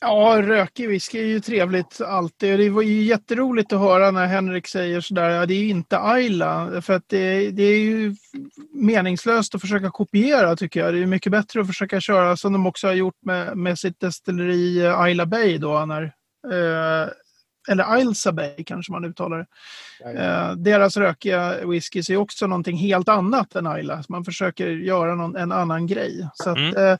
Ja, 0.02 0.42
rökig 0.42 0.90
whisky 0.90 1.20
är 1.20 1.26
ju 1.26 1.40
trevligt 1.40 2.02
alltid. 2.02 2.60
Det 2.60 2.70
var 2.70 2.82
ju 2.82 3.02
jätteroligt 3.02 3.74
att 3.74 3.80
höra 3.80 4.12
när 4.12 4.26
Henrik 4.26 4.68
säger 4.68 5.02
sådär, 5.02 5.30
ja 5.30 5.46
det 5.46 5.54
är 5.54 5.70
inte 5.70 6.00
Ayla. 6.00 6.82
För 6.82 6.94
att 6.94 7.04
det, 7.08 7.52
det, 7.52 7.64
är 7.64 7.80
ju 7.80 8.16
meningslöst 8.74 9.56
att 9.56 9.62
försöka 9.62 9.90
kopiera 9.90 10.56
tycker 10.56 10.80
jag. 10.80 10.94
Det 10.94 11.00
är 11.02 11.06
mycket 11.06 11.32
bättre 11.32 11.62
att 11.62 11.68
försöka 11.68 12.02
köra 12.02 12.38
som 12.38 12.54
de 12.54 12.68
också 12.68 12.88
har 12.88 12.94
gjort 12.94 13.18
med, 13.26 13.58
med 13.58 13.80
sitt 13.80 14.00
destilleri 14.00 14.86
eh, 14.86 15.00
Ayla 15.00 15.26
Bay 15.26 15.58
då. 15.58 15.86
När, 15.86 16.04
eh, 16.52 17.10
eller 17.70 17.98
Ilsa 17.98 18.32
Bay 18.32 18.64
kanske 18.64 18.92
man 18.92 19.06
uttalar 19.06 19.38
det. 19.38 19.46
Eh, 20.20 20.52
deras 20.52 20.98
rökiga 20.98 21.66
whiskys 21.66 22.10
är 22.10 22.18
också 22.18 22.48
någonting 22.48 22.78
helt 22.78 23.10
annat 23.10 23.56
än 23.56 23.68
Ayla. 23.68 24.04
Man 24.10 24.26
försöker 24.26 24.68
göra 24.68 25.16
någon, 25.16 25.36
en 25.36 25.52
annan 25.52 25.88
grej. 25.88 26.30
Så 26.34 26.50
att, 26.50 26.58
mm. 26.58 26.78
eh, 26.78 26.98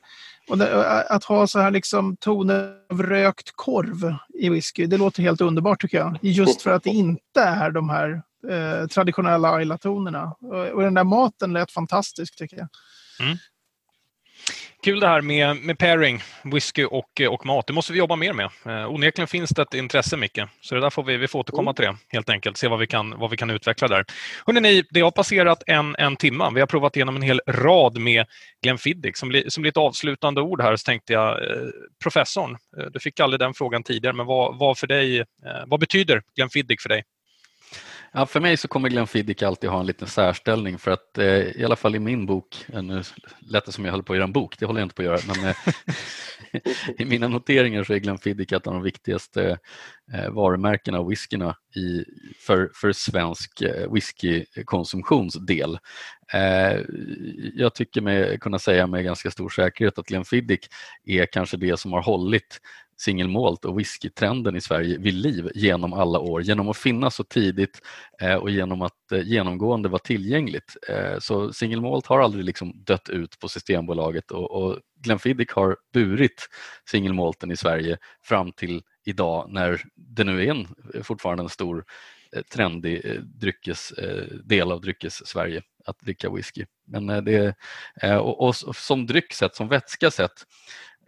och 0.48 0.58
det, 0.58 0.70
eh, 0.72 1.14
att 1.14 1.24
ha 1.24 1.46
så 1.46 1.60
här 1.60 1.70
liksom 1.70 2.16
toner 2.16 2.72
av 2.90 3.02
rökt 3.02 3.52
korv 3.54 4.14
i 4.34 4.48
whisky, 4.48 4.86
det 4.86 4.96
låter 4.96 5.22
helt 5.22 5.40
underbart 5.40 5.80
tycker 5.80 5.98
jag. 5.98 6.18
Just 6.20 6.62
för 6.62 6.70
att 6.70 6.82
det 6.82 6.90
inte 6.90 7.40
är 7.40 7.70
de 7.70 7.90
här 7.90 8.22
eh, 8.50 8.86
traditionella 8.86 9.50
Ayla-tonerna. 9.50 10.32
Och, 10.40 10.66
och 10.66 10.82
den 10.82 10.94
där 10.94 11.04
maten 11.04 11.52
lät 11.52 11.72
fantastisk 11.72 12.36
tycker 12.36 12.56
jag. 12.56 12.68
Mm. 13.20 13.38
Kul 14.82 15.00
det 15.00 15.06
här 15.06 15.20
med, 15.20 15.56
med 15.56 15.78
pairing, 15.78 16.20
whisky 16.44 16.84
och, 16.84 17.20
och 17.30 17.46
mat. 17.46 17.66
Det 17.66 17.72
måste 17.72 17.92
vi 17.92 17.98
jobba 17.98 18.16
mer 18.16 18.32
med. 18.32 18.50
Eh, 18.66 18.90
onekligen 18.90 19.28
finns 19.28 19.50
det 19.50 19.62
ett 19.62 19.74
intresse, 19.74 20.16
Micke. 20.16 20.40
Så 20.60 20.74
det 20.74 20.80
där 20.80 20.90
får 20.90 21.02
vi, 21.02 21.16
vi 21.16 21.28
får 21.28 21.38
återkomma 21.38 21.74
till 21.74 21.84
det 21.84 21.96
helt 22.08 22.30
enkelt. 22.30 22.56
Se 22.56 22.68
vad 22.68 22.78
vi 22.78 22.86
kan, 22.86 23.18
vad 23.18 23.30
vi 23.30 23.36
kan 23.36 23.50
utveckla 23.50 23.88
där. 23.88 24.04
Hörrni, 24.46 24.84
det 24.90 25.00
har 25.00 25.10
passerat 25.10 25.62
en, 25.66 25.96
en 25.98 26.16
timme. 26.16 26.50
Vi 26.54 26.60
har 26.60 26.66
provat 26.66 26.96
igenom 26.96 27.16
en 27.16 27.22
hel 27.22 27.40
rad 27.46 27.98
med 27.98 28.26
Glenfiddich. 28.62 29.16
Som 29.16 29.28
blir, 29.28 29.48
som 29.48 29.64
ett 29.64 29.76
avslutande 29.76 30.40
ord 30.40 30.62
här 30.62 30.76
så 30.76 30.84
tänkte 30.84 31.12
jag, 31.12 31.50
eh, 31.50 31.68
professorn, 32.02 32.56
eh, 32.78 32.86
du 32.92 33.00
fick 33.00 33.20
aldrig 33.20 33.40
den 33.40 33.54
frågan 33.54 33.82
tidigare, 33.82 34.16
men 34.16 34.26
vad, 34.26 34.58
vad, 34.58 34.78
för 34.78 34.86
dig, 34.86 35.18
eh, 35.18 35.24
vad 35.66 35.80
betyder 35.80 36.22
Glenfiddich 36.36 36.82
för 36.82 36.88
dig? 36.88 37.02
Ja, 38.12 38.26
för 38.26 38.40
mig 38.40 38.56
så 38.56 38.68
kommer 38.68 38.88
Glenn 38.88 39.06
Fiddick 39.06 39.42
alltid 39.42 39.70
ha 39.70 39.80
en 39.80 39.86
liten 39.86 40.08
särställning 40.08 40.78
för 40.78 40.90
att 40.90 41.18
eh, 41.18 41.26
i 41.26 41.64
alla 41.64 41.76
fall 41.76 41.94
i 41.94 41.98
min 41.98 42.26
bok, 42.26 42.64
eh, 42.72 42.82
nu 42.82 43.02
lät 43.40 43.66
det 43.66 43.72
som 43.72 43.84
jag 43.84 43.92
höll 43.92 44.02
på 44.02 44.12
att 44.12 44.16
göra 44.16 44.24
en 44.24 44.32
bok, 44.32 44.58
det 44.58 44.66
håller 44.66 44.80
jag 44.80 44.84
inte 44.84 44.94
på 44.94 45.02
att 45.02 45.06
göra, 45.06 45.18
men 45.26 45.44
eh, 45.44 45.56
i 46.98 47.04
mina 47.04 47.28
noteringar 47.28 47.84
så 47.84 47.92
är 47.92 47.98
Glenn 47.98 48.18
Fiddick 48.18 48.52
ett 48.52 48.66
av 48.66 48.72
de 48.72 48.82
viktigaste 48.82 49.58
eh, 50.12 50.30
varumärkena 50.30 51.00
och 51.00 51.10
whiskyna 51.10 51.56
i, 51.76 52.04
för, 52.46 52.70
för 52.74 52.92
svensk 52.92 53.62
eh, 53.62 53.92
whiskykonsumtionsdel. 53.92 55.78
Eh, 56.32 56.80
jag 57.54 57.74
tycker 57.74 58.00
mig 58.00 58.38
kunna 58.38 58.58
säga 58.58 58.86
med 58.86 59.04
ganska 59.04 59.30
stor 59.30 59.48
säkerhet 59.48 59.98
att 59.98 60.06
Glenn 60.06 60.24
Fiddick 60.24 60.66
är 61.04 61.26
kanske 61.26 61.56
det 61.56 61.80
som 61.80 61.92
har 61.92 62.02
hållit 62.02 62.60
single 63.00 63.28
malt 63.28 63.64
och 63.64 63.78
whiskytrenden 63.78 64.56
i 64.56 64.60
Sverige 64.60 64.98
vid 64.98 65.14
liv 65.14 65.50
genom 65.54 65.92
alla 65.92 66.18
år 66.18 66.42
genom 66.42 66.68
att 66.68 66.76
finnas 66.76 67.14
så 67.14 67.24
tidigt 67.24 67.80
eh, 68.20 68.34
och 68.34 68.50
genom 68.50 68.82
att 68.82 69.12
eh, 69.12 69.20
genomgående 69.20 69.88
vara 69.88 69.98
tillgängligt. 69.98 70.76
Eh, 70.88 71.18
så 71.18 71.52
single 71.52 71.80
malt 71.80 72.06
har 72.06 72.20
aldrig 72.20 72.44
liksom 72.44 72.72
dött 72.84 73.08
ut 73.08 73.38
på 73.38 73.48
Systembolaget 73.48 74.30
och, 74.30 74.50
och 74.50 74.78
Glenfiddich 75.00 75.52
har 75.52 75.76
burit 75.92 76.48
single 76.90 77.14
malten 77.14 77.50
i 77.50 77.56
Sverige 77.56 77.98
fram 78.22 78.52
till 78.52 78.82
idag 79.04 79.46
när 79.52 79.82
det 79.94 80.24
nu 80.24 80.44
är 80.44 80.50
en, 80.50 80.66
eh, 80.94 81.02
fortfarande 81.02 81.42
en 81.42 81.48
stor 81.48 81.84
eh, 82.32 82.42
trendig 82.42 83.04
eh, 83.04 83.20
dryckes, 83.20 83.92
del 84.44 84.72
av 84.72 84.80
dryckes-Sverige 84.80 85.62
att 85.84 86.00
dricka 86.00 86.30
whisky. 86.30 86.66
Men 86.86 87.24
det, 87.24 87.54
och, 88.02 88.48
och 88.48 88.56
som 88.76 89.06
dryck 89.06 89.32
sett, 89.32 89.54
som 89.54 89.68
vätska 89.68 90.10
sett 90.10 90.32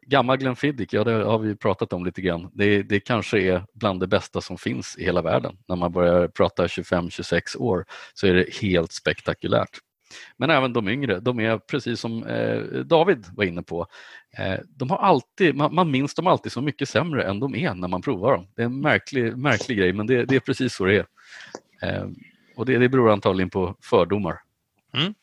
Gammal 0.07 0.37
Glenfiddich, 0.37 0.93
ja 0.93 1.05
det 1.05 1.13
har 1.13 1.39
vi 1.39 1.57
pratat 1.57 1.93
om 1.93 2.05
lite 2.05 2.23
grann. 2.23 2.51
Det, 2.55 2.83
det 2.83 3.01
kanske 3.01 3.41
är 3.41 3.65
bland 3.75 4.01
det 4.01 4.07
bästa 4.07 4.41
som 4.41 4.59
finns 4.59 4.97
i 4.99 5.05
hela 5.05 5.23
världen. 5.23 5.57
När 5.69 5.77
man 5.77 5.93
börjar 5.93 6.29
prata 6.29 6.67
25-26 6.67 7.57
år 7.59 7.85
så 8.15 8.27
är 8.27 8.35
det 8.35 8.55
helt 8.61 8.93
spektakulärt. 8.93 9.79
Men 10.37 10.51
även 10.51 10.73
de 10.73 10.89
yngre, 10.89 11.21
de 11.21 11.41
är 11.41 11.59
precis 11.59 12.01
som 12.01 12.25
eh, 12.25 12.61
David 12.63 13.27
var 13.37 13.45
inne 13.45 13.63
på. 13.63 13.87
Eh, 14.39 14.61
de 14.69 14.91
har 14.91 14.99
alltid, 14.99 15.55
man, 15.57 15.75
man 15.75 15.91
minns 15.91 16.15
dem 16.15 16.27
alltid 16.27 16.53
så 16.53 16.61
mycket 16.61 16.89
sämre 16.89 17.25
än 17.25 17.41
de 17.41 17.55
är 17.55 17.75
när 17.75 17.89
man 17.89 18.03
provar 18.03 18.33
dem. 18.33 18.47
Det 18.57 18.63
är 18.63 18.67
en 18.67 18.81
märklig, 18.81 19.37
märklig 19.37 19.79
grej 19.79 19.93
men 19.93 20.07
det, 20.07 20.25
det 20.25 20.37
är 20.37 20.41
precis 20.41 20.75
så 20.75 20.85
det 20.85 20.97
är. 20.97 21.07
Eh, 21.83 22.09
och 22.57 22.67
det, 22.67 22.79
det 22.79 22.89
beror 22.89 23.11
antagligen 23.11 23.51
på 23.51 23.77
fördomar. 23.83 24.39
Mm. 24.95 25.15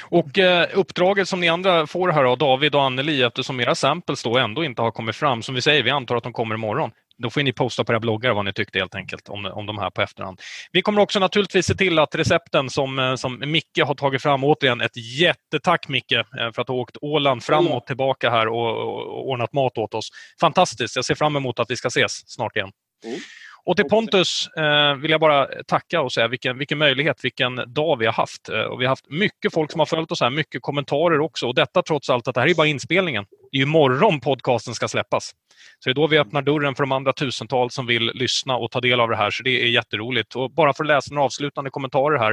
Och 0.00 0.38
eh, 0.38 0.68
uppdraget 0.72 1.28
som 1.28 1.40
ni 1.40 1.48
andra 1.48 1.86
får 1.86 2.08
här 2.08 2.24
av 2.24 2.38
David 2.38 2.74
och 2.74 2.82
Anneli, 2.82 3.22
eftersom 3.22 3.60
era 3.60 3.74
samples 3.74 4.22
då 4.22 4.38
ändå 4.38 4.64
inte 4.64 4.82
har 4.82 4.90
kommit 4.90 5.16
fram, 5.16 5.42
som 5.42 5.54
vi 5.54 5.62
säger, 5.62 5.82
vi 5.82 5.90
antar 5.90 6.16
att 6.16 6.22
de 6.22 6.32
kommer 6.32 6.54
imorgon. 6.54 6.90
Då 7.18 7.30
får 7.30 7.42
ni 7.42 7.52
posta 7.52 7.84
på 7.84 7.92
era 7.92 8.00
bloggar 8.00 8.32
vad 8.32 8.44
ni 8.44 8.52
tyckte 8.52 8.78
helt 8.78 8.94
enkelt 8.94 9.28
om, 9.28 9.46
om 9.46 9.66
de 9.66 9.78
här 9.78 9.90
på 9.90 10.02
efterhand. 10.02 10.40
Vi 10.72 10.82
kommer 10.82 11.02
också 11.02 11.18
naturligtvis 11.18 11.66
se 11.66 11.74
till 11.74 11.98
att 11.98 12.14
recepten 12.14 12.70
som, 12.70 12.98
eh, 12.98 13.14
som 13.14 13.42
Micke 13.46 13.80
har 13.84 13.94
tagit 13.94 14.22
fram, 14.22 14.44
återigen 14.44 14.80
ett 14.80 14.96
jättetack 15.20 15.88
Micke 15.88 16.12
eh, 16.12 16.24
för 16.54 16.60
att 16.60 16.66
du 16.66 16.72
har 16.72 16.80
åkt 16.80 16.96
Åland 17.00 17.44
fram 17.44 17.68
och 17.68 17.86
tillbaka 17.86 18.30
här 18.30 18.48
och, 18.48 18.76
och 18.76 19.28
ordnat 19.28 19.52
mat 19.52 19.78
åt 19.78 19.94
oss. 19.94 20.08
Fantastiskt, 20.40 20.96
jag 20.96 21.04
ser 21.04 21.14
fram 21.14 21.36
emot 21.36 21.58
att 21.58 21.70
vi 21.70 21.76
ska 21.76 21.88
ses 21.88 22.30
snart 22.30 22.56
igen. 22.56 22.70
Mm. 23.04 23.18
Och 23.64 23.76
till 23.76 23.84
Pontus 23.84 24.48
eh, 24.56 24.94
vill 24.94 25.10
jag 25.10 25.20
bara 25.20 25.46
tacka 25.66 26.00
och 26.00 26.12
säga 26.12 26.28
vilken, 26.28 26.58
vilken 26.58 26.78
möjlighet, 26.78 27.24
vilken 27.24 27.56
dag 27.66 27.96
vi 27.98 28.06
har 28.06 28.12
haft. 28.12 28.48
Eh, 28.48 28.60
och 28.60 28.80
vi 28.80 28.84
har 28.84 28.88
haft 28.88 29.10
mycket 29.10 29.52
folk 29.52 29.70
som 29.70 29.78
har 29.78 29.86
följt 29.86 30.12
oss 30.12 30.20
här, 30.20 30.30
mycket 30.30 30.62
kommentarer 30.62 31.20
också. 31.20 31.46
Och 31.46 31.54
detta 31.54 31.82
trots 31.82 32.10
allt 32.10 32.28
att 32.28 32.34
det 32.34 32.40
här 32.40 32.48
är 32.48 32.54
bara 32.54 32.66
inspelningen. 32.66 33.24
Det 33.50 33.56
är 33.56 33.58
ju 33.58 33.62
imorgon 33.62 34.20
podcasten 34.20 34.74
ska 34.74 34.88
släppas. 34.88 35.32
Så 35.78 35.88
det 35.88 35.92
är 35.92 35.94
då 35.94 36.06
vi 36.06 36.18
öppnar 36.18 36.42
dörren 36.42 36.74
för 36.74 36.82
de 36.82 36.92
andra 36.92 37.12
tusentals 37.12 37.74
som 37.74 37.86
vill 37.86 38.10
lyssna 38.14 38.56
och 38.56 38.70
ta 38.70 38.80
del 38.80 39.00
av 39.00 39.08
det 39.08 39.16
här. 39.16 39.30
Så 39.30 39.42
det 39.42 39.62
är 39.62 39.68
jätteroligt. 39.68 40.36
Och 40.36 40.50
bara 40.50 40.74
för 40.74 40.84
att 40.84 40.88
läsa 40.88 41.14
några 41.14 41.26
avslutande 41.26 41.70
kommentarer 41.70 42.18
här 42.18 42.32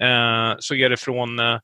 eh, 0.00 0.56
så 0.58 0.74
är 0.74 0.90
det 0.90 0.96
från 0.96 1.38
Eh, 1.38 1.58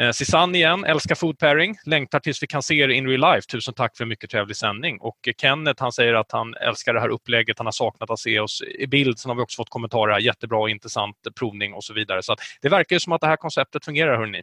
Eh, 0.00 0.10
Susanne 0.10 0.58
igen, 0.58 0.84
älskar 0.84 1.14
food 1.14 1.38
pairing, 1.38 1.76
längtar 1.84 2.20
tills 2.20 2.42
vi 2.42 2.46
kan 2.46 2.62
se 2.62 2.74
er 2.74 2.88
in 2.88 3.08
real 3.08 3.34
life. 3.34 3.46
Tusen 3.48 3.74
tack 3.74 3.96
för 3.96 4.04
en 4.04 4.08
mycket 4.08 4.30
trevlig 4.30 4.56
sändning. 4.56 4.98
Och 5.00 5.28
eh, 5.28 5.34
Kenneth 5.40 5.82
han 5.82 5.92
säger 5.92 6.14
att 6.14 6.32
han 6.32 6.54
älskar 6.54 6.94
det 6.94 7.00
här 7.00 7.08
upplägget, 7.08 7.58
han 7.58 7.66
har 7.66 7.72
saknat 7.72 8.10
att 8.10 8.18
se 8.18 8.40
oss 8.40 8.62
i 8.62 8.86
bild. 8.86 9.18
Sen 9.18 9.28
har 9.28 9.36
vi 9.36 9.42
också 9.42 9.56
fått 9.56 9.70
kommentarer 9.70 10.12
här, 10.12 10.20
jättebra 10.20 10.58
och 10.58 10.70
intressant 10.70 11.16
eh, 11.26 11.32
provning 11.32 11.74
och 11.74 11.84
så 11.84 11.94
vidare. 11.94 12.22
Så 12.22 12.36
det 12.62 12.68
verkar 12.68 12.98
som 12.98 13.12
att 13.12 13.20
det 13.20 13.26
här 13.26 13.36
konceptet 13.36 13.84
fungerar. 13.84 14.18
hörni. 14.18 14.42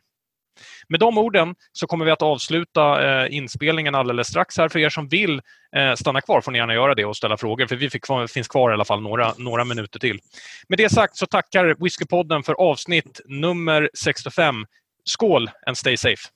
Med 0.87 0.99
de 0.99 1.17
orden 1.17 1.55
så 1.71 1.87
kommer 1.87 2.05
vi 2.05 2.11
att 2.11 2.21
avsluta 2.21 3.05
eh, 3.23 3.35
inspelningen 3.35 3.95
alldeles 3.95 4.27
strax. 4.27 4.57
här. 4.57 4.69
För 4.69 4.79
er 4.79 4.89
som 4.89 5.07
vill 5.07 5.41
eh, 5.75 5.93
stanna 5.93 6.21
kvar 6.21 6.41
får 6.41 6.51
ni 6.51 6.57
gärna 6.57 6.73
göra 6.73 6.95
det 6.95 7.05
och 7.05 7.17
ställa 7.17 7.37
frågor, 7.37 7.67
för 7.67 7.75
vi 7.75 7.89
kvar, 7.89 8.27
finns 8.27 8.47
kvar 8.47 8.71
i 8.71 8.73
alla 8.73 8.85
fall 8.85 9.01
några, 9.01 9.33
några 9.37 9.65
minuter 9.65 9.99
till. 9.99 10.19
Med 10.67 10.77
det 10.77 10.89
sagt 10.89 11.15
så 11.15 11.25
tackar 11.25 11.75
Whiskypodden 11.83 12.43
för 12.43 12.53
avsnitt 12.53 13.21
nummer 13.25 13.89
65. 13.93 14.65
Skål 15.05 15.47
and 15.67 15.77
stay 15.77 15.95
safe! 15.95 16.31